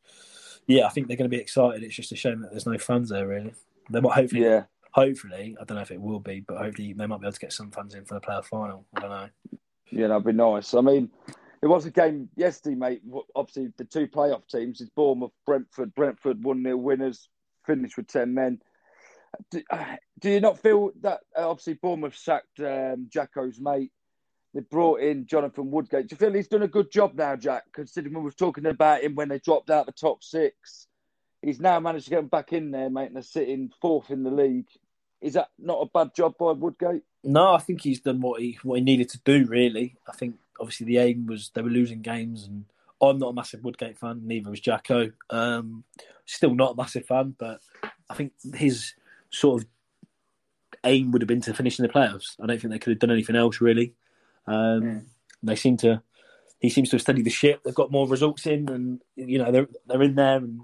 yeah, 0.67 0.85
I 0.85 0.89
think 0.89 1.07
they're 1.07 1.17
going 1.17 1.29
to 1.29 1.35
be 1.35 1.41
excited. 1.41 1.83
It's 1.83 1.95
just 1.95 2.11
a 2.11 2.15
shame 2.15 2.41
that 2.41 2.51
there's 2.51 2.65
no 2.65 2.77
fans 2.77 3.09
there 3.09 3.27
really. 3.27 3.53
They 3.89 3.99
might 3.99 4.13
hopefully, 4.13 4.43
yeah. 4.43 4.63
hopefully, 4.91 5.57
I 5.59 5.63
don't 5.63 5.75
know 5.75 5.81
if 5.81 5.91
it 5.91 5.99
will 5.99 6.19
be, 6.19 6.41
but 6.41 6.57
hopefully 6.57 6.93
they 6.93 7.07
might 7.07 7.19
be 7.19 7.25
able 7.25 7.33
to 7.33 7.39
get 7.39 7.53
some 7.53 7.71
fans 7.71 7.95
in 7.95 8.05
for 8.05 8.13
the 8.13 8.21
playoff 8.21 8.45
final. 8.45 8.85
I 8.95 8.99
don't 8.99 9.09
know. 9.09 9.29
Yeah, 9.91 10.07
that'd 10.07 10.23
be 10.23 10.33
nice. 10.33 10.75
I 10.75 10.81
mean, 10.81 11.09
it 11.61 11.67
was 11.67 11.85
a 11.85 11.91
game 11.91 12.29
yesterday, 12.35 12.75
mate. 12.75 13.01
Obviously, 13.35 13.71
the 13.77 13.85
two 13.85 14.07
playoff 14.07 14.47
teams 14.47 14.81
is 14.81 14.89
Bournemouth, 14.89 15.31
Brentford. 15.45 15.93
Brentford 15.93 16.43
one 16.43 16.63
0 16.63 16.77
winners, 16.77 17.27
finished 17.65 17.97
with 17.97 18.07
ten 18.07 18.33
men. 18.33 18.59
Do, 19.51 19.61
do, 20.19 20.29
you 20.29 20.39
not 20.39 20.59
feel 20.59 20.91
that 21.01 21.19
uh, 21.37 21.49
obviously 21.49 21.73
Bournemouth 21.73 22.17
sacked 22.17 22.59
um, 22.59 23.09
Jacko's 23.09 23.59
mate? 23.59 23.91
They 24.53 24.61
brought 24.61 25.01
in 25.01 25.27
Jonathan 25.27 25.69
Woodgate. 25.69 26.07
Do 26.07 26.13
you 26.13 26.17
feel 26.17 26.33
he's 26.33 26.47
done 26.47 26.63
a 26.63 26.67
good 26.67 26.91
job 26.91 27.13
now, 27.13 27.35
Jack? 27.35 27.65
Considering 27.71 28.15
we 28.15 28.21
were 28.21 28.31
talking 28.31 28.65
about 28.65 29.03
him 29.03 29.13
when 29.13 29.29
they 29.29 29.37
dropped 29.37 29.69
out 29.69 29.85
the 29.85 29.91
top 29.91 30.23
six, 30.23 30.87
he's 31.41 31.59
now 31.59 31.79
managed 31.79 32.05
to 32.05 32.09
get 32.09 32.15
them 32.17 32.27
back 32.27 32.51
in 32.53 32.71
there, 32.71 32.89
mate, 32.89 33.07
and 33.07 33.15
they're 33.15 33.23
sitting 33.23 33.71
fourth 33.79 34.09
in 34.09 34.23
the 34.23 34.31
league. 34.31 34.67
Is 35.21 35.33
that 35.33 35.49
not 35.59 35.81
a 35.81 35.85
bad 35.85 36.15
job 36.15 36.35
by 36.39 36.53
Woodgate? 36.53 37.03
No, 37.23 37.53
I 37.53 37.59
think 37.59 37.81
he's 37.81 37.99
done 37.99 38.21
what 38.21 38.41
he 38.41 38.57
what 38.63 38.79
he 38.79 38.83
needed 38.83 39.09
to 39.09 39.19
do. 39.23 39.45
Really, 39.45 39.97
I 40.07 40.13
think 40.13 40.37
obviously 40.59 40.85
the 40.85 40.97
aim 40.97 41.25
was 41.25 41.51
they 41.53 41.61
were 41.61 41.69
losing 41.69 42.01
games, 42.01 42.45
and 42.45 42.65
I'm 43.01 43.19
not 43.19 43.29
a 43.29 43.33
massive 43.33 43.63
Woodgate 43.63 43.97
fan. 43.97 44.21
Neither 44.23 44.49
was 44.49 44.59
Jacko. 44.59 45.11
Um, 45.29 45.83
still 46.25 46.53
not 46.53 46.73
a 46.73 46.75
massive 46.75 47.05
fan, 47.05 47.35
but 47.37 47.59
I 48.09 48.13
think 48.15 48.33
his 48.53 48.93
sort 49.29 49.61
of 49.61 49.67
aim 50.83 51.11
would 51.11 51.21
have 51.21 51.27
been 51.27 51.41
to 51.41 51.53
finish 51.53 51.79
in 51.79 51.83
the 51.83 51.93
playoffs. 51.93 52.35
I 52.41 52.45
don't 52.45 52.59
think 52.59 52.71
they 52.71 52.79
could 52.79 52.91
have 52.91 52.99
done 52.99 53.11
anything 53.11 53.35
else 53.35 53.61
really. 53.61 53.93
Um, 54.47 54.81
mm. 54.81 55.05
They 55.43 55.55
seem 55.55 55.77
to. 55.77 56.01
He 56.59 56.69
seems 56.69 56.89
to 56.89 56.97
have 56.97 57.01
studied 57.01 57.25
the 57.25 57.29
ship. 57.29 57.61
They've 57.63 57.73
got 57.73 57.91
more 57.91 58.07
results 58.07 58.45
in, 58.45 58.67
and 58.69 59.01
you 59.15 59.37
know 59.37 59.51
they're 59.51 59.67
they're 59.87 60.03
in 60.03 60.15
there. 60.15 60.37
And 60.37 60.61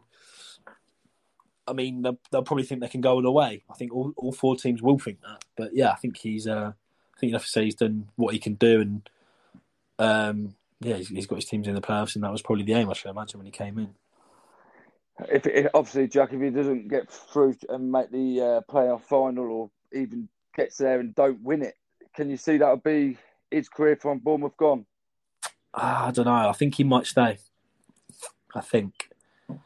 I 1.68 1.74
mean, 1.74 2.02
they'll, 2.02 2.20
they'll 2.32 2.44
probably 2.44 2.66
think 2.66 2.82
they 2.82 2.90
can 2.90 3.02
go 3.02 3.14
all 3.14 3.22
the 3.22 3.32
way. 3.32 3.64
I 3.70 3.76
think 3.76 3.94
all, 3.94 4.14
all 4.18 4.34
four 4.34 4.56
teams 4.56 4.82
will 4.82 5.00
think 5.00 5.22
that. 5.22 5.46
But 5.56 5.72
yeah, 5.74 5.92
I 5.92 5.96
think 5.96 6.18
he's. 6.18 6.48
Uh, 6.48 6.74
I 7.16 7.20
think 7.20 7.30
you 7.30 7.36
have 7.36 7.46
to 7.46 7.50
say 7.50 7.64
he's 7.64 7.76
done 7.76 8.10
what 8.18 8.34
he 8.34 8.40
can 8.40 8.56
do, 8.56 8.82
and 8.82 9.10
um, 10.00 10.56
yeah, 10.82 10.98
he's, 10.98 11.10
he's 11.10 11.28
got 11.28 11.36
his 11.36 11.46
teams 11.46 11.68
in 11.68 11.76
the 11.76 11.82
playoffs, 11.82 12.16
and 12.16 12.24
that 12.24 12.32
was 12.32 12.42
probably 12.42 12.64
the 12.64 12.74
aim. 12.74 12.90
I 12.90 12.94
should 12.94 13.12
imagine 13.12 13.40
when 13.40 13.46
he 13.46 13.52
came 13.52 13.78
in 13.78 13.94
if, 15.30 15.46
if, 15.48 15.68
obviously 15.74 16.08
Jack, 16.08 16.34
if 16.34 16.42
he 16.42 16.50
doesn't 16.50 16.88
get 16.88 17.10
through 17.10 17.56
and 17.70 17.92
make 17.92 18.12
the 18.12 18.42
uh, 18.42 18.72
playoff 18.72 19.02
final, 19.04 19.52
or 19.52 19.72
even 19.94 20.28
gets 20.56 20.78
there 20.78 21.00
and 21.00 21.16
don't 21.16 21.42
win 21.42 21.62
it, 21.62 21.76
can 22.16 22.30
you 22.30 22.38
see 22.38 22.58
that 22.58 22.70
would 22.70 22.84
be 22.84 23.18
his 23.52 23.70
career 23.70 23.96
from 23.96 24.20
Bournemouth 24.20 24.58
gone? 24.58 24.86
Uh, 25.74 26.06
I 26.08 26.12
don't 26.12 26.26
know. 26.26 26.50
I 26.50 26.54
think 26.54 26.76
he 26.76 26.84
might 26.84 27.06
stay. 27.06 27.38
I 28.54 28.62
think 28.62 29.10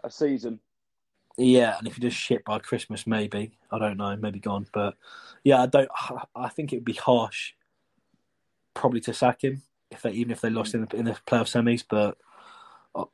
a 0.04 0.10
season. 0.10 0.60
Yeah, 1.38 1.78
and 1.78 1.88
if 1.88 1.96
he 1.96 2.02
does 2.02 2.14
shit 2.14 2.44
by 2.44 2.60
Christmas, 2.60 3.08
maybe 3.08 3.52
I 3.72 3.80
don't 3.80 3.98
know, 3.98 4.16
maybe 4.18 4.40
gone. 4.40 4.68
But 4.74 4.96
yeah, 5.44 5.62
I 5.62 5.66
don't. 5.68 5.90
I 6.36 6.50
think 6.50 6.74
it 6.74 6.78
would 6.78 6.86
be 6.86 6.94
harsh, 6.94 7.54
probably 8.74 9.00
to 9.02 9.14
sack 9.14 9.44
him 9.44 9.62
if 9.92 10.02
they 10.02 10.12
even 10.12 10.32
if 10.32 10.42
they 10.42 10.50
lost 10.50 10.74
in 10.74 10.86
the 10.86 10.96
in 10.96 11.06
the 11.06 11.18
playoff 11.28 11.50
semis. 11.50 11.84
But 11.90 12.18
uh, 12.96 13.06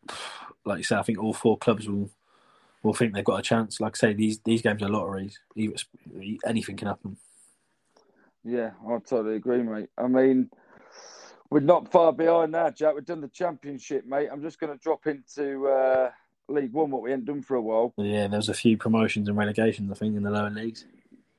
like 0.66 0.80
you 0.80 0.84
say, 0.84 0.96
I 0.96 1.04
think 1.04 1.20
all 1.20 1.34
four 1.34 1.58
clubs 1.58 1.88
will 1.88 2.10
will 2.84 2.94
think 2.94 3.14
they've 3.14 3.24
got 3.24 3.40
a 3.40 3.44
chance. 3.44 3.80
Like 3.80 3.96
I 3.98 4.00
say, 4.00 4.14
these 4.14 4.40
these 4.40 4.62
games 4.62 4.82
are 4.84 4.90
lotteries. 4.90 5.40
Anything 6.46 6.78
can 6.78 6.88
happen. 6.88 7.18
Yeah, 8.44 8.72
I 8.88 9.00
totally 9.00 9.38
agree, 9.38 9.64
mate. 9.64 9.90
I 9.98 10.08
mean, 10.08 10.52
We're 11.50 11.60
not 11.60 11.92
far 11.92 12.12
behind 12.12 12.52
now, 12.52 12.70
Jack. 12.70 12.96
We've 12.96 13.06
done 13.06 13.22
the 13.22 13.28
championship, 13.28 14.06
mate. 14.06 14.30
I'm 14.32 14.42
just 14.42 14.60
going 14.60 14.74
to 14.74 14.80
drop 14.80 15.08
into 15.08 15.68
uh, 15.68 16.12
League 16.48 16.74
One, 16.74 16.92
what 16.92 17.02
we 17.02 17.12
hadn't 17.12 17.26
done 17.26 17.44
for 17.44 17.56
a 17.56 17.62
while. 17.62 17.94
Yeah, 17.98 18.28
there 18.28 18.40
was 18.40 18.50
a 18.50 18.54
few 18.54 18.78
promotions 18.78 19.30
and 19.30 19.38
relegations, 19.38 19.92
I 19.92 19.96
think, 19.96 20.16
in 20.16 20.24
the 20.24 20.32
lower 20.32 20.50
leagues. 20.50 20.86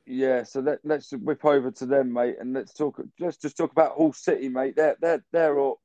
Yeah, 0.07 0.45
so 0.45 0.61
let, 0.61 0.79
let's 0.85 1.11
whip 1.13 1.45
over 1.45 1.73
to 1.73 1.87
them, 1.87 2.13
mate, 2.13 2.37
and 2.41 2.55
let's 2.55 2.73
talk. 2.73 3.01
Let's 3.19 3.39
just 3.39 3.57
talk 3.57 3.73
about 3.73 3.97
Hull 3.97 4.13
City, 4.13 4.49
mate. 4.49 4.77
They're 4.77 4.97
they're 5.01 5.25
they're 5.33 5.61
up. 5.61 5.79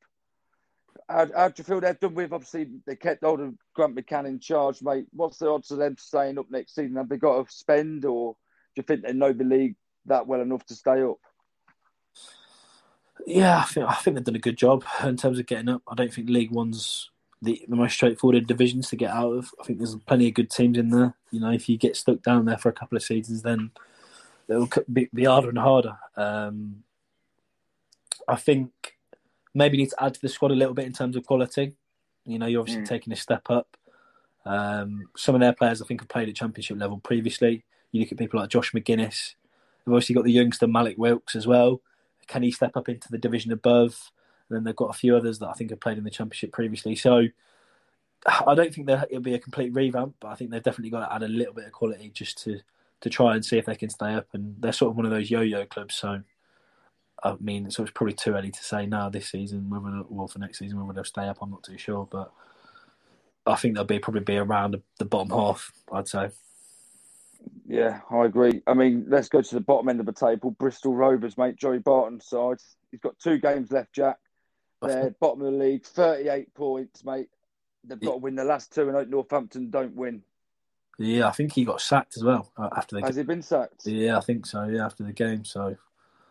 How, 1.09 1.27
how 1.35 1.47
do 1.47 1.55
you 1.57 1.63
feel 1.63 1.81
they're 1.81 1.95
done 1.95 2.13
with? 2.13 2.31
Obviously, 2.31 2.67
they 2.85 2.95
kept 2.95 3.23
hold 3.23 3.41
of 3.41 3.55
Grant 3.73 3.95
McCann 3.95 4.27
in 4.27 4.39
charge, 4.39 4.83
mate. 4.83 5.05
What's 5.11 5.39
the 5.39 5.49
odds 5.49 5.71
of 5.71 5.79
them 5.79 5.95
staying 5.97 6.37
up 6.37 6.45
next 6.51 6.75
season? 6.75 6.97
Have 6.97 7.09
they 7.09 7.17
got 7.17 7.47
to 7.47 7.51
spend, 7.51 8.05
or 8.05 8.33
do 8.75 8.81
you 8.81 8.83
think 8.83 9.01
they 9.01 9.13
know 9.13 9.33
the 9.33 9.43
league 9.43 9.75
that 10.05 10.27
well 10.27 10.41
enough 10.41 10.65
to 10.67 10.75
stay 10.75 11.01
up? 11.01 11.17
Yeah, 13.25 13.57
I 13.57 13.63
think 13.63 13.87
I 13.87 13.95
think 13.95 14.15
they've 14.15 14.23
done 14.23 14.35
a 14.35 14.39
good 14.39 14.57
job 14.57 14.83
in 15.03 15.17
terms 15.17 15.39
of 15.39 15.47
getting 15.47 15.69
up. 15.69 15.81
I 15.87 15.95
don't 15.95 16.13
think 16.13 16.29
League 16.29 16.51
One's 16.51 17.09
the, 17.41 17.63
the 17.67 17.75
most 17.75 17.93
straightforward 17.93 18.45
divisions 18.45 18.89
to 18.89 18.95
get 18.95 19.09
out 19.09 19.33
of. 19.33 19.49
I 19.59 19.63
think 19.63 19.79
there's 19.79 19.95
plenty 19.95 20.27
of 20.27 20.35
good 20.35 20.51
teams 20.51 20.77
in 20.77 20.89
there. 20.89 21.15
You 21.31 21.39
know, 21.39 21.51
if 21.51 21.67
you 21.67 21.77
get 21.77 21.95
stuck 21.95 22.21
down 22.21 22.45
there 22.45 22.59
for 22.59 22.69
a 22.69 22.73
couple 22.73 22.95
of 22.95 23.03
seasons, 23.03 23.41
then 23.41 23.71
it'll 24.51 24.69
be, 24.91 25.09
be 25.13 25.25
harder 25.25 25.49
and 25.49 25.57
harder. 25.57 25.97
Um, 26.15 26.83
I 28.27 28.35
think 28.35 28.71
maybe 29.53 29.77
need 29.77 29.89
to 29.89 30.03
add 30.03 30.13
to 30.13 30.21
the 30.21 30.29
squad 30.29 30.51
a 30.51 30.55
little 30.55 30.73
bit 30.73 30.85
in 30.85 30.93
terms 30.93 31.15
of 31.15 31.25
quality. 31.25 31.73
You 32.25 32.39
know, 32.39 32.45
you're 32.45 32.61
obviously 32.61 32.83
mm. 32.83 32.87
taking 32.89 33.13
a 33.13 33.15
step 33.15 33.49
up. 33.49 33.77
Um, 34.45 35.09
some 35.15 35.35
of 35.35 35.41
their 35.41 35.53
players, 35.53 35.81
I 35.81 35.85
think, 35.85 36.01
have 36.01 36.09
played 36.09 36.29
at 36.29 36.35
championship 36.35 36.77
level 36.77 36.99
previously. 36.99 37.63
You 37.91 38.01
look 38.01 38.11
at 38.11 38.17
people 38.17 38.39
like 38.39 38.49
Josh 38.49 38.71
Magennis. 38.71 39.35
They've 39.85 39.93
obviously 39.93 40.15
got 40.15 40.25
the 40.25 40.31
youngster 40.31 40.67
Mallik 40.67 40.97
Wilks 40.97 41.35
as 41.35 41.47
well. 41.47 41.81
Can 42.27 42.43
he 42.43 42.51
step 42.51 42.77
up 42.77 42.87
into 42.87 43.09
the 43.09 43.17
division 43.17 43.51
above? 43.51 44.11
And 44.49 44.57
then 44.57 44.63
they've 44.63 44.75
got 44.75 44.89
a 44.89 44.97
few 44.97 45.15
others 45.15 45.39
that 45.39 45.49
I 45.49 45.53
think 45.53 45.69
have 45.69 45.79
played 45.79 45.97
in 45.97 46.03
the 46.03 46.09
championship 46.09 46.51
previously. 46.51 46.95
So 46.95 47.27
I 48.25 48.53
don't 48.53 48.73
think 48.73 48.89
it'll 48.89 49.21
be 49.21 49.33
a 49.33 49.39
complete 49.39 49.73
revamp, 49.73 50.15
but 50.19 50.29
I 50.29 50.35
think 50.35 50.51
they've 50.51 50.61
definitely 50.61 50.91
got 50.91 51.07
to 51.07 51.13
add 51.13 51.23
a 51.23 51.27
little 51.27 51.53
bit 51.53 51.65
of 51.65 51.71
quality 51.71 52.11
just 52.13 52.41
to 52.43 52.59
to 53.01 53.09
try 53.09 53.35
and 53.35 53.43
see 53.43 53.57
if 53.57 53.65
they 53.65 53.75
can 53.75 53.89
stay 53.89 54.13
up. 54.13 54.27
And 54.33 54.55
they're 54.59 54.71
sort 54.71 54.91
of 54.91 54.97
one 54.97 55.05
of 55.05 55.11
those 55.11 55.29
yo-yo 55.29 55.65
clubs. 55.65 55.95
So 55.95 56.21
I 57.23 57.35
mean, 57.39 57.69
so 57.69 57.83
it's 57.83 57.91
probably 57.91 58.13
too 58.13 58.33
early 58.33 58.51
to 58.51 58.63
say 58.63 58.85
now 58.85 59.09
this 59.09 59.29
season 59.29 59.69
whether 59.69 60.03
well 60.09 60.27
for 60.27 60.39
next 60.39 60.59
season 60.59 60.79
whether 60.79 60.93
they'll 60.93 61.03
stay 61.03 61.27
up. 61.27 61.37
I'm 61.41 61.51
not 61.51 61.63
too 61.63 61.77
sure, 61.77 62.07
but 62.09 62.31
I 63.45 63.55
think 63.55 63.75
they'll 63.75 63.83
be 63.83 63.99
probably 63.99 64.21
be 64.21 64.37
around 64.37 64.71
the, 64.71 64.81
the 64.97 65.05
bottom 65.05 65.31
half. 65.31 65.71
I'd 65.91 66.07
say. 66.07 66.29
Yeah, 67.67 68.01
I 68.09 68.25
agree. 68.25 68.61
I 68.67 68.73
mean, 68.73 69.05
let's 69.07 69.29
go 69.29 69.41
to 69.41 69.55
the 69.55 69.61
bottom 69.61 69.89
end 69.89 69.99
of 69.99 70.05
the 70.05 70.13
table. 70.13 70.51
Bristol 70.51 70.93
Rovers, 70.93 71.37
mate. 71.37 71.55
Joey 71.55 71.79
Barton's 71.79 72.27
side. 72.27 72.57
He's 72.91 72.99
got 72.99 73.17
two 73.19 73.37
games 73.37 73.71
left, 73.71 73.93
Jack. 73.93 74.17
They're 74.81 75.15
bottom 75.19 75.41
of 75.41 75.53
the 75.53 75.57
league, 75.59 75.85
38 75.85 76.53
points, 76.53 77.05
mate. 77.05 77.29
They've 77.83 77.99
got 77.99 78.11
to 78.11 78.17
win 78.17 78.35
the 78.35 78.43
last 78.43 78.73
two, 78.73 78.89
and 78.89 79.09
Northampton 79.09 79.69
don't 79.69 79.95
win. 79.95 80.23
Yeah, 81.01 81.27
I 81.27 81.31
think 81.31 81.53
he 81.53 81.65
got 81.65 81.81
sacked 81.81 82.17
as 82.17 82.23
well 82.23 82.51
uh, 82.57 82.69
after 82.75 82.95
the. 82.95 83.01
Has 83.01 83.15
he 83.15 83.23
been 83.23 83.41
sacked? 83.41 83.85
Yeah, 83.87 84.17
I 84.17 84.21
think 84.21 84.45
so. 84.45 84.65
Yeah, 84.65 84.85
after 84.85 85.03
the 85.03 85.13
game. 85.13 85.43
So. 85.45 85.75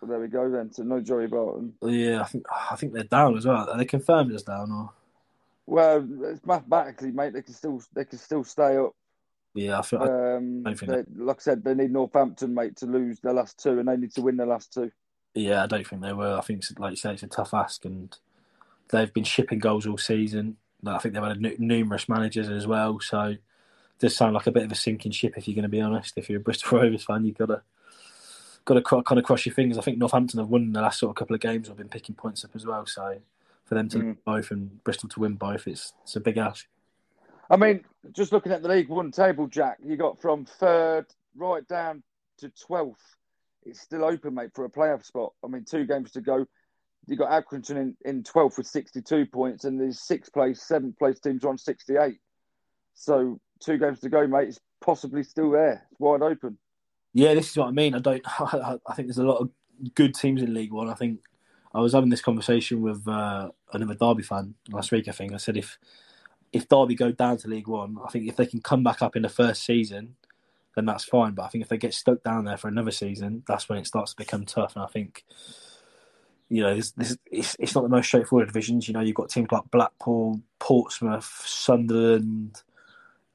Well, 0.00 0.10
there 0.10 0.20
we 0.20 0.28
go 0.28 0.50
then. 0.50 0.72
So 0.72 0.82
no 0.82 1.00
Joey 1.00 1.26
Barton. 1.26 1.74
Yeah, 1.82 2.22
I 2.22 2.24
think 2.24 2.46
I 2.70 2.76
think 2.76 2.92
they're 2.92 3.04
down 3.04 3.36
as 3.36 3.46
well. 3.46 3.68
Are 3.68 3.76
they 3.76 3.84
confirmed 3.84 4.32
as 4.32 4.42
down 4.42 4.70
or? 4.70 4.90
Well, 5.66 6.06
it's 6.24 6.44
mathematically, 6.44 7.10
mate. 7.10 7.32
They 7.32 7.42
can 7.42 7.54
still 7.54 7.82
they 7.94 8.04
can 8.04 8.18
still 8.18 8.44
stay 8.44 8.76
up. 8.76 8.94
Yeah, 9.54 9.78
I 9.78 9.82
feel. 9.82 10.02
Um, 10.02 10.62
I 10.66 10.74
they, 10.74 11.02
like 11.16 11.38
I 11.38 11.40
said, 11.40 11.64
they 11.64 11.74
need 11.74 11.92
Northampton, 11.92 12.54
mate, 12.54 12.76
to 12.76 12.86
lose 12.86 13.18
their 13.20 13.32
last 13.32 13.60
two, 13.62 13.78
and 13.78 13.88
they 13.88 13.96
need 13.96 14.14
to 14.14 14.22
win 14.22 14.36
their 14.36 14.46
last 14.46 14.72
two. 14.72 14.90
Yeah, 15.34 15.64
I 15.64 15.66
don't 15.66 15.86
think 15.86 16.02
they 16.02 16.12
will. 16.12 16.36
I 16.36 16.40
think, 16.40 16.64
like 16.78 16.92
you 16.92 16.96
said, 16.96 17.14
it's 17.14 17.22
a 17.22 17.28
tough 17.28 17.54
ask, 17.54 17.84
and 17.84 18.16
they've 18.90 19.12
been 19.12 19.24
shipping 19.24 19.58
goals 19.58 19.86
all 19.86 19.98
season. 19.98 20.56
I 20.86 20.98
think 20.98 21.14
they've 21.14 21.22
had 21.22 21.60
numerous 21.60 22.08
managers 22.08 22.48
as 22.48 22.66
well, 22.66 23.00
so 23.00 23.36
does 24.00 24.16
sound 24.16 24.34
like 24.34 24.46
a 24.46 24.52
bit 24.52 24.64
of 24.64 24.72
a 24.72 24.76
sinking 24.76 25.12
ship. 25.12 25.34
If 25.36 25.46
you're 25.46 25.54
going 25.54 25.62
to 25.62 25.68
be 25.68 25.80
honest, 25.80 26.16
if 26.16 26.28
you're 26.28 26.40
a 26.40 26.42
Bristol 26.42 26.78
Rovers 26.82 27.04
fan, 27.04 27.24
you've 27.24 27.38
got 27.38 27.46
to 27.46 27.62
got 28.64 28.74
to 28.74 29.02
kind 29.02 29.18
of 29.18 29.24
cross 29.24 29.46
your 29.46 29.54
fingers. 29.54 29.78
I 29.78 29.82
think 29.82 29.98
Northampton 29.98 30.40
have 30.40 30.48
won 30.48 30.72
the 30.72 30.80
last 30.80 30.98
sort 30.98 31.10
of 31.10 31.16
couple 31.16 31.34
of 31.34 31.40
games. 31.40 31.70
I've 31.70 31.76
been 31.76 31.88
picking 31.88 32.14
points 32.14 32.44
up 32.44 32.50
as 32.54 32.66
well, 32.66 32.86
so 32.86 33.18
for 33.64 33.74
them 33.74 33.88
to 33.90 33.98
mm. 33.98 34.16
both 34.24 34.50
and 34.50 34.82
Bristol 34.84 35.08
to 35.10 35.20
win 35.20 35.34
both, 35.34 35.66
it's 35.66 35.92
it's 36.02 36.16
a 36.16 36.20
big 36.20 36.38
ask. 36.38 36.66
I 37.50 37.56
mean, 37.56 37.84
just 38.12 38.32
looking 38.32 38.52
at 38.52 38.62
the 38.62 38.68
League 38.68 38.88
One 38.88 39.10
table, 39.10 39.46
Jack, 39.46 39.78
you 39.84 39.96
got 39.96 40.20
from 40.20 40.44
third 40.44 41.06
right 41.36 41.66
down 41.68 42.02
to 42.38 42.50
twelfth. 42.50 43.16
It's 43.64 43.80
still 43.80 44.04
open, 44.04 44.34
mate, 44.34 44.50
for 44.54 44.64
a 44.64 44.70
playoff 44.70 45.04
spot. 45.04 45.32
I 45.44 45.48
mean, 45.48 45.64
two 45.64 45.84
games 45.84 46.12
to 46.12 46.22
go. 46.22 46.46
You 47.06 47.16
got 47.16 47.30
Accrington 47.30 47.76
in, 47.76 47.96
in 48.04 48.22
12th 48.22 48.56
with 48.58 48.66
62 48.66 49.26
points, 49.26 49.64
and 49.64 49.80
there's 49.80 50.00
sixth 50.00 50.32
place, 50.32 50.62
seventh 50.62 50.98
place 50.98 51.18
teams 51.18 51.44
on 51.44 51.58
68. 51.58 52.18
So 52.94 53.40
two 53.60 53.78
games 53.78 54.00
to 54.00 54.08
go, 54.08 54.26
mate. 54.26 54.48
It's 54.48 54.60
possibly 54.80 55.22
still 55.22 55.50
there. 55.50 55.86
It's 55.90 56.00
wide 56.00 56.22
open. 56.22 56.58
Yeah, 57.12 57.34
this 57.34 57.50
is 57.50 57.56
what 57.56 57.68
I 57.68 57.72
mean. 57.72 57.94
I 57.94 57.98
don't. 57.98 58.22
I 58.40 58.94
think 58.94 59.08
there's 59.08 59.18
a 59.18 59.24
lot 59.24 59.38
of 59.38 59.50
good 59.94 60.14
teams 60.14 60.42
in 60.42 60.54
League 60.54 60.72
One. 60.72 60.88
I 60.88 60.94
think 60.94 61.20
I 61.74 61.80
was 61.80 61.92
having 61.92 62.10
this 62.10 62.22
conversation 62.22 62.82
with 62.82 63.06
uh, 63.06 63.50
another 63.72 63.94
Derby 63.94 64.22
fan 64.22 64.54
last 64.70 64.92
week. 64.92 65.08
I 65.08 65.12
think 65.12 65.32
I 65.32 65.36
said 65.36 65.56
if 65.56 65.78
if 66.52 66.68
Derby 66.68 66.94
go 66.94 67.12
down 67.12 67.36
to 67.38 67.48
League 67.48 67.68
One, 67.68 67.96
I 68.04 68.10
think 68.10 68.28
if 68.28 68.36
they 68.36 68.46
can 68.46 68.60
come 68.60 68.82
back 68.82 69.02
up 69.02 69.16
in 69.16 69.22
the 69.22 69.28
first 69.28 69.64
season, 69.64 70.16
then 70.74 70.86
that's 70.86 71.04
fine. 71.04 71.32
But 71.32 71.44
I 71.44 71.48
think 71.48 71.62
if 71.62 71.68
they 71.68 71.78
get 71.78 71.94
stuck 71.94 72.22
down 72.22 72.44
there 72.44 72.56
for 72.56 72.68
another 72.68 72.90
season, 72.90 73.42
that's 73.46 73.68
when 73.68 73.78
it 73.78 73.86
starts 73.86 74.12
to 74.12 74.16
become 74.16 74.44
tough. 74.44 74.74
And 74.74 74.84
I 74.84 74.88
think, 74.88 75.24
you 76.48 76.62
know, 76.62 76.74
this, 76.74 76.90
this 76.92 77.16
it's, 77.30 77.56
it's 77.58 77.74
not 77.74 77.82
the 77.82 77.88
most 77.88 78.06
straightforward 78.06 78.48
divisions. 78.48 78.88
You 78.88 78.94
know, 78.94 79.00
you've 79.00 79.14
got 79.14 79.30
teams 79.30 79.52
like 79.52 79.70
Blackpool, 79.70 80.40
Portsmouth, 80.58 81.42
Sunderland, 81.46 82.62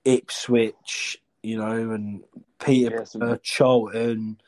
Ipswich, 0.05 1.21
you 1.43 1.57
know, 1.57 1.91
and 1.91 2.23
Peterborough, 2.59 3.05
yeah, 3.15 3.35
Charlton, 3.41 4.39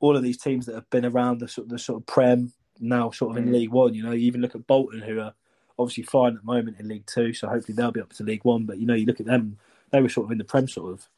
all 0.00 0.16
of 0.16 0.22
these 0.22 0.38
teams 0.38 0.66
that 0.66 0.74
have 0.74 0.88
been 0.90 1.04
around 1.04 1.40
the 1.40 1.48
sort 1.48 1.66
of 1.66 1.70
the 1.70 1.78
sort 1.78 2.00
of 2.00 2.06
Prem 2.06 2.52
now, 2.78 3.10
sort 3.10 3.32
of 3.32 3.42
in 3.42 3.50
mm. 3.50 3.54
League 3.54 3.70
One. 3.70 3.94
You 3.94 4.04
know, 4.04 4.12
you 4.12 4.26
even 4.26 4.40
look 4.40 4.54
at 4.54 4.66
Bolton, 4.66 5.00
who 5.00 5.20
are 5.20 5.34
obviously 5.78 6.04
fine 6.04 6.34
at 6.34 6.40
the 6.40 6.46
moment 6.46 6.78
in 6.78 6.88
League 6.88 7.06
Two, 7.06 7.32
so 7.32 7.48
hopefully 7.48 7.74
they'll 7.74 7.92
be 7.92 8.00
up 8.00 8.12
to 8.14 8.22
League 8.22 8.44
One. 8.44 8.64
But 8.64 8.78
you 8.78 8.86
know, 8.86 8.94
you 8.94 9.06
look 9.06 9.20
at 9.20 9.26
them; 9.26 9.58
they 9.90 10.00
were 10.00 10.08
sort 10.08 10.26
of 10.26 10.32
in 10.32 10.38
the 10.38 10.44
Prem, 10.44 10.68
sort 10.68 10.92
of, 10.92 11.08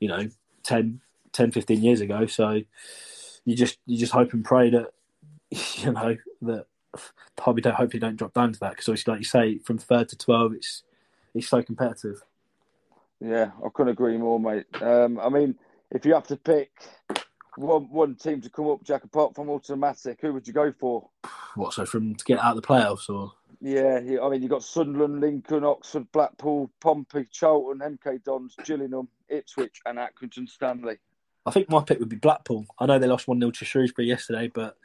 you 0.00 0.08
know, 0.08 0.28
10, 0.62 1.00
10 1.32 1.50
15 1.50 1.82
years 1.82 2.00
ago. 2.00 2.26
So 2.26 2.62
you 3.44 3.56
just 3.56 3.78
you 3.86 3.96
just 3.96 4.12
hope 4.12 4.32
and 4.32 4.44
pray 4.44 4.70
that 4.70 4.92
you 5.50 5.92
know 5.92 6.16
that 6.42 6.66
Derby 7.36 7.62
don't 7.62 7.74
hopefully 7.74 8.00
don't 8.00 8.16
drop 8.16 8.34
down 8.34 8.52
to 8.52 8.60
that 8.60 8.70
because 8.70 8.88
obviously, 8.88 9.12
like 9.12 9.20
you 9.20 9.24
say, 9.24 9.58
from 9.58 9.78
third 9.78 10.08
to 10.10 10.16
twelve, 10.16 10.52
it's 10.52 10.82
it's 11.34 11.48
so 11.48 11.62
competitive. 11.62 12.22
Yeah, 13.20 13.50
I 13.64 13.68
couldn't 13.72 13.92
agree 13.92 14.16
more, 14.16 14.38
mate. 14.38 14.66
Um, 14.80 15.18
I 15.18 15.28
mean, 15.28 15.56
if 15.90 16.04
you 16.04 16.14
have 16.14 16.26
to 16.28 16.36
pick 16.36 16.70
one 17.56 17.88
one 17.90 18.14
team 18.14 18.40
to 18.42 18.50
come 18.50 18.68
up, 18.68 18.82
Jack, 18.84 19.04
apart 19.04 19.34
from 19.34 19.50
automatic, 19.50 20.18
who 20.20 20.32
would 20.32 20.46
you 20.46 20.52
go 20.52 20.72
for? 20.78 21.08
What 21.54 21.74
so 21.74 21.84
from 21.84 22.14
to 22.14 22.24
get 22.24 22.38
out 22.38 22.56
of 22.56 22.62
the 22.62 22.66
playoffs 22.66 23.08
or? 23.08 23.32
Yeah, 23.60 24.00
I 24.22 24.28
mean, 24.28 24.40
you've 24.40 24.52
got 24.52 24.62
Sunderland, 24.62 25.20
Lincoln, 25.20 25.64
Oxford, 25.64 26.06
Blackpool, 26.12 26.70
Pompey, 26.80 27.26
Charlton, 27.32 27.80
MK 27.80 28.22
Dons, 28.22 28.54
Gillingham, 28.64 29.08
Ipswich, 29.28 29.80
and 29.84 29.98
Accrington 29.98 30.48
Stanley. 30.48 30.98
I 31.44 31.50
think 31.50 31.68
my 31.68 31.82
pick 31.82 31.98
would 31.98 32.08
be 32.08 32.16
Blackpool. 32.16 32.66
I 32.78 32.86
know 32.86 33.00
they 33.00 33.08
lost 33.08 33.26
1 33.26 33.40
0 33.40 33.50
to 33.50 33.64
Shrewsbury 33.64 34.06
yesterday, 34.06 34.48
but 34.52 34.76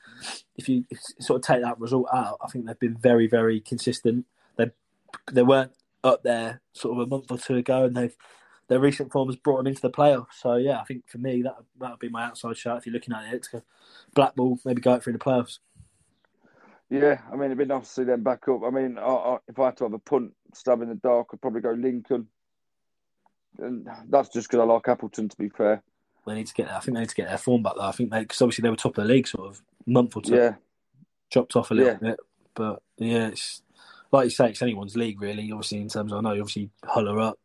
if 0.56 0.70
you 0.70 0.86
sort 1.20 1.42
of 1.42 1.46
take 1.46 1.62
that 1.62 1.80
result 1.80 2.08
out, 2.12 2.38
I 2.42 2.48
think 2.48 2.66
they've 2.66 2.80
been 2.80 2.98
very, 2.98 3.28
very 3.28 3.60
consistent. 3.60 4.26
They 4.56 4.72
they 5.32 5.44
weren't 5.44 5.74
up 6.04 6.24
there 6.24 6.62
sort 6.74 6.98
of 6.98 7.04
a 7.06 7.10
month 7.10 7.32
or 7.32 7.38
two 7.38 7.56
ago, 7.56 7.86
and 7.86 7.96
they've 7.96 8.16
their 8.70 8.80
recent 8.80 9.12
form 9.12 9.28
has 9.28 9.36
brought 9.36 9.58
them 9.58 9.68
into 9.68 9.82
the 9.82 9.90
playoffs. 9.90 10.34
So 10.40 10.56
yeah, 10.56 10.80
I 10.80 10.84
think 10.84 11.08
for 11.08 11.18
me 11.18 11.42
that 11.42 11.56
that 11.80 11.92
would 11.92 12.00
be 12.00 12.10
my 12.10 12.24
outside 12.24 12.58
shot 12.58 12.78
if 12.78 12.86
you're 12.86 12.94
looking 12.94 13.14
at 13.14 13.34
it. 13.34 13.48
Blackpool 14.16 14.60
maybe 14.66 14.82
go 14.82 14.94
out 14.94 15.04
through 15.04 15.14
the 15.14 15.20
playoffs. 15.20 15.60
Yeah, 16.90 17.22
I 17.32 17.36
mean, 17.36 17.46
it'd 17.46 17.58
be 17.58 17.66
nice 17.66 17.88
to 17.88 17.94
see 17.94 18.04
them 18.04 18.22
back 18.22 18.48
up. 18.48 18.62
I 18.64 18.70
mean, 18.70 19.00
I, 19.00 19.02
I, 19.02 19.38
if 19.48 19.58
I 19.58 19.66
had 19.66 19.78
to 19.78 19.86
have 19.86 19.94
a 19.94 20.00
punt 20.00 20.32
stab 20.54 20.82
in 20.84 20.90
the 20.90 20.96
dark, 20.96 21.30
I'd 21.34 21.42
probably 21.42 21.62
go 21.62 21.72
Lincoln. 21.72 22.28
And 23.58 23.88
that's 24.10 24.30
just 24.30 24.48
because 24.48 24.62
I 24.62 24.66
like 24.66 24.88
Appleton, 24.88 25.28
to 25.30 25.38
be 25.38 25.50
fair. 25.50 25.82
They 26.28 26.36
need 26.36 26.48
to 26.48 26.54
get. 26.54 26.72
I 26.72 26.80
think 26.80 26.94
they 26.94 27.02
need 27.02 27.10
to 27.10 27.16
get 27.16 27.30
their 27.30 27.40
form 27.40 27.64
back. 27.64 27.74
Though 27.76 27.82
I 27.82 27.92
think 27.94 28.12
they, 28.12 28.20
because 28.20 28.42
obviously 28.44 28.62
they 28.62 28.70
were 28.70 28.76
top 28.76 28.96
of 28.98 29.08
the 29.08 29.12
league, 29.12 29.28
sort 29.28 29.50
of 29.50 29.62
month 29.88 30.16
or 30.16 30.22
two. 30.22 30.36
Yeah, 30.36 30.54
dropped 31.32 31.56
off 31.56 31.72
a 31.72 31.74
little 31.74 31.94
yeah. 31.94 32.10
bit, 32.10 32.20
but 32.54 32.84
yeah, 32.98 33.28
it's 33.30 33.63
like 34.14 34.26
you 34.26 34.30
say, 34.30 34.50
it's 34.50 34.62
anyone's 34.62 34.96
league 34.96 35.22
really. 35.22 35.52
Obviously, 35.52 35.80
in 35.80 35.90
terms 35.90 36.12
of 36.12 36.20
I 36.20 36.22
know, 36.22 36.40
obviously 36.40 36.70
Hull 36.86 37.10
are 37.10 37.20
up. 37.20 37.40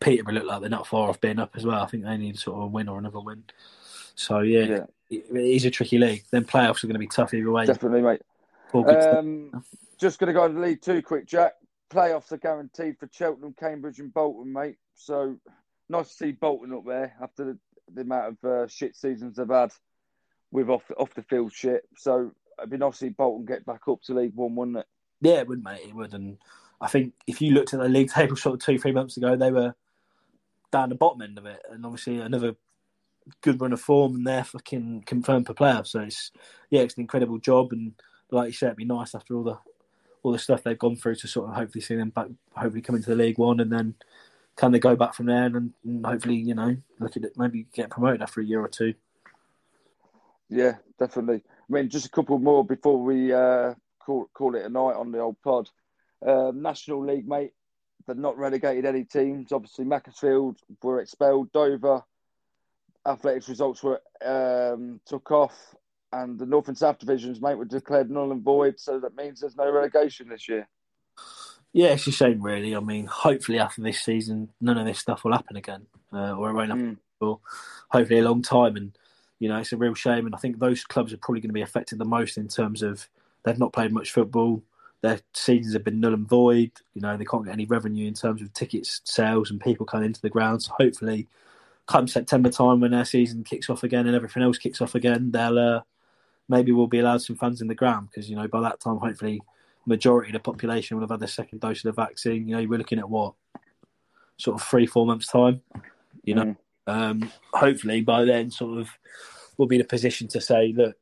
Peterborough 0.00 0.34
look 0.34 0.46
like 0.46 0.60
they're 0.60 0.68
not 0.68 0.86
far 0.86 1.08
off 1.08 1.20
being 1.20 1.38
up 1.38 1.52
as 1.54 1.64
well. 1.64 1.80
I 1.80 1.86
think 1.86 2.02
they 2.04 2.16
need 2.16 2.38
sort 2.38 2.56
of 2.56 2.64
a 2.64 2.66
win 2.66 2.88
or 2.88 2.98
another 2.98 3.20
win. 3.20 3.44
So 4.16 4.40
yeah, 4.40 4.64
yeah. 4.64 4.86
It, 5.08 5.26
it 5.30 5.56
is 5.56 5.64
a 5.64 5.70
tricky 5.70 5.98
league. 5.98 6.24
Then 6.30 6.44
playoffs 6.44 6.82
are 6.82 6.88
going 6.88 6.94
to 6.94 6.98
be 6.98 7.06
tough 7.06 7.32
either 7.32 7.50
way. 7.50 7.66
Definitely, 7.66 8.02
mate. 8.02 8.22
Um, 8.74 9.64
just 9.98 10.18
going 10.18 10.28
to 10.28 10.32
go 10.32 10.48
to 10.48 10.60
League 10.60 10.82
Two 10.82 11.02
quick, 11.02 11.26
Jack. 11.26 11.52
Playoffs 11.90 12.32
are 12.32 12.38
guaranteed 12.38 12.98
for 12.98 13.08
Cheltenham, 13.12 13.54
Cambridge, 13.58 14.00
and 14.00 14.12
Bolton, 14.12 14.52
mate. 14.52 14.78
So 14.94 15.36
nice 15.88 16.08
to 16.08 16.14
see 16.14 16.32
Bolton 16.32 16.72
up 16.72 16.84
there 16.86 17.14
after 17.22 17.44
the, 17.44 17.58
the 17.94 18.00
amount 18.00 18.38
of 18.42 18.50
uh, 18.50 18.66
shit 18.66 18.96
seasons 18.96 19.36
they've 19.36 19.48
had 19.48 19.72
with 20.50 20.68
off 20.68 20.90
off 20.98 21.14
the 21.14 21.22
field 21.22 21.52
shit. 21.52 21.82
So 21.96 22.32
it'd 22.58 22.70
be 22.70 22.78
nice 22.78 22.94
to 22.94 23.06
see 23.06 23.08
Bolton 23.10 23.46
get 23.46 23.66
back 23.66 23.82
up 23.88 24.02
to 24.04 24.14
League 24.14 24.34
One, 24.34 24.56
wouldn't 24.56 24.78
it? 24.78 24.86
Yeah, 25.22 25.34
it 25.34 25.48
would, 25.48 25.64
mate. 25.64 25.80
It 25.86 25.94
would. 25.94 26.12
And 26.12 26.36
I 26.80 26.88
think 26.88 27.14
if 27.26 27.40
you 27.40 27.52
looked 27.52 27.72
at 27.72 27.80
the 27.80 27.88
league 27.88 28.10
table 28.12 28.36
sort 28.36 28.54
of 28.54 28.60
two, 28.60 28.78
three 28.78 28.92
months 28.92 29.16
ago, 29.16 29.36
they 29.36 29.50
were 29.50 29.74
down 30.70 30.90
the 30.90 30.94
bottom 30.94 31.22
end 31.22 31.38
of 31.38 31.46
it. 31.46 31.62
And 31.70 31.86
obviously, 31.86 32.18
another 32.18 32.56
good 33.40 33.60
run 33.60 33.72
of 33.72 33.80
form, 33.80 34.16
and 34.16 34.26
they're 34.26 34.44
fucking 34.44 35.04
confirmed 35.06 35.46
for 35.46 35.54
playoffs. 35.54 35.88
So 35.88 36.00
it's 36.00 36.32
yeah, 36.70 36.80
it's 36.82 36.96
an 36.96 37.02
incredible 37.02 37.38
job. 37.38 37.72
And 37.72 37.92
like 38.30 38.48
you 38.48 38.52
said, 38.52 38.66
it'd 38.66 38.76
be 38.76 38.84
nice 38.84 39.14
after 39.14 39.36
all 39.36 39.44
the 39.44 39.58
all 40.22 40.32
the 40.32 40.38
stuff 40.38 40.62
they've 40.62 40.78
gone 40.78 40.96
through 40.96 41.16
to 41.16 41.28
sort 41.28 41.48
of 41.48 41.54
hopefully 41.54 41.82
see 41.82 41.96
them 41.96 42.10
back, 42.10 42.28
hopefully 42.54 42.82
come 42.82 42.96
into 42.96 43.10
the 43.10 43.16
League 43.16 43.38
One, 43.38 43.60
and 43.60 43.72
then 43.72 43.94
can 44.56 44.72
they 44.72 44.78
go 44.78 44.94
back 44.94 45.14
from 45.14 45.26
there 45.26 45.46
and, 45.46 45.72
and 45.84 46.04
hopefully 46.04 46.36
you 46.36 46.54
know 46.54 46.76
look 46.98 47.16
at 47.16 47.24
it, 47.24 47.32
maybe 47.36 47.66
get 47.72 47.90
promoted 47.90 48.22
after 48.22 48.40
a 48.40 48.44
year 48.44 48.60
or 48.60 48.68
two. 48.68 48.94
Yeah, 50.48 50.76
definitely. 50.98 51.42
I 51.48 51.72
mean, 51.72 51.88
just 51.88 52.06
a 52.06 52.10
couple 52.10 52.38
more 52.38 52.64
before 52.64 53.02
we 53.02 53.32
uh, 53.32 53.74
call 54.04 54.28
call 54.34 54.54
it 54.54 54.64
a 54.64 54.68
night 54.68 54.96
on 54.96 55.12
the 55.12 55.20
old 55.20 55.36
pod. 55.42 55.68
Um, 56.26 56.62
National 56.62 57.04
League, 57.04 57.28
mate. 57.28 57.52
They've 58.06 58.16
not 58.16 58.36
relegated 58.36 58.84
any 58.84 59.04
teams. 59.04 59.52
Obviously, 59.52 59.84
Macclesfield 59.84 60.58
were 60.82 61.00
expelled. 61.00 61.52
Dover 61.52 62.02
Athletic's 63.06 63.48
results 63.48 63.82
were 63.82 64.00
um, 64.24 65.00
took 65.06 65.30
off, 65.30 65.74
and 66.12 66.38
the 66.38 66.46
North 66.46 66.68
and 66.68 66.78
South 66.78 66.98
divisions, 66.98 67.40
mate, 67.40 67.56
were 67.56 67.64
declared 67.64 68.10
null 68.10 68.32
and 68.32 68.42
void. 68.42 68.78
So 68.78 69.00
that 69.00 69.16
means 69.16 69.40
there's 69.40 69.56
no 69.56 69.70
relegation 69.70 70.28
this 70.28 70.48
year. 70.48 70.68
Yeah, 71.72 71.88
it's 71.88 72.06
a 72.06 72.12
shame, 72.12 72.42
really. 72.42 72.76
I 72.76 72.80
mean, 72.80 73.06
hopefully 73.06 73.58
after 73.58 73.80
this 73.80 74.00
season, 74.00 74.50
none 74.60 74.78
of 74.78 74.86
this 74.86 74.98
stuff 74.98 75.24
will 75.24 75.32
happen 75.32 75.56
again, 75.56 75.86
uh, 76.12 76.32
or 76.32 76.50
it 76.50 76.54
won't 76.54 76.70
happen 76.70 76.96
mm. 76.96 76.98
for 77.18 77.40
hopefully 77.88 78.20
a 78.20 78.24
long 78.24 78.42
time. 78.42 78.76
And 78.76 78.92
you 79.38 79.48
know, 79.48 79.58
it's 79.58 79.72
a 79.72 79.76
real 79.76 79.94
shame. 79.94 80.26
And 80.26 80.34
I 80.34 80.38
think 80.38 80.58
those 80.58 80.84
clubs 80.84 81.12
are 81.12 81.16
probably 81.16 81.40
going 81.40 81.48
to 81.48 81.54
be 81.54 81.62
affected 81.62 81.98
the 81.98 82.04
most 82.04 82.36
in 82.36 82.48
terms 82.48 82.82
of 82.82 83.08
they've 83.44 83.58
not 83.58 83.72
played 83.72 83.92
much 83.92 84.10
football. 84.12 84.62
Their 85.00 85.20
seasons 85.34 85.74
have 85.74 85.84
been 85.84 86.00
null 86.00 86.14
and 86.14 86.28
void. 86.28 86.72
You 86.94 87.02
know, 87.02 87.16
they 87.16 87.24
can't 87.24 87.44
get 87.44 87.52
any 87.52 87.66
revenue 87.66 88.06
in 88.06 88.14
terms 88.14 88.40
of 88.40 88.52
tickets 88.52 89.00
sales 89.04 89.50
and 89.50 89.60
people 89.60 89.84
coming 89.84 90.06
into 90.06 90.20
the 90.20 90.30
ground. 90.30 90.62
So 90.62 90.72
hopefully, 90.78 91.28
come 91.86 92.06
September 92.06 92.50
time 92.50 92.80
when 92.80 92.92
their 92.92 93.04
season 93.04 93.42
kicks 93.44 93.68
off 93.68 93.82
again 93.82 94.06
and 94.06 94.14
everything 94.14 94.42
else 94.42 94.58
kicks 94.58 94.80
off 94.80 94.94
again, 94.94 95.32
they'll 95.32 95.58
uh, 95.58 95.80
maybe 96.48 96.72
we'll 96.72 96.86
be 96.86 97.00
allowed 97.00 97.22
some 97.22 97.36
fans 97.36 97.60
in 97.60 97.68
the 97.68 97.74
ground 97.74 98.08
because 98.10 98.30
you 98.30 98.36
know 98.36 98.46
by 98.46 98.60
that 98.60 98.80
time, 98.80 98.98
hopefully, 98.98 99.42
majority 99.86 100.30
of 100.30 100.34
the 100.34 100.40
population 100.40 100.96
will 100.96 101.02
have 101.02 101.10
had 101.10 101.20
their 101.20 101.28
second 101.28 101.60
dose 101.60 101.84
of 101.84 101.94
the 101.94 102.02
vaccine. 102.02 102.48
You 102.48 102.56
know, 102.56 102.66
we're 102.68 102.78
looking 102.78 102.98
at 102.98 103.10
what 103.10 103.34
sort 104.36 104.60
of 104.60 104.66
three, 104.66 104.86
four 104.86 105.06
months 105.06 105.26
time. 105.26 105.62
You 106.24 106.34
know, 106.34 106.44
mm. 106.44 106.56
um, 106.86 107.32
hopefully 107.52 108.00
by 108.02 108.24
then, 108.24 108.50
sort 108.50 108.78
of, 108.78 108.88
we'll 109.56 109.68
be 109.68 109.76
in 109.76 109.82
a 109.82 109.86
position 109.86 110.28
to 110.28 110.40
say, 110.40 110.72
look, 110.76 110.96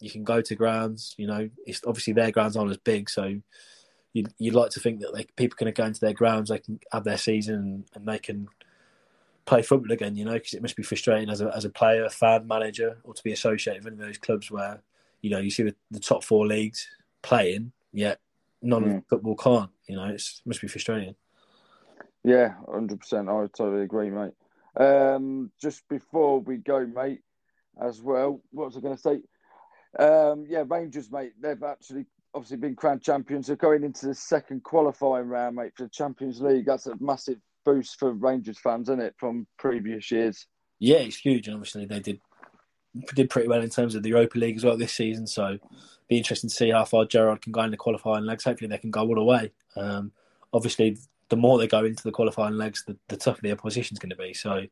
you 0.00 0.10
can 0.10 0.24
go 0.24 0.40
to 0.40 0.54
grounds. 0.54 1.14
You 1.16 1.26
know, 1.26 1.48
it's 1.66 1.80
obviously 1.86 2.12
their 2.12 2.30
grounds 2.30 2.56
aren't 2.56 2.70
as 2.70 2.78
big, 2.78 3.08
so 3.08 3.40
you'd, 4.12 4.32
you'd 4.38 4.54
like 4.54 4.70
to 4.70 4.80
think 4.80 5.00
that 5.00 5.14
they, 5.14 5.26
people 5.36 5.56
can 5.56 5.70
go 5.72 5.84
into 5.84 6.00
their 6.00 6.14
grounds, 6.14 6.50
they 6.50 6.58
can 6.58 6.80
have 6.92 7.04
their 7.04 7.18
season, 7.18 7.54
and, 7.54 7.84
and 7.94 8.08
they 8.08 8.18
can 8.18 8.48
play 9.44 9.62
football 9.62 9.92
again. 9.92 10.16
You 10.16 10.24
know, 10.24 10.34
because 10.34 10.54
it 10.54 10.62
must 10.62 10.76
be 10.76 10.82
frustrating 10.82 11.30
as 11.30 11.40
a 11.40 11.54
as 11.54 11.64
a 11.64 11.70
player, 11.70 12.08
fan, 12.08 12.46
manager, 12.46 12.98
or 13.04 13.14
to 13.14 13.22
be 13.22 13.32
associated 13.32 13.84
with 13.84 13.94
any 13.94 14.02
of 14.02 14.08
those 14.08 14.18
clubs 14.18 14.50
where 14.50 14.82
you 15.20 15.30
know 15.30 15.38
you 15.38 15.50
see 15.50 15.64
the, 15.64 15.74
the 15.90 16.00
top 16.00 16.24
four 16.24 16.46
leagues 16.46 16.88
playing, 17.22 17.72
yet 17.92 18.20
none 18.62 18.84
mm. 18.84 18.96
of 18.98 19.06
football 19.08 19.36
can't. 19.36 19.70
You 19.86 19.96
know, 19.96 20.04
it 20.04 20.22
must 20.44 20.60
be 20.60 20.68
frustrating. 20.68 21.14
Yeah, 22.24 22.54
hundred 22.70 23.00
percent. 23.00 23.28
I 23.28 23.46
totally 23.54 23.82
agree, 23.82 24.10
mate. 24.10 24.32
Um, 24.76 25.50
just 25.60 25.88
before 25.88 26.40
we 26.40 26.58
go, 26.58 26.86
mate, 26.86 27.22
as 27.80 28.00
well, 28.02 28.40
what 28.50 28.66
was 28.66 28.76
I 28.76 28.80
going 28.80 28.94
to 28.94 29.00
say? 29.00 29.20
Um, 29.98 30.46
yeah, 30.48 30.64
Rangers, 30.66 31.10
mate, 31.10 31.32
they've 31.40 31.62
actually 31.62 32.06
obviously 32.34 32.58
been 32.58 32.76
crowned 32.76 33.02
champions. 33.02 33.46
They're 33.46 33.56
going 33.56 33.84
into 33.84 34.06
the 34.06 34.14
second 34.14 34.62
qualifying 34.62 35.26
round, 35.26 35.56
mate, 35.56 35.72
for 35.76 35.84
the 35.84 35.90
Champions 35.90 36.40
League. 36.40 36.66
That's 36.66 36.86
a 36.86 36.94
massive 37.00 37.38
boost 37.64 37.98
for 37.98 38.12
Rangers 38.12 38.58
fans, 38.58 38.88
isn't 38.88 39.00
it, 39.00 39.14
from 39.18 39.46
previous 39.58 40.10
years? 40.10 40.46
Yeah, 40.78 40.98
it's 40.98 41.16
huge. 41.16 41.46
And 41.46 41.56
obviously, 41.56 41.86
they 41.86 42.00
did 42.00 42.20
did 43.14 43.30
pretty 43.30 43.46
well 43.46 43.62
in 43.62 43.70
terms 43.70 43.94
of 43.94 44.02
the 44.02 44.08
Europa 44.08 44.36
League 44.36 44.56
as 44.56 44.64
well 44.64 44.76
this 44.76 44.92
season. 44.92 45.26
So, 45.26 45.58
be 46.08 46.18
interesting 46.18 46.50
to 46.50 46.56
see 46.56 46.70
how 46.70 46.84
far 46.84 47.04
Gerrard 47.04 47.42
can 47.42 47.52
go 47.52 47.62
in 47.62 47.70
the 47.70 47.76
qualifying 47.76 48.24
legs. 48.24 48.44
Hopefully, 48.44 48.68
they 48.68 48.78
can 48.78 48.90
go 48.90 49.02
all 49.02 49.14
the 49.14 49.22
way. 49.22 49.52
Um, 49.76 50.12
obviously, 50.52 50.98
the 51.28 51.36
more 51.36 51.58
they 51.58 51.68
go 51.68 51.84
into 51.84 52.02
the 52.02 52.12
qualifying 52.12 52.56
legs, 52.56 52.84
the, 52.86 52.96
the 53.08 53.16
tougher 53.16 53.40
the 53.42 53.52
opposition's 53.52 53.98
going 53.98 54.10
to 54.10 54.16
be. 54.16 54.34
So, 54.34 54.66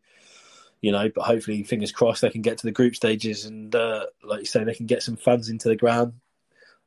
you 0.80 0.92
know, 0.92 1.10
but 1.14 1.24
hopefully, 1.24 1.62
fingers 1.62 1.92
crossed, 1.92 2.22
they 2.22 2.30
can 2.30 2.42
get 2.42 2.58
to 2.58 2.66
the 2.66 2.72
group 2.72 2.94
stages 2.94 3.44
and, 3.44 3.74
uh, 3.74 4.06
like 4.22 4.40
you 4.40 4.46
say, 4.46 4.64
they 4.64 4.74
can 4.74 4.86
get 4.86 5.02
some 5.02 5.16
fans 5.16 5.48
into 5.48 5.68
the 5.68 5.76
ground, 5.76 6.14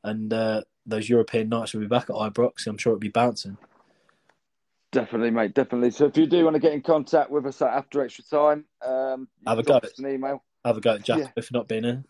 and 0.04 0.32
uh, 0.32 0.62
those 0.86 1.10
European 1.10 1.50
nights 1.50 1.74
will 1.74 1.82
be 1.82 1.88
back 1.88 2.10
at 2.10 2.16
Ibrox. 2.16 2.68
I'm 2.68 2.78
sure 2.78 2.92
it'll 2.92 3.00
be 3.00 3.10
bouncing. 3.10 3.58
Definitely, 4.92 5.32
mate. 5.32 5.54
Definitely. 5.54 5.92
So, 5.92 6.06
if 6.06 6.18
you 6.18 6.26
do 6.26 6.44
want 6.44 6.56
to 6.56 6.60
get 6.60 6.74
in 6.74 6.82
contact 6.82 7.30
with 7.30 7.46
us 7.46 7.62
after 7.62 8.02
extra 8.02 8.24
time, 8.26 8.66
um, 8.86 9.28
have 9.48 9.60
a 9.60 9.64
go. 9.64 9.78
At, 9.78 9.98
an 9.98 10.08
email. 10.08 10.44
Have 10.66 10.78
a 10.78 10.82
go 10.82 10.96
at 10.96 11.04
Jacko 11.04 11.22
yeah. 11.36 11.42
for 11.42 11.54
not 11.54 11.68
being 11.68 11.84
here. 11.84 12.04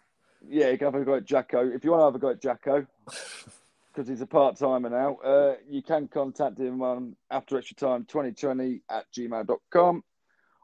Yeah, 0.48 0.70
you 0.70 0.78
can 0.78 0.86
have 0.86 0.96
a 0.96 1.06
go 1.06 1.16
at 1.16 1.26
Jacko. 1.26 1.70
If 1.70 1.84
you 1.84 1.92
want 1.92 2.02
to 2.02 2.06
have 2.06 2.16
a 2.16 2.20
go 2.20 2.30
at 2.30 2.42
Jacko, 2.42 2.86
because 3.06 4.08
he's 4.08 4.22
a 4.22 4.26
part 4.26 4.58
timer 4.58 4.90
now, 4.90 5.16
uh, 5.18 5.56
you 5.70 5.84
can 5.84 6.08
contact 6.08 6.60
him 6.60 6.82
on 6.82 7.16
after 7.30 7.58
extra 7.58 7.76
time 7.76 8.06
2020 8.06 8.82
at 8.90 9.06
gmail.com 9.14 10.04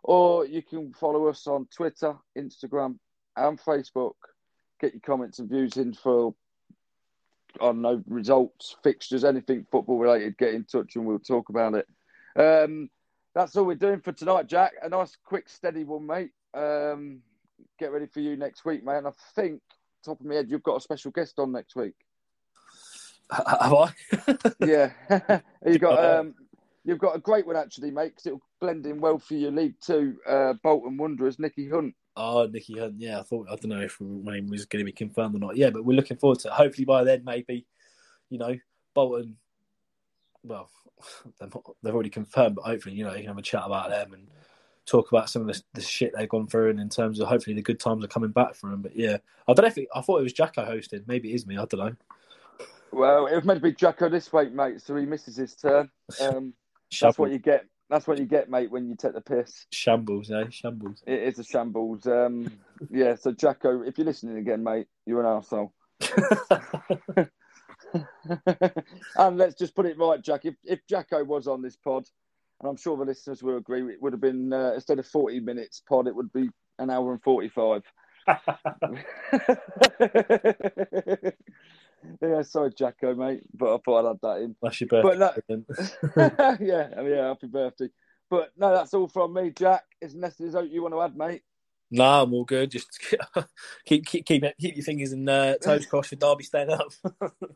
or 0.08 0.46
you 0.46 0.62
can 0.62 0.94
follow 0.94 1.28
us 1.28 1.46
on 1.48 1.68
Twitter, 1.68 2.16
Instagram, 2.36 2.98
and 3.36 3.60
Facebook. 3.60 4.14
Get 4.80 4.94
your 4.94 5.02
comments 5.02 5.40
and 5.40 5.50
views 5.50 5.76
in 5.76 5.94
for 5.94 6.34
on 7.60 7.82
no 7.82 8.02
results, 8.08 8.78
fixtures, 8.84 9.26
anything 9.26 9.66
football 9.70 10.00
related. 10.00 10.38
Get 10.38 10.54
in 10.54 10.64
touch 10.64 10.96
and 10.96 11.06
we'll 11.06 11.20
talk 11.20 11.50
about 11.50 11.74
it. 11.76 11.88
Um, 12.38 12.90
that's 13.36 13.56
all 13.58 13.66
we're 13.66 13.76
doing 13.76 14.00
for 14.00 14.14
tonight, 14.14 14.48
Jack. 14.48 14.74
A 14.82 14.88
nice, 14.88 15.18
quick, 15.26 15.50
steady 15.50 15.84
one, 15.84 16.08
mate. 16.08 16.32
Um, 16.54 17.20
get 17.78 17.92
ready 17.92 18.06
for 18.06 18.22
you 18.22 18.38
next 18.38 18.64
week, 18.64 18.86
mate. 18.86 19.00
And 19.00 19.08
I 19.08 19.12
think, 19.36 19.62
top 20.06 20.22
of 20.22 20.26
my 20.26 20.36
head, 20.36 20.50
you've 20.50 20.64
got 20.64 20.78
a 20.78 20.82
special 20.82 21.12
guest 21.12 21.38
on 21.38 21.52
next 21.52 21.76
week. 21.76 21.96
Have 23.30 23.74
I? 23.74 23.94
yeah, 24.66 24.92
you 25.66 25.80
got 25.80 26.00
um, 26.20 26.34
you've 26.86 27.00
got 27.00 27.16
a 27.18 27.20
great 27.20 27.46
one 27.46 27.58
actually, 27.58 27.92
mate, 27.92 28.12
because 28.16 28.28
it'll 28.28 28.42
blend 28.60 28.86
in 28.86 29.00
well 29.00 29.20
for 29.20 29.36
your 29.36 29.52
League 29.52 29.76
Two 29.82 30.18
uh, 30.28 30.54
Bolton 30.64 30.98
Wanderers, 30.98 31.40
Nicky 31.40 31.70
Hunt. 31.70 31.96
Oh, 32.16 32.48
Nicky 32.52 32.80
Hunt. 32.80 32.96
Yeah, 32.98 33.20
I 33.20 33.24
thought 33.24 33.48
I 33.50 33.56
don't 33.56 33.70
know 33.70 33.82
if 33.82 34.00
name 34.02 34.50
was 34.50 34.66
going 34.66 34.82
to 34.82 34.86
be 34.86 34.92
confirmed 34.92 35.36
or 35.36 35.40
not. 35.40 35.58
Yeah, 35.58 35.70
but 35.70 35.86
we're 35.86 35.96
looking 35.96 36.18
forward 36.18 36.40
to 36.40 36.50
it. 36.50 36.54
Hopefully 36.54 36.86
by 36.86 37.04
then, 37.04 37.24
maybe 37.24 37.66
you 38.30 38.38
know 38.38 38.56
Bolton. 38.94 39.38
Well, 40.44 40.70
they've 41.84 41.94
already 41.94 42.10
confirmed, 42.10 42.56
but 42.56 42.66
hopefully 42.66 42.96
you 42.96 43.04
know 43.04 43.12
you 43.12 43.20
can 43.20 43.28
have 43.28 43.38
a 43.38 43.42
chat 43.42 43.64
about 43.66 43.90
them 43.90 44.14
and 44.14 44.28
talk 44.86 45.12
about 45.12 45.30
some 45.30 45.42
of 45.42 45.48
the, 45.48 45.62
the 45.74 45.82
shit 45.82 46.14
they've 46.18 46.30
gone 46.30 46.48
through, 46.48 46.72
and 46.72 46.80
in 46.80 46.90
terms 46.90 47.20
of 47.20 47.28
hopefully 47.28 47.56
the 47.56 47.62
good 47.62 47.80
times 47.80 48.04
are 48.04 48.10
coming 48.10 48.32
back 48.32 48.56
for 48.56 48.70
them. 48.70 48.82
But 48.82 48.96
yeah, 48.96 49.18
I 49.48 49.54
don't 49.54 49.64
know 49.64 49.68
if 49.68 49.78
it, 49.78 49.88
I 49.94 50.02
thought 50.02 50.20
it 50.20 50.24
was 50.24 50.34
Jacko 50.34 50.66
hosted. 50.66 51.04
Maybe 51.08 51.32
it 51.32 51.36
is 51.36 51.46
me. 51.46 51.58
I 51.58 51.66
don't 51.66 51.80
know. 51.80 51.96
Well, 52.92 53.28
it 53.28 53.36
was 53.36 53.44
meant 53.44 53.60
to 53.60 53.64
be 53.64 53.74
Jacko 53.74 54.10
this 54.10 54.32
week, 54.32 54.54
mate. 54.54 54.82
So 54.82 54.96
he 54.96 55.06
misses 55.06 55.36
his 55.36 55.56
turn. 55.56 55.92
Um, 56.22 56.54
that's 57.02 57.20
what 57.20 57.32
you 57.32 57.38
get. 57.38 57.66
That's 57.90 58.06
what 58.06 58.18
you 58.18 58.26
get, 58.26 58.50
mate, 58.50 58.70
when 58.70 58.90
you 58.90 58.96
take 58.96 59.14
the 59.14 59.22
piss. 59.22 59.66
Shambles, 59.72 60.30
eh? 60.30 60.50
Shambles. 60.50 61.02
It 61.08 61.24
is 61.24 61.40
a 61.40 61.44
shambles. 61.44 62.06
Um, 62.06 62.52
yeah. 62.90 63.16
So 63.16 63.32
Jacko, 63.32 63.82
if 63.82 63.98
you're 63.98 64.06
listening 64.06 64.38
again, 64.38 64.64
mate, 64.64 64.88
you're 65.06 65.22
an 65.22 65.26
arsehole. 65.26 65.72
and 69.18 69.38
let's 69.38 69.56
just 69.56 69.74
put 69.74 69.86
it 69.86 69.98
right, 69.98 70.22
Jack. 70.22 70.46
If 70.46 70.56
if 70.66 70.86
Jacko 70.88 71.24
was 71.24 71.48
on 71.48 71.62
this 71.62 71.78
pod, 71.78 72.04
and 72.60 72.70
I'm 72.70 72.76
sure 72.76 72.98
the 72.98 73.06
listeners 73.06 73.42
will 73.42 73.58
agree, 73.58 73.82
it 73.94 74.02
would 74.02 74.14
have 74.14 74.22
been 74.22 74.52
uh, 74.52 74.74
instead 74.76 75.00
of 75.00 75.08
40 75.08 75.40
minutes 75.40 75.82
pod, 75.88 76.08
it 76.08 76.16
would 76.16 76.34
be 76.34 76.50
an 76.80 76.90
hour 76.90 77.14
and 77.14 77.24
45. 77.24 77.84
yeah, 82.22 82.42
sorry, 82.42 82.72
Jacko, 82.78 83.16
mate, 83.16 83.44
but 83.54 83.76
I 83.76 83.78
thought 83.84 84.06
I'd 84.06 84.12
add 84.12 84.20
that 84.22 84.42
in. 84.44 84.56
That's 84.62 84.82
your 84.82 84.88
birthday. 84.88 85.42
That... 85.50 86.58
yeah, 86.62 87.02
yeah, 87.02 87.28
happy 87.28 87.48
birthday. 87.48 87.90
But 88.30 88.52
no, 88.58 88.74
that's 88.74 88.94
all 88.94 89.08
from 89.08 89.34
me, 89.34 89.52
Jack. 89.52 89.84
Is 90.02 90.14
there's 90.14 90.36
something 90.36 90.72
you 90.72 90.82
want 90.82 90.94
to 90.94 91.02
add, 91.02 91.16
mate. 91.16 91.44
No, 91.90 92.24
I'm 92.24 92.34
all 92.34 92.44
good. 92.44 92.72
Just 92.72 93.00
keep 93.86 94.06
keep 94.06 94.26
keep, 94.26 94.44
keep 94.60 94.76
your 94.76 94.84
fingers 94.84 95.14
and 95.14 95.30
uh, 95.30 95.58
toes 95.58 95.86
crossed 95.86 96.10
for 96.10 96.16
Derby 96.16 96.44
staying 96.44 96.70
up. 96.70 96.92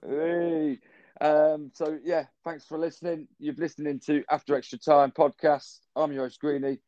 hey. 0.08 0.80
Um, 1.20 1.72
so 1.76 2.00
yeah, 2.04 2.26
thanks 2.44 2.66
for 2.66 2.78
listening. 2.78 3.28
You've 3.38 3.60
listened 3.60 4.02
to 4.04 4.24
After 4.32 4.56
Extra 4.56 4.80
Time 4.80 5.12
podcast. 5.12 5.80
I'm 5.96 6.12
your 6.14 6.24
host 6.24 6.40
Greenie, 6.40 6.80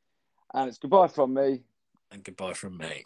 and 0.54 0.70
it's 0.70 0.78
goodbye 0.78 1.08
from 1.08 1.34
me. 1.34 1.64
And 2.12 2.24
goodbye 2.24 2.54
from 2.54 2.78
me. 2.78 3.06